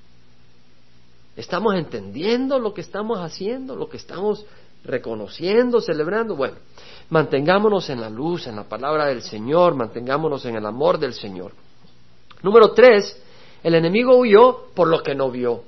Estamos 1.36 1.74
entendiendo 1.74 2.58
lo 2.60 2.72
que 2.72 2.80
estamos 2.80 3.18
haciendo, 3.18 3.74
lo 3.74 3.88
que 3.88 3.96
estamos 3.96 4.46
reconociendo, 4.84 5.80
celebrando. 5.80 6.36
Bueno, 6.36 6.56
mantengámonos 7.10 7.90
en 7.90 8.00
la 8.00 8.08
luz, 8.08 8.46
en 8.46 8.54
la 8.54 8.64
palabra 8.64 9.06
del 9.06 9.22
Señor, 9.22 9.74
mantengámonos 9.74 10.44
en 10.44 10.54
el 10.54 10.64
amor 10.64 10.98
del 10.98 11.12
Señor. 11.12 11.52
Número 12.42 12.72
tres, 12.72 13.20
El 13.64 13.74
enemigo 13.74 14.14
huyó 14.14 14.66
por 14.74 14.88
lo 14.88 15.02
que 15.02 15.14
no 15.14 15.30
vio. 15.30 15.64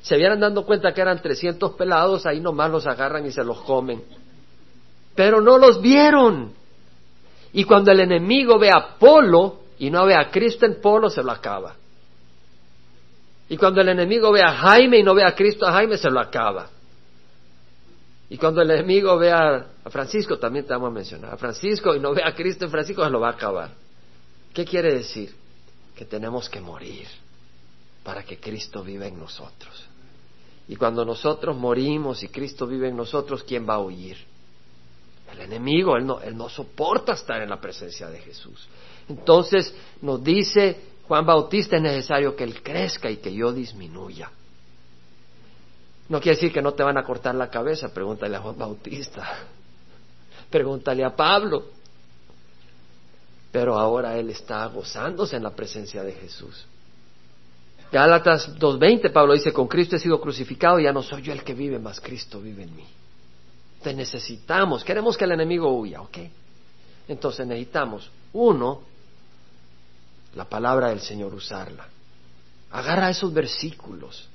Se 0.00 0.16
vieran 0.16 0.38
dando 0.38 0.64
cuenta 0.64 0.94
que 0.94 1.00
eran 1.00 1.20
300 1.20 1.72
pelados, 1.72 2.24
ahí 2.24 2.40
nomás 2.40 2.70
los 2.70 2.86
agarran 2.86 3.26
y 3.26 3.32
se 3.32 3.42
los 3.42 3.60
comen. 3.62 4.00
Pero 5.16 5.40
no 5.40 5.58
los 5.58 5.82
vieron. 5.82 6.52
Y 7.52 7.64
cuando 7.64 7.90
el 7.90 8.00
enemigo 8.00 8.58
ve 8.58 8.70
a 8.70 8.96
Polo 8.98 9.60
y 9.78 9.90
no 9.90 10.06
ve 10.06 10.14
a 10.14 10.30
Cristo 10.30 10.66
en 10.66 10.80
Polo, 10.80 11.10
se 11.10 11.22
lo 11.22 11.32
acaba. 11.32 11.74
Y 13.48 13.56
cuando 13.56 13.80
el 13.80 13.88
enemigo 13.88 14.30
ve 14.30 14.42
a 14.42 14.52
Jaime 14.52 14.98
y 14.98 15.02
no 15.02 15.14
ve 15.14 15.24
a 15.24 15.34
Cristo 15.34 15.66
a 15.66 15.72
Jaime, 15.72 15.96
se 15.96 16.08
lo 16.08 16.20
acaba. 16.20 16.68
Y 18.28 18.38
cuando 18.38 18.62
el 18.62 18.70
enemigo 18.70 19.18
ve 19.18 19.32
a, 19.32 19.66
Francisco, 19.90 20.38
también 20.38 20.64
te 20.64 20.72
vamos 20.72 20.90
a 20.90 20.92
mencionar, 20.92 21.34
a 21.34 21.36
Francisco 21.36 21.96
y 21.96 21.98
no 21.98 22.14
ve 22.14 22.22
a 22.24 22.32
Cristo 22.32 22.64
en 22.64 22.70
Francisco, 22.70 23.02
se 23.02 23.10
lo 23.10 23.18
va 23.18 23.30
a 23.30 23.32
acabar. 23.32 23.72
¿Qué 24.54 24.64
quiere 24.64 24.94
decir? 24.94 25.34
Que 25.96 26.04
tenemos 26.04 26.48
que 26.48 26.60
morir 26.60 27.08
para 28.04 28.22
que 28.22 28.38
Cristo 28.38 28.84
viva 28.84 29.06
en 29.06 29.18
nosotros. 29.18 29.84
Y 30.68 30.76
cuando 30.76 31.04
nosotros 31.04 31.56
morimos 31.56 32.22
y 32.22 32.28
Cristo 32.28 32.68
vive 32.68 32.88
en 32.88 32.96
nosotros, 32.96 33.42
¿quién 33.42 33.68
va 33.68 33.74
a 33.74 33.80
huir? 33.80 34.16
El 35.32 35.40
enemigo, 35.40 35.96
él 35.96 36.06
no, 36.06 36.20
él 36.20 36.36
no 36.36 36.48
soporta 36.48 37.12
estar 37.12 37.40
en 37.42 37.50
la 37.50 37.60
presencia 37.60 38.08
de 38.08 38.18
Jesús. 38.18 38.68
Entonces 39.08 39.74
nos 40.02 40.22
dice 40.22 40.90
Juan 41.06 41.26
Bautista, 41.26 41.76
es 41.76 41.82
necesario 41.82 42.36
que 42.36 42.44
él 42.44 42.62
crezca 42.62 43.10
y 43.10 43.16
que 43.16 43.32
yo 43.34 43.52
disminuya. 43.52 44.30
No 46.08 46.20
quiere 46.20 46.36
decir 46.36 46.52
que 46.52 46.62
no 46.62 46.72
te 46.72 46.82
van 46.82 46.98
a 46.98 47.04
cortar 47.04 47.34
la 47.34 47.50
cabeza, 47.50 47.92
pregúntale 47.92 48.36
a 48.36 48.40
Juan 48.40 48.58
Bautista, 48.58 49.38
pregúntale 50.50 51.04
a 51.04 51.14
Pablo. 51.14 51.64
Pero 53.52 53.78
ahora 53.78 54.16
él 54.16 54.30
está 54.30 54.64
gozándose 54.66 55.36
en 55.36 55.42
la 55.42 55.50
presencia 55.50 56.04
de 56.04 56.12
Jesús. 56.12 56.66
Gálatas 57.90 58.56
2.20, 58.56 59.12
Pablo 59.12 59.34
dice, 59.34 59.52
con 59.52 59.66
Cristo 59.66 59.96
he 59.96 59.98
sido 59.98 60.20
crucificado, 60.20 60.78
ya 60.78 60.92
no 60.92 61.02
soy 61.02 61.22
yo 61.22 61.32
el 61.32 61.42
que 61.42 61.54
vive, 61.54 61.78
más 61.78 62.00
Cristo 62.00 62.40
vive 62.40 62.62
en 62.62 62.76
mí. 62.76 62.86
Te 63.82 63.94
necesitamos, 63.94 64.84
queremos 64.84 65.16
que 65.16 65.24
el 65.24 65.32
enemigo 65.32 65.72
huya, 65.72 66.02
¿ok? 66.02 66.18
Entonces 67.08 67.46
necesitamos, 67.46 68.10
uno, 68.32 68.82
la 70.34 70.44
palabra 70.44 70.88
del 70.88 71.00
Señor, 71.00 71.34
usarla. 71.34 71.86
Agarra 72.70 73.10
esos 73.10 73.32
versículos 73.32 74.28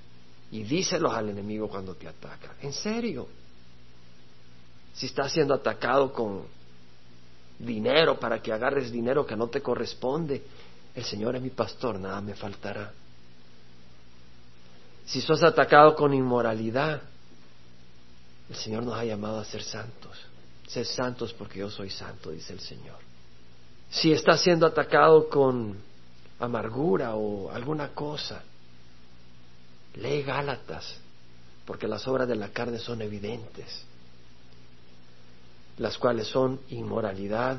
y 0.51 0.63
díselos 0.63 1.13
al 1.13 1.29
enemigo 1.29 1.69
cuando 1.69 1.95
te 1.95 2.07
ataca. 2.07 2.55
En 2.61 2.73
serio. 2.73 3.27
Si 4.93 5.05
estás 5.07 5.31
siendo 5.31 5.53
atacado 5.53 6.11
con 6.11 6.43
dinero 7.59 8.19
para 8.19 8.41
que 8.41 8.51
agarres 8.51 8.91
dinero 8.91 9.25
que 9.25 9.35
no 9.35 9.47
te 9.47 9.61
corresponde, 9.61 10.43
el 10.93 11.03
Señor 11.03 11.35
es 11.35 11.41
mi 11.41 11.49
pastor, 11.49 11.99
nada 11.99 12.21
me 12.21 12.33
faltará 12.33 12.91
si 15.05 15.21
sos 15.21 15.43
atacado 15.43 15.95
con 15.95 16.13
inmoralidad, 16.13 17.01
el 18.49 18.55
Señor 18.55 18.83
nos 18.83 18.95
ha 18.95 19.05
llamado 19.05 19.39
a 19.39 19.45
ser 19.45 19.63
santos. 19.63 20.17
Ser 20.67 20.85
santos 20.85 21.33
porque 21.33 21.59
yo 21.59 21.69
soy 21.69 21.89
santo, 21.89 22.31
dice 22.31 22.53
el 22.53 22.59
Señor. 22.59 22.97
Si 23.89 24.11
estás 24.11 24.41
siendo 24.41 24.65
atacado 24.65 25.29
con 25.29 25.77
amargura 26.39 27.15
o 27.15 27.51
alguna 27.51 27.89
cosa, 27.89 28.43
lee 29.95 30.23
Gálatas, 30.23 30.97
porque 31.65 31.87
las 31.87 32.07
obras 32.07 32.27
de 32.27 32.35
la 32.35 32.49
carne 32.49 32.79
son 32.79 33.01
evidentes, 33.01 33.83
las 35.77 35.97
cuales 35.97 36.27
son 36.27 36.59
inmoralidad, 36.69 37.57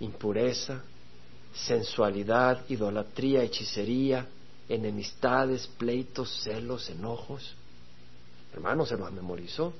impureza, 0.00 0.82
sensualidad, 1.54 2.64
idolatría, 2.68 3.42
hechicería, 3.42 4.26
enemistades, 4.68 5.66
pleitos, 5.66 6.42
celos, 6.42 6.90
enojos. 6.90 7.54
Hermano, 8.56 8.84
se 8.84 8.96
los 8.96 9.12
memorizó. 9.12 9.72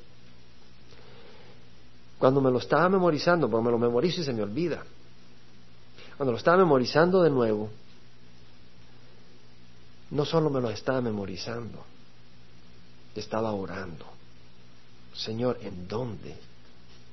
Cuando 2.19 2.41
me 2.41 2.51
lo 2.51 2.59
estaba 2.59 2.89
memorizando, 2.89 3.51
porque 3.51 3.65
me 3.65 3.71
lo 3.73 3.79
memorizo 3.79 4.21
y 4.21 4.25
se 4.25 4.33
me 4.33 4.43
olvida. 4.43 4.85
Cuando 6.17 6.33
lo 6.33 6.39
estaba 6.39 6.59
memorizando 6.59 7.23
de 7.23 7.31
nuevo, 7.31 7.71
no 10.11 10.25
solo 10.25 10.49
me 10.49 10.61
lo 10.61 10.71
estaba 10.71 11.01
memorizando, 11.01 11.85
estaba 13.15 13.53
orando. 13.53 14.07
Señor, 15.15 15.59
¿en 15.63 15.89
dónde 15.89 16.37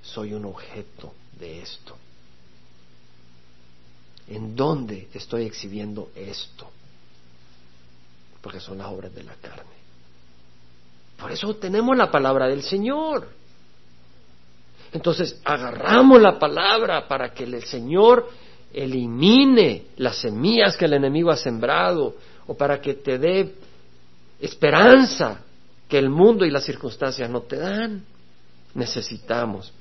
soy 0.04 0.34
un 0.34 0.46
objeto 0.46 1.14
de 1.40 1.62
esto? 1.64 1.98
¿En 4.28 4.56
dónde 4.56 5.10
estoy 5.14 5.46
exhibiendo 5.46 6.12
esto? 6.16 6.70
porque 8.44 8.60
son 8.60 8.78
las 8.78 8.88
obras 8.88 9.16
de 9.16 9.24
la 9.24 9.36
carne. 9.36 9.83
Por 11.24 11.32
eso 11.32 11.56
tenemos 11.56 11.96
la 11.96 12.12
palabra 12.12 12.50
del 12.50 12.64
Señor. 12.64 13.30
Entonces, 14.92 15.40
agarramos 15.46 16.22
la 16.22 16.38
palabra 16.38 17.08
para 17.08 17.34
que 17.34 17.46
el 17.46 17.64
Señor 17.64 18.30
elimine 18.74 19.86
las 19.96 20.18
semillas 20.18 20.76
que 20.76 20.84
el 20.84 20.92
enemigo 20.92 21.32
ha 21.32 21.38
sembrado 21.38 22.18
o 22.46 22.58
para 22.58 22.82
que 22.82 22.96
te 22.96 23.18
dé 23.18 23.56
esperanza 24.42 25.40
que 25.88 25.98
el 25.98 26.10
mundo 26.10 26.44
y 26.44 26.52
las 26.52 26.66
circunstancias 26.66 27.30
no 27.30 27.40
te 27.44 27.56
dan. 27.56 28.04
Necesitamos. 28.74 29.72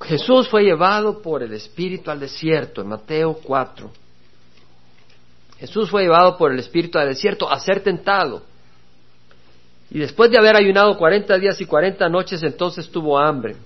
Jesús 0.00 0.48
fue 0.48 0.62
llevado 0.62 1.20
por 1.20 1.42
el 1.42 1.52
Espíritu 1.52 2.10
al 2.10 2.20
desierto 2.20 2.80
en 2.80 2.88
Mateo 2.88 3.38
4. 3.42 3.90
Jesús 5.58 5.90
fue 5.90 6.04
llevado 6.04 6.38
por 6.38 6.52
el 6.52 6.58
Espíritu 6.58 6.98
al 6.98 7.08
desierto 7.08 7.50
a 7.50 7.60
ser 7.60 7.80
tentado. 7.80 8.55
Y 9.90 9.98
después 9.98 10.30
de 10.30 10.38
haber 10.38 10.56
ayunado 10.56 10.96
cuarenta 10.96 11.38
días 11.38 11.60
y 11.60 11.66
cuarenta 11.66 12.08
noches, 12.08 12.42
entonces 12.42 12.90
tuvo 12.90 13.18
hambre. 13.18 13.56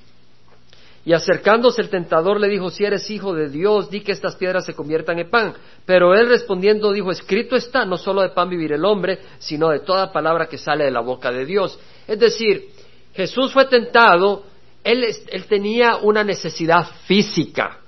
Y 1.05 1.15
acercándose 1.15 1.81
el 1.81 1.89
tentador 1.89 2.39
le 2.39 2.49
dijo, 2.49 2.71
si 2.71 2.85
eres 2.85 3.11
hijo 3.11 3.35
de 3.35 3.49
Dios, 3.49 3.91
di 3.91 4.03
que 4.03 4.13
estas 4.13 4.37
piedras 4.37 4.67
se 4.67 4.75
conviertan 4.75 5.19
en 5.19 5.31
pan. 5.31 5.55
Pero 5.87 6.15
él 6.15 6.29
respondiendo 6.29 6.93
dijo, 6.93 7.11
escrito 7.11 7.57
está, 7.57 7.87
no 7.87 7.97
solo 7.97 8.21
de 8.21 8.29
pan 8.31 8.51
vivir 8.51 8.73
el 8.73 8.85
hombre, 8.85 9.19
sino 9.39 9.71
de 9.71 9.81
toda 9.81 10.13
palabra 10.13 10.47
que 10.47 10.59
sale 10.59 10.85
de 10.85 10.91
la 10.91 11.01
boca 11.01 11.33
de 11.33 11.47
Dios. 11.47 11.79
Es 12.07 12.19
decir, 12.19 12.69
Jesús 13.15 13.51
fue 13.53 13.65
tentado, 13.65 14.45
él, 14.85 15.05
él 15.29 15.47
tenía 15.47 15.97
una 15.97 16.23
necesidad 16.23 16.87
física, 17.07 17.79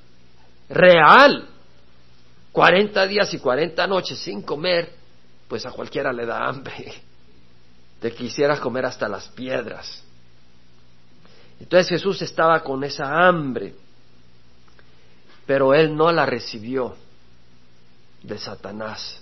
real, 0.71 1.49
Cuarenta 2.53 3.07
días 3.07 3.33
y 3.33 3.39
cuarenta 3.39 3.87
noches 3.87 4.19
sin 4.19 4.43
comer, 4.43 4.91
pues 5.49 5.65
a 5.65 5.71
cualquiera 5.71 6.13
le 6.13 6.27
da 6.27 6.47
hambre. 6.47 6.93
Te 8.03 8.13
quisieras 8.13 8.59
comer 8.59 8.85
hasta 8.85 9.09
las 9.09 9.29
piedras. 9.29 10.03
Entonces 11.61 11.89
Jesús 11.89 12.21
estaba 12.21 12.61
con 12.65 12.83
esa 12.83 13.29
hambre, 13.29 13.77
pero 15.47 15.73
él 15.73 15.95
no 15.95 16.11
la 16.11 16.27
recibió 16.27 16.97
de 18.25 18.37
Satanás. 18.39 19.21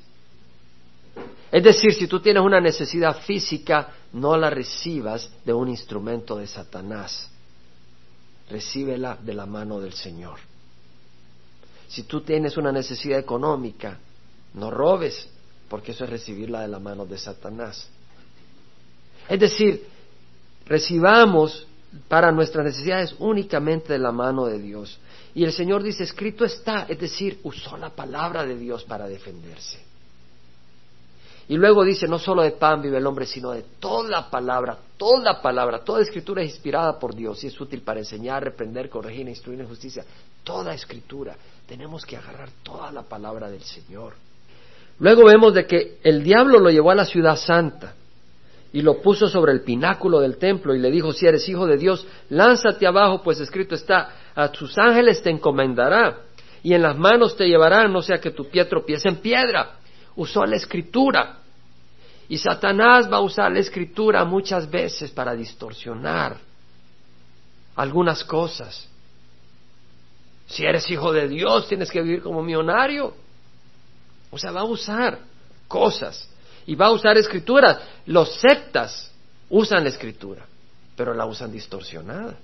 Es 1.53 1.63
decir, 1.63 1.93
si 1.93 2.07
tú 2.07 2.21
tienes 2.21 2.43
una 2.43 2.59
necesidad 2.59 3.21
física, 3.21 3.93
no 4.15 4.35
la 4.39 4.49
recibas 4.49 5.31
de 5.45 5.53
un 5.53 5.69
instrumento 5.69 6.37
de 6.37 6.47
Satanás. 6.47 7.29
Recíbela 8.49 9.19
de 9.21 9.35
la 9.35 9.45
mano 9.45 9.79
del 9.79 9.93
Señor. 9.93 10.39
Si 11.87 12.05
tú 12.05 12.23
tienes 12.23 12.57
una 12.57 12.73
necesidad 12.73 13.19
económica, 13.19 13.99
no 14.55 14.71
robes, 14.71 15.29
porque 15.69 15.93
eso 15.93 16.05
es 16.05 16.11
recibirla 16.11 16.63
de 16.63 16.69
la 16.69 16.79
mano 16.79 17.05
de 17.05 17.19
Satanás. 17.19 17.91
Es 19.31 19.39
decir, 19.39 19.87
recibamos 20.67 21.65
para 22.09 22.33
nuestras 22.33 22.65
necesidades 22.65 23.15
únicamente 23.21 23.93
de 23.93 23.99
la 24.01 24.11
mano 24.11 24.47
de 24.47 24.59
Dios. 24.59 24.99
Y 25.37 25.45
el 25.45 25.53
Señor 25.53 25.85
dice, 25.85 26.03
escrito 26.03 26.45
está, 26.45 26.87
es 26.89 26.99
decir, 26.99 27.39
usó 27.45 27.77
la 27.77 27.91
palabra 27.91 28.45
de 28.45 28.57
Dios 28.57 28.83
para 28.83 29.07
defenderse. 29.07 29.79
Y 31.49 31.57
luego 31.57 31.85
dice, 31.85 32.09
no 32.09 32.19
solo 32.19 32.43
de 32.43 32.51
pan 32.51 32.83
vive 32.83 32.99
el 32.99 33.07
hombre, 33.07 33.25
sino 33.25 33.53
de 33.53 33.63
toda 33.79 34.09
la 34.09 34.31
palabra, 34.31 34.77
toda 34.97 35.23
la 35.23 35.41
palabra, 35.41 35.85
toda 35.85 36.03
escritura 36.03 36.43
es 36.43 36.51
inspirada 36.51 36.99
por 36.99 37.15
Dios 37.15 37.43
y 37.45 37.47
es 37.47 37.61
útil 37.61 37.83
para 37.83 38.01
enseñar, 38.01 38.43
reprender, 38.43 38.91
corregir, 38.91 39.29
instruir 39.29 39.61
en 39.61 39.69
justicia. 39.69 40.05
Toda 40.43 40.75
escritura. 40.75 41.37
Tenemos 41.69 42.05
que 42.05 42.17
agarrar 42.17 42.51
toda 42.65 42.91
la 42.91 43.03
palabra 43.03 43.49
del 43.49 43.63
Señor. 43.63 44.15
Luego 44.99 45.25
vemos 45.25 45.55
de 45.55 45.67
que 45.67 45.99
el 46.03 46.25
diablo 46.25 46.59
lo 46.59 46.71
llevó 46.71 46.91
a 46.91 46.97
la 46.97 47.05
ciudad 47.05 47.37
santa 47.37 47.95
y 48.73 48.83
lo 48.83 49.01
puso 49.01 49.29
sobre 49.29 49.53
el 49.53 49.63
pináculo 49.63 50.21
del 50.21 50.39
templo 50.39 50.75
y 50.75 50.79
le 50.79 50.91
dijo, 50.91 51.13
si 51.13 51.27
eres 51.27 51.49
hijo 51.49 51.67
de 51.67 51.77
Dios, 51.77 52.07
lánzate 52.29 52.87
abajo, 52.87 53.23
pues 53.23 53.41
escrito 53.41 53.75
está, 53.75 54.15
a 54.35 54.49
tus 54.53 54.79
ángeles 54.79 55.23
te 55.23 55.31
encomendará 55.31 56.21
y 56.63 56.75
en 56.75 56.83
las 56.83 56.97
manos 56.97 57.37
te 57.37 57.47
llevarán, 57.47 57.93
no 57.93 58.03
sea 58.03 58.21
que 58.21 58.31
tu 58.31 58.49
pie 58.49 58.65
tropiece 58.67 59.09
en 59.09 59.17
piedra. 59.17 59.79
Usó 60.15 60.45
la 60.45 60.57
escritura 60.57 61.39
y 62.29 62.39
Satanás 62.39 63.11
va 63.11 63.17
a 63.17 63.23
usar 63.23 63.51
la 63.51 63.59
escritura 63.59 64.25
muchas 64.25 64.71
veces 64.71 65.11
para 65.11 65.35
distorsionar 65.35 66.37
algunas 67.75 68.23
cosas. 68.23 68.89
Si 70.47 70.65
eres 70.65 70.89
hijo 70.91 71.13
de 71.13 71.29
Dios, 71.29 71.67
tienes 71.69 71.91
que 71.91 72.03
vivir 72.03 72.23
como 72.23 72.43
millonario. 72.43 73.15
O 74.31 74.39
sea, 74.39 74.53
va 74.53 74.61
a 74.61 74.65
usar 74.65 75.19
cosas 75.67 76.29
y 76.71 76.77
va 76.77 76.87
a 76.87 76.93
usar 76.93 77.19
escrituras. 77.19 77.79
Los 78.07 78.37
sectas 78.37 79.11
usan 79.49 79.83
la 79.83 79.89
escritura, 79.89 80.47
pero 80.95 81.13
la 81.13 81.27
usan 81.27 81.51
distorsionada. 81.51 82.37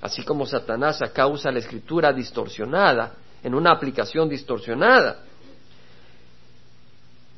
Así 0.00 0.24
como 0.24 0.44
Satanás 0.46 1.00
acá 1.00 1.28
usa 1.28 1.52
la 1.52 1.60
escritura 1.60 2.12
distorsionada, 2.12 3.14
en 3.44 3.54
una 3.54 3.70
aplicación 3.70 4.28
distorsionada. 4.28 5.20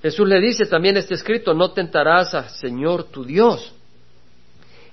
Jesús 0.00 0.26
le 0.26 0.40
dice 0.40 0.64
también 0.64 0.96
este 0.96 1.12
escrito, 1.12 1.52
no 1.52 1.72
tentarás 1.72 2.32
a 2.32 2.48
Señor 2.48 3.04
tu 3.04 3.22
Dios. 3.22 3.74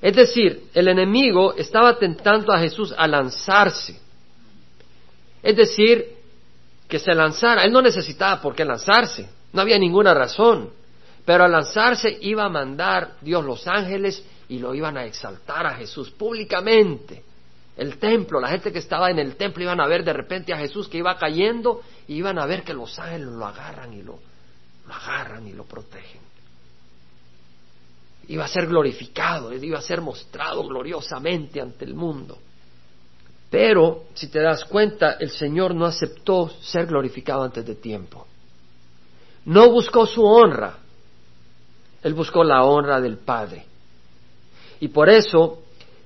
Es 0.01 0.17
decir, 0.17 0.63
el 0.73 0.89
enemigo 0.89 1.53
estaba 1.55 1.97
tentando 1.97 2.51
a 2.51 2.59
Jesús 2.59 2.93
a 2.97 3.07
lanzarse. 3.07 3.97
Es 5.41 5.55
decir, 5.55 6.13
que 6.89 6.99
se 6.99 7.13
lanzara. 7.13 7.63
Él 7.63 7.71
no 7.71 7.81
necesitaba 7.81 8.41
por 8.41 8.53
qué 8.53 8.65
lanzarse, 8.65 9.29
no 9.53 9.61
había 9.61 9.79
ninguna 9.79 10.13
razón. 10.13 10.83
Pero 11.25 11.43
al 11.43 11.51
lanzarse 11.51 12.17
iba 12.21 12.45
a 12.45 12.49
mandar 12.49 13.15
Dios 13.21 13.43
los 13.43 13.67
ángeles 13.67 14.23
y 14.47 14.59
lo 14.59 14.75
iban 14.75 14.95
a 14.97 15.05
exaltar 15.05 15.65
a 15.65 15.75
Jesús 15.75 16.11
públicamente. 16.11 17.23
El 17.75 17.97
templo, 17.97 18.39
la 18.39 18.49
gente 18.49 18.71
que 18.71 18.79
estaba 18.79 19.09
en 19.09 19.19
el 19.19 19.35
templo 19.35 19.63
iban 19.63 19.81
a 19.81 19.87
ver 19.87 20.03
de 20.03 20.13
repente 20.13 20.53
a 20.53 20.57
Jesús 20.57 20.87
que 20.87 20.99
iba 20.99 21.17
cayendo 21.17 21.81
y 22.07 22.15
iban 22.15 22.37
a 22.37 22.45
ver 22.45 22.63
que 22.63 22.73
los 22.73 22.97
ángeles 22.99 23.27
lo 23.27 23.45
agarran 23.45 23.91
y 23.93 24.01
lo, 24.01 24.19
agarran 24.87 25.47
y 25.47 25.53
lo 25.53 25.65
protegen. 25.65 26.21
Iba 28.27 28.45
a 28.45 28.47
ser 28.47 28.67
glorificado, 28.67 29.51
iba 29.53 29.79
a 29.79 29.81
ser 29.81 30.01
mostrado 30.01 30.63
gloriosamente 30.63 31.59
ante 31.59 31.85
el 31.85 31.95
mundo. 31.95 32.37
Pero, 33.49 34.05
si 34.13 34.27
te 34.27 34.41
das 34.41 34.65
cuenta, 34.65 35.17
el 35.19 35.29
Señor 35.29 35.75
no 35.75 35.85
aceptó 35.85 36.49
ser 36.61 36.87
glorificado 36.87 37.43
antes 37.43 37.65
de 37.65 37.75
tiempo. 37.75 38.25
No 39.45 39.69
buscó 39.69 40.07
su 40.07 40.23
honra, 40.23 40.79
Él 42.05 42.13
buscó 42.13 42.43
la 42.43 42.63
honra 42.63 43.01
del 43.01 43.17
Padre. 43.17 43.65
Y 44.79 44.89
por 44.89 45.09
eso 45.09 45.63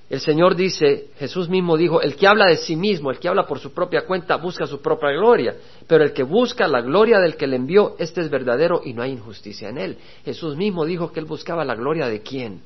el 0.08 0.18
Señor 0.18 0.56
dice, 0.56 1.10
Jesús 1.18 1.50
mismo 1.50 1.76
dijo, 1.76 2.00
el 2.00 2.16
que 2.16 2.26
habla 2.26 2.46
de 2.46 2.56
sí 2.56 2.74
mismo, 2.74 3.10
el 3.10 3.18
que 3.18 3.28
habla 3.28 3.46
por 3.46 3.58
su 3.58 3.74
propia 3.74 4.06
cuenta, 4.06 4.36
busca 4.36 4.66
su 4.66 4.80
propia 4.80 5.10
gloria, 5.10 5.56
pero 5.86 6.02
el 6.02 6.14
que 6.14 6.22
busca 6.22 6.66
la 6.66 6.80
gloria 6.80 7.18
del 7.18 7.36
que 7.36 7.46
le 7.46 7.56
envió, 7.56 7.96
este 7.98 8.22
es 8.22 8.30
verdadero 8.30 8.80
y 8.82 8.94
no 8.94 9.02
hay 9.02 9.10
injusticia 9.10 9.68
en 9.68 9.76
él. 9.76 9.98
Jesús 10.24 10.56
mismo 10.56 10.86
dijo 10.86 11.12
que 11.12 11.20
él 11.20 11.26
buscaba 11.26 11.66
la 11.66 11.74
gloria 11.74 12.06
de 12.06 12.22
quién? 12.22 12.62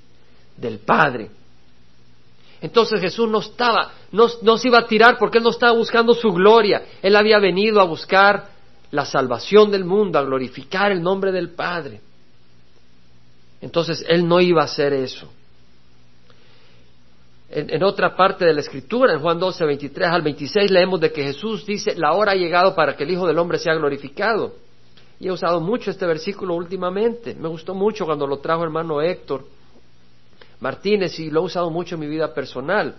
Del 0.57 0.79
Padre. 0.79 1.31
Entonces 2.61 3.01
Jesús 3.01 3.29
no 3.29 3.41
estaba, 3.41 3.95
no, 4.13 4.29
se 4.29 4.69
iba 4.69 4.79
a 4.79 4.87
tirar 4.87 5.19
porque 5.19 5.39
él 5.39 5.45
no 5.45 5.51
estaba 5.51 5.73
buscando 5.73 6.15
su 6.15 6.31
gloria. 6.31 6.85
Él 7.03 7.17
había 7.17 7.41
venido 7.41 7.81
a 7.81 7.85
buscar 7.85 8.51
la 8.93 9.05
salvación 9.05 9.73
del 9.73 9.85
mundo, 9.85 10.21
a 10.21 10.23
glorificar 10.23 10.93
el 10.93 11.03
nombre 11.03 11.33
del 11.33 11.51
Padre. 11.51 12.01
Entonces 13.61 14.05
él 14.09 14.27
no 14.27 14.41
iba 14.41 14.63
a 14.63 14.67
hacer 14.67 14.93
eso. 14.93 15.31
En, 17.57 17.85
otra 17.85 18.17
parte 18.17 18.45
de 18.45 18.53
la 18.53 18.61
Escritura, 18.61 19.13
en 19.13 19.21
Juan 19.21 19.39
12, 19.39 19.65
23 19.65 20.09
al 20.09 20.23
26, 20.23 20.71
leemos 20.73 21.01
de 21.01 21.13
que 21.13 21.23
Jesús 21.23 21.65
dice, 21.65 21.95
la 21.95 22.13
hora 22.15 22.33
ha 22.33 22.35
llegado 22.35 22.75
para 22.75 22.97
que 22.97 23.05
el 23.05 23.13
Hijo 23.13 23.29
del 23.29 23.39
Hombre 23.39 23.59
sea 23.59 23.75
glorificado. 23.75 24.55
Y 25.21 25.29
he 25.29 25.31
usado 25.31 25.61
mucho 25.61 25.93
este 25.93 26.05
versículo 26.05 26.57
últimamente. 26.57 27.35
Me 27.37 27.47
gustó 27.47 27.73
mucho 27.73 28.07
cuando 28.07 28.27
lo 28.27 28.39
trajo 28.39 28.65
hermano 28.65 29.01
Héctor 29.01 29.45
Martínez 30.59 31.17
y 31.21 31.31
lo 31.31 31.43
he 31.43 31.45
usado 31.45 31.71
mucho 31.71 31.95
en 31.95 32.01
mi 32.01 32.09
vida 32.09 32.35
personal. 32.35 32.97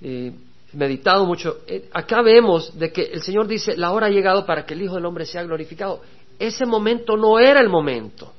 Eh, 0.00 0.32
meditado 0.74 1.26
mucho. 1.26 1.58
Eh, 1.66 1.88
acá 1.92 2.22
vemos 2.22 2.78
de 2.78 2.92
que 2.92 3.02
el 3.02 3.22
Señor 3.22 3.48
dice, 3.48 3.76
la 3.76 3.90
hora 3.92 4.06
ha 4.06 4.10
llegado 4.10 4.46
para 4.46 4.64
que 4.64 4.74
el 4.74 4.82
Hijo 4.82 4.94
del 4.94 5.06
Hombre 5.06 5.26
sea 5.26 5.42
glorificado. 5.42 6.02
Ese 6.38 6.66
momento 6.66 7.16
no 7.16 7.38
era 7.40 7.60
el 7.60 7.68
momento. 7.68 8.32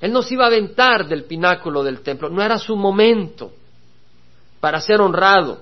Él 0.00 0.12
no 0.12 0.22
se 0.22 0.34
iba 0.34 0.44
a 0.44 0.48
aventar 0.48 1.06
del 1.06 1.24
pináculo 1.24 1.82
del 1.82 2.00
templo, 2.00 2.28
no 2.28 2.42
era 2.42 2.58
su 2.58 2.76
momento 2.76 3.52
para 4.60 4.80
ser 4.80 5.00
honrado. 5.00 5.60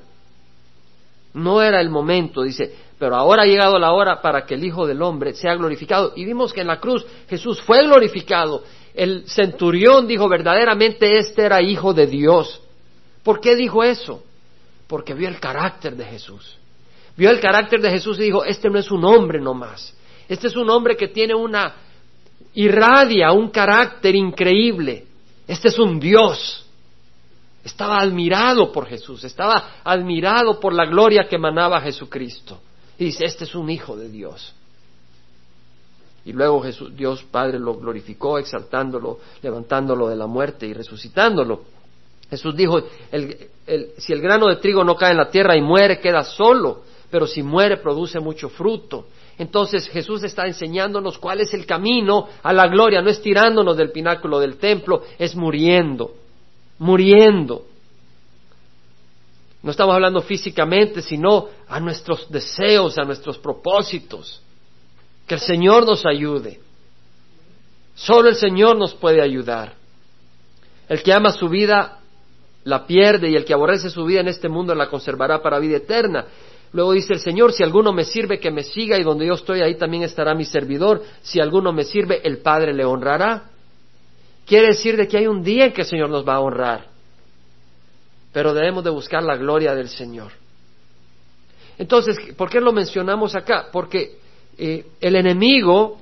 No 1.34 1.62
era 1.62 1.80
el 1.80 1.90
momento, 1.90 2.42
dice, 2.42 2.74
pero 2.98 3.14
ahora 3.14 3.42
ha 3.42 3.46
llegado 3.46 3.78
la 3.78 3.92
hora 3.92 4.20
para 4.22 4.44
que 4.44 4.54
el 4.54 4.64
Hijo 4.64 4.86
del 4.86 5.02
Hombre 5.02 5.34
sea 5.34 5.54
glorificado. 5.54 6.12
Y 6.16 6.24
vimos 6.24 6.52
que 6.52 6.62
en 6.62 6.66
la 6.68 6.80
cruz 6.80 7.06
Jesús 7.28 7.60
fue 7.60 7.84
glorificado 7.84 8.64
el 8.98 9.28
centurión 9.28 10.08
dijo 10.08 10.28
verdaderamente 10.28 11.18
este 11.18 11.42
era 11.42 11.62
hijo 11.62 11.94
de 11.94 12.08
Dios. 12.08 12.60
¿Por 13.22 13.40
qué 13.40 13.54
dijo 13.54 13.84
eso? 13.84 14.24
Porque 14.88 15.14
vio 15.14 15.28
el 15.28 15.38
carácter 15.38 15.94
de 15.94 16.04
Jesús. 16.04 16.58
Vio 17.16 17.30
el 17.30 17.38
carácter 17.38 17.80
de 17.80 17.90
Jesús 17.90 18.18
y 18.18 18.24
dijo, 18.24 18.44
este 18.44 18.68
no 18.68 18.76
es 18.76 18.90
un 18.90 19.04
hombre 19.04 19.40
nomás. 19.40 19.96
Este 20.28 20.48
es 20.48 20.56
un 20.56 20.68
hombre 20.68 20.96
que 20.96 21.06
tiene 21.06 21.32
una 21.32 21.76
irradia, 22.58 23.30
un 23.30 23.50
carácter 23.50 24.16
increíble. 24.16 25.06
Este 25.46 25.68
es 25.68 25.78
un 25.78 26.00
Dios. 26.00 26.66
Estaba 27.62 28.00
admirado 28.00 28.72
por 28.72 28.86
Jesús, 28.86 29.22
estaba 29.22 29.80
admirado 29.84 30.58
por 30.58 30.72
la 30.72 30.84
gloria 30.84 31.28
que 31.28 31.36
emanaba 31.36 31.80
Jesucristo. 31.80 32.58
Y 32.98 33.06
dice, 33.06 33.24
este 33.24 33.44
es 33.44 33.54
un 33.54 33.70
hijo 33.70 33.96
de 33.96 34.08
Dios. 34.08 34.54
Y 36.24 36.32
luego 36.32 36.60
Jesús, 36.62 36.96
Dios 36.96 37.22
Padre 37.30 37.60
lo 37.60 37.76
glorificó, 37.76 38.38
exaltándolo, 38.38 39.20
levantándolo 39.40 40.08
de 40.08 40.16
la 40.16 40.26
muerte 40.26 40.66
y 40.66 40.72
resucitándolo. 40.72 41.62
Jesús 42.28 42.56
dijo, 42.56 42.82
si 43.98 44.12
el 44.12 44.20
grano 44.20 44.48
de 44.48 44.56
trigo 44.56 44.82
no 44.82 44.96
cae 44.96 45.12
en 45.12 45.18
la 45.18 45.30
tierra 45.30 45.56
y 45.56 45.62
muere, 45.62 46.00
queda 46.00 46.24
solo, 46.24 46.82
pero 47.08 47.24
si 47.26 47.42
muere 47.42 47.76
produce 47.76 48.18
mucho 48.18 48.48
fruto. 48.48 49.06
Entonces 49.38 49.88
Jesús 49.88 50.24
está 50.24 50.46
enseñándonos 50.46 51.16
cuál 51.18 51.40
es 51.40 51.54
el 51.54 51.64
camino 51.64 52.28
a 52.42 52.52
la 52.52 52.66
gloria, 52.66 53.00
no 53.00 53.08
es 53.08 53.22
tirándonos 53.22 53.76
del 53.76 53.92
pináculo 53.92 54.40
del 54.40 54.56
templo, 54.58 55.02
es 55.16 55.36
muriendo, 55.36 56.14
muriendo. 56.78 57.64
No 59.62 59.70
estamos 59.70 59.94
hablando 59.94 60.20
físicamente, 60.22 61.02
sino 61.02 61.48
a 61.68 61.78
nuestros 61.78 62.30
deseos, 62.30 62.98
a 62.98 63.04
nuestros 63.04 63.38
propósitos. 63.38 64.42
Que 65.26 65.34
el 65.34 65.40
Señor 65.40 65.86
nos 65.86 66.04
ayude. 66.06 66.60
Solo 67.94 68.28
el 68.28 68.36
Señor 68.36 68.76
nos 68.76 68.94
puede 68.94 69.20
ayudar. 69.20 69.74
El 70.88 71.02
que 71.02 71.12
ama 71.12 71.32
su 71.32 71.48
vida 71.48 71.98
la 72.64 72.86
pierde 72.86 73.30
y 73.30 73.34
el 73.34 73.44
que 73.44 73.52
aborrece 73.52 73.90
su 73.90 74.04
vida 74.04 74.20
en 74.20 74.28
este 74.28 74.48
mundo 74.48 74.74
la 74.74 74.88
conservará 74.88 75.42
para 75.42 75.58
vida 75.58 75.76
eterna. 75.76 76.26
Luego 76.72 76.92
dice 76.92 77.14
el 77.14 77.20
Señor, 77.20 77.52
si 77.52 77.62
alguno 77.62 77.92
me 77.92 78.04
sirve, 78.04 78.38
que 78.38 78.50
me 78.50 78.62
siga 78.62 78.98
y 78.98 79.02
donde 79.02 79.26
yo 79.26 79.34
estoy, 79.34 79.62
ahí 79.62 79.76
también 79.76 80.02
estará 80.02 80.34
mi 80.34 80.44
servidor. 80.44 81.02
Si 81.22 81.40
alguno 81.40 81.72
me 81.72 81.84
sirve, 81.84 82.20
el 82.24 82.38
Padre 82.38 82.74
le 82.74 82.84
honrará. 82.84 83.44
Quiere 84.46 84.68
decir 84.68 84.96
de 84.96 85.08
que 85.08 85.18
hay 85.18 85.26
un 85.26 85.42
día 85.42 85.66
en 85.66 85.72
que 85.72 85.82
el 85.82 85.86
Señor 85.86 86.10
nos 86.10 86.26
va 86.26 86.34
a 86.34 86.40
honrar. 86.40 86.86
Pero 88.32 88.52
debemos 88.52 88.84
de 88.84 88.90
buscar 88.90 89.22
la 89.22 89.36
gloria 89.36 89.74
del 89.74 89.88
Señor. 89.88 90.32
Entonces, 91.78 92.16
¿por 92.36 92.50
qué 92.50 92.60
lo 92.60 92.72
mencionamos 92.72 93.34
acá? 93.34 93.68
Porque 93.72 94.18
eh, 94.58 94.84
el 95.00 95.16
enemigo 95.16 95.98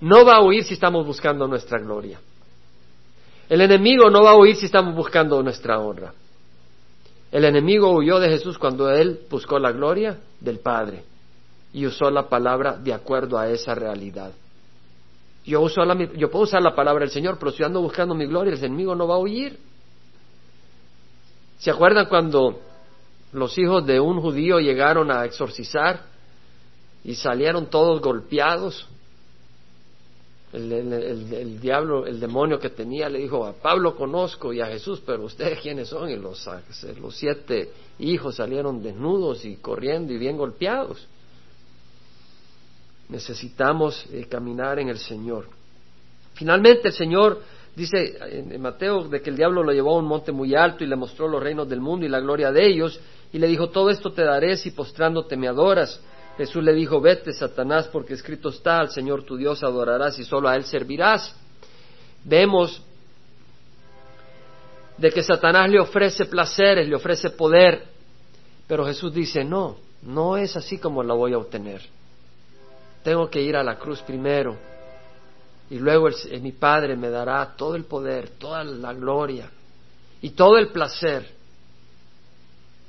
no 0.00 0.24
va 0.24 0.36
a 0.36 0.42
huir 0.42 0.64
si 0.64 0.74
estamos 0.74 1.06
buscando 1.06 1.46
nuestra 1.46 1.78
gloria. 1.78 2.20
El 3.48 3.60
enemigo 3.60 4.08
no 4.08 4.22
va 4.22 4.30
a 4.30 4.36
huir 4.36 4.56
si 4.56 4.66
estamos 4.66 4.94
buscando 4.94 5.42
nuestra 5.42 5.78
honra. 5.78 6.14
El 7.34 7.44
enemigo 7.44 7.90
huyó 7.90 8.20
de 8.20 8.28
Jesús 8.28 8.58
cuando 8.58 8.88
él 8.90 9.22
buscó 9.28 9.58
la 9.58 9.72
gloria 9.72 10.20
del 10.38 10.60
Padre 10.60 11.02
y 11.72 11.84
usó 11.84 12.08
la 12.08 12.28
palabra 12.28 12.76
de 12.76 12.94
acuerdo 12.94 13.36
a 13.36 13.48
esa 13.48 13.74
realidad. 13.74 14.30
Yo, 15.44 15.60
uso 15.60 15.82
yo 16.14 16.30
puedo 16.30 16.44
usar 16.44 16.62
la 16.62 16.76
palabra 16.76 17.00
del 17.00 17.10
Señor, 17.10 17.36
pero 17.40 17.50
si 17.50 17.64
ando 17.64 17.82
buscando 17.82 18.14
mi 18.14 18.26
gloria, 18.26 18.52
el 18.52 18.58
enemigo 18.60 18.94
no 18.94 19.08
va 19.08 19.16
a 19.16 19.18
huir. 19.18 19.58
¿Se 21.58 21.72
acuerdan 21.72 22.06
cuando 22.06 22.60
los 23.32 23.58
hijos 23.58 23.84
de 23.84 23.98
un 23.98 24.20
judío 24.20 24.60
llegaron 24.60 25.10
a 25.10 25.24
exorcizar 25.24 26.02
y 27.02 27.16
salieron 27.16 27.66
todos 27.66 28.00
golpeados. 28.00 28.86
El, 30.54 31.60
diablo, 31.60 32.06
el 32.06 32.20
demonio 32.20 32.60
que 32.60 32.70
tenía, 32.70 33.08
le 33.08 33.18
dijo, 33.18 33.44
a 33.44 33.54
Pablo 33.54 33.96
conozco 33.96 34.52
y 34.52 34.60
a 34.60 34.66
Jesús, 34.66 35.02
pero 35.04 35.24
ustedes 35.24 35.58
quiénes 35.60 35.88
son? 35.88 36.08
Y 36.08 36.16
los, 36.16 36.48
los 37.00 37.16
siete 37.16 37.70
hijos 37.98 38.36
salieron 38.36 38.80
desnudos 38.80 39.44
y 39.44 39.56
corriendo 39.56 40.12
y 40.12 40.18
bien 40.18 40.36
golpeados. 40.36 41.08
Necesitamos 43.08 44.06
eh, 44.12 44.26
caminar 44.28 44.78
en 44.78 44.90
el 44.90 44.98
Señor. 44.98 45.48
Finalmente 46.34 46.88
el 46.88 46.94
Señor 46.94 47.42
dice 47.74 48.16
en 48.20 48.60
Mateo 48.60 49.08
de 49.08 49.20
que 49.20 49.30
el 49.30 49.36
diablo 49.36 49.62
lo 49.64 49.72
llevó 49.72 49.96
a 49.96 49.98
un 49.98 50.06
monte 50.06 50.30
muy 50.30 50.54
alto 50.54 50.84
y 50.84 50.86
le 50.86 50.96
mostró 50.96 51.26
los 51.26 51.42
reinos 51.42 51.68
del 51.68 51.80
mundo 51.80 52.06
y 52.06 52.08
la 52.08 52.20
gloria 52.20 52.52
de 52.52 52.64
ellos 52.64 53.00
y 53.32 53.38
le 53.38 53.48
dijo, 53.48 53.70
todo 53.70 53.90
esto 53.90 54.12
te 54.12 54.22
daré 54.22 54.56
si 54.56 54.70
postrándote 54.70 55.36
me 55.36 55.48
adoras. 55.48 56.00
Jesús 56.36 56.64
le 56.64 56.72
dijo, 56.72 57.00
vete, 57.00 57.32
Satanás, 57.32 57.88
porque 57.92 58.14
escrito 58.14 58.48
está, 58.48 58.80
al 58.80 58.90
Señor 58.90 59.22
tu 59.24 59.36
Dios 59.36 59.62
adorarás 59.62 60.18
y 60.18 60.24
solo 60.24 60.48
a 60.48 60.56
Él 60.56 60.64
servirás. 60.64 61.34
Vemos 62.24 62.82
de 64.98 65.10
que 65.10 65.22
Satanás 65.22 65.70
le 65.70 65.80
ofrece 65.80 66.24
placeres, 66.26 66.88
le 66.88 66.96
ofrece 66.96 67.30
poder, 67.30 67.84
pero 68.66 68.84
Jesús 68.84 69.12
dice, 69.12 69.44
no, 69.44 69.76
no 70.02 70.36
es 70.36 70.56
así 70.56 70.78
como 70.78 71.02
la 71.02 71.14
voy 71.14 71.34
a 71.34 71.38
obtener. 71.38 71.82
Tengo 73.04 73.28
que 73.28 73.42
ir 73.42 73.56
a 73.56 73.62
la 73.62 73.76
cruz 73.76 74.00
primero, 74.02 74.56
Y 75.70 75.78
luego 75.78 76.08
mi 76.40 76.52
Padre 76.52 76.96
me 76.96 77.10
dará 77.10 77.54
todo 77.56 77.74
el 77.74 77.84
poder, 77.84 78.30
toda 78.30 78.64
la 78.64 78.92
gloria 78.92 79.50
y 80.20 80.30
todo 80.30 80.58
el 80.58 80.68
placer. 80.68 81.26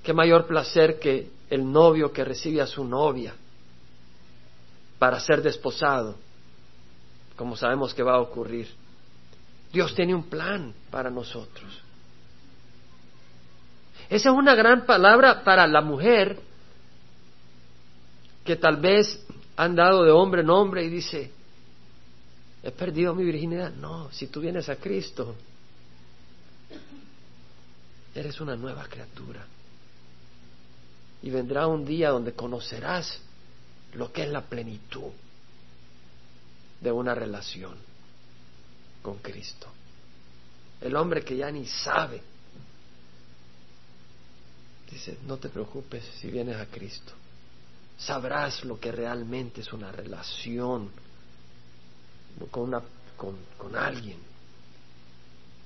¿Qué 0.03 0.13
mayor 0.13 0.45
placer 0.45 0.99
que 0.99 1.34
el 1.49 1.71
novio 1.71 2.11
que 2.11 2.23
recibe 2.23 2.61
a 2.61 2.67
su 2.67 2.83
novia 2.83 3.33
para 4.99 5.19
ser 5.19 5.41
desposado? 5.41 6.15
Como 7.35 7.55
sabemos 7.55 7.93
que 7.93 8.03
va 8.03 8.15
a 8.15 8.21
ocurrir. 8.21 8.67
Dios 9.71 9.93
tiene 9.93 10.15
un 10.15 10.23
plan 10.23 10.73
para 10.89 11.09
nosotros. 11.09 11.81
Esa 14.09 14.29
es 14.29 14.35
una 14.35 14.55
gran 14.55 14.85
palabra 14.85 15.43
para 15.43 15.67
la 15.67 15.81
mujer 15.81 16.39
que 18.43 18.55
tal 18.55 18.77
vez 18.77 19.25
ha 19.57 19.63
andado 19.63 20.03
de 20.03 20.11
hombre 20.11 20.41
en 20.41 20.49
hombre 20.49 20.85
y 20.85 20.89
dice, 20.89 21.31
he 22.63 22.71
perdido 22.71 23.13
mi 23.15 23.23
virginidad. 23.23 23.73
No, 23.73 24.11
si 24.11 24.27
tú 24.27 24.41
vienes 24.41 24.69
a 24.69 24.75
Cristo, 24.75 25.35
eres 28.13 28.39
una 28.39 28.55
nueva 28.55 28.85
criatura. 28.87 29.45
Y 31.26 31.30
vendrá 31.30 31.67
un 31.67 31.84
día 31.84 32.11
donde 32.11 32.32
conocerás 32.32 33.19
lo 33.93 34.13
que 34.13 34.23
es 34.23 34.30
la 34.30 34.43
plenitud 34.43 35.11
de 36.80 36.91
una 36.91 37.13
relación 37.13 37.76
con 39.01 39.17
Cristo. 39.17 39.67
El 40.80 40.95
hombre 40.95 41.26
que 41.26 41.36
ya 41.36 41.51
ni 41.51 41.65
sabe 41.65 42.21
Dice, 44.89 45.17
no 45.26 45.38
te 45.38 45.49
preocupes 45.49 46.03
si 46.19 46.30
vienes 46.30 46.57
a 46.57 46.67
Cristo. 46.67 47.11
Sabrás 47.97 48.63
lo 48.63 48.80
que 48.80 48.91
realmente 48.91 49.61
es 49.61 49.73
una 49.73 49.91
relación 49.91 50.89
con, 52.51 52.63
una, 52.63 52.82
con, 53.17 53.36
con 53.57 53.76
alguien. 53.76 54.19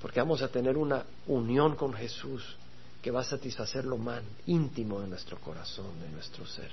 Porque 0.01 0.19
vamos 0.19 0.41
a 0.41 0.47
tener 0.47 0.77
una 0.77 1.03
unión 1.27 1.75
con 1.75 1.93
Jesús 1.93 2.43
que 3.01 3.11
va 3.11 3.21
a 3.21 3.23
satisfacer 3.23 3.85
lo 3.85 3.97
más 3.97 4.21
íntimo 4.45 5.01
de 5.01 5.07
nuestro 5.07 5.37
corazón, 5.39 5.99
de 6.01 6.09
nuestro 6.09 6.45
ser. 6.45 6.69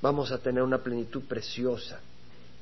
Vamos 0.00 0.30
a 0.30 0.38
tener 0.38 0.62
una 0.62 0.78
plenitud 0.78 1.22
preciosa. 1.24 2.00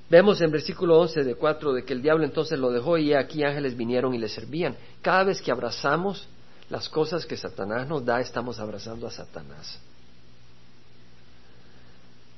Vemos 0.09 0.41
en 0.41 0.51
versículo 0.51 0.99
11 1.01 1.25
de 1.25 1.35
4 1.35 1.73
de 1.73 1.85
que 1.85 1.93
el 1.93 2.03
diablo 2.03 2.25
entonces 2.25 2.59
lo 2.59 2.71
dejó 2.71 2.97
y 2.99 3.13
aquí 3.15 3.43
ángeles 3.43 3.77
vinieron 3.77 4.15
y 4.15 4.19
le 4.19 4.29
servían. 4.29 4.77
Cada 5.03 5.25
vez 5.25 5.41
que 5.43 5.51
abrazamos 5.51 6.27
las 6.71 6.89
cosas 6.89 7.27
que 7.27 7.37
Satanás 7.37 7.89
nos 7.89 8.05
da, 8.05 8.21
estamos 8.21 8.59
abrazando 8.59 9.07
a 9.07 9.11
Satanás. 9.11 9.79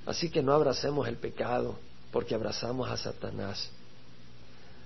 Así 0.07 0.31
que 0.31 0.43
no 0.43 0.53
abracemos 0.53 1.07
el 1.09 1.17
pecado 1.17 1.79
porque 2.13 2.35
abrazamos 2.35 2.89
a 2.89 2.97
Satanás. 2.97 3.71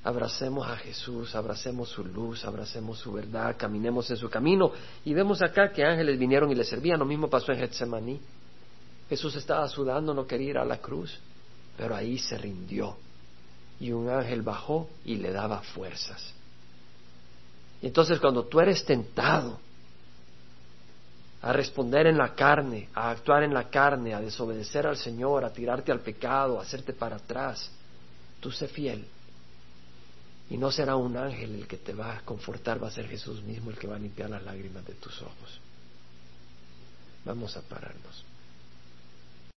Abracemos 0.03 0.67
a 0.67 0.77
Jesús, 0.77 1.35
abracemos 1.35 1.91
su 1.91 2.03
luz, 2.03 2.45
abracemos 2.47 2.99
su 2.99 3.13
verdad, 3.13 3.57
caminemos 3.59 4.11
en 4.11 4.17
su 4.17 4.31
camino. 4.31 4.73
Y 5.05 5.13
vemos 5.13 5.43
acá 5.43 5.71
que 5.71 5.85
ángeles 5.85 6.19
vinieron 6.19 6.51
y 6.51 6.55
le 6.55 6.65
servían. 6.65 6.99
Lo 6.99 7.05
mismo 7.05 7.29
pasó 7.29 7.53
en 7.53 7.59
Getsemaní. 7.59 8.19
Jesús 9.11 9.37
estaba 9.37 9.69
sudando, 9.69 10.15
no 10.15 10.27
quería 10.27 10.51
ir 10.51 10.59
a 10.59 10.65
la 10.65 10.79
cruz, 10.79 11.19
pero 11.77 11.95
ahí 11.95 12.19
se 12.19 12.39
rindió. 12.39 12.97
Y 13.79 13.93
un 13.93 14.09
ángel 14.09 14.41
bajó 14.43 14.89
y 15.05 15.17
le 15.17 15.33
daba 15.33 15.61
fuerzas. 15.61 16.33
Y 17.83 17.87
entonces 17.89 18.21
cuando 18.21 18.45
tú 18.45 18.61
eres 18.61 18.85
tentado 18.85 19.59
a 21.43 21.53
responder 21.53 22.07
en 22.07 22.19
la 22.19 22.35
carne, 22.35 22.89
a 22.95 23.11
actuar 23.11 23.43
en 23.43 23.53
la 23.53 23.69
carne, 23.69 24.15
a 24.15 24.21
desobedecer 24.21 24.87
al 24.87 24.97
Señor, 24.97 25.45
a 25.45 25.53
tirarte 25.53 25.91
al 25.93 26.01
pecado, 26.01 26.59
a 26.59 26.63
hacerte 26.63 26.93
para 26.93 27.17
atrás, 27.17 27.71
tú 28.41 28.51
sé 28.51 28.69
fiel. 28.69 29.07
Y 30.51 30.59
no 30.59 30.71
será 30.73 30.97
un 30.97 31.17
ángel 31.17 31.55
el 31.55 31.67
que 31.67 31.79
te 31.79 31.95
va 31.95 32.19
a 32.19 32.21
confortar, 32.25 32.83
va 32.83 32.89
a 32.89 32.91
ser 32.91 33.09
Jesús 33.09 33.43
mismo 33.43 33.71
el 33.71 33.79
que 33.79 33.87
va 33.87 33.97
a 33.97 34.01
limpiar 34.01 34.29
las 34.29 34.43
lágrimas 34.43 34.85
de 34.85 34.95
tus 34.95 35.23
ojos. 35.23 35.61
Vamos 37.25 37.57
a 37.57 37.63
pararnos. 37.63 38.25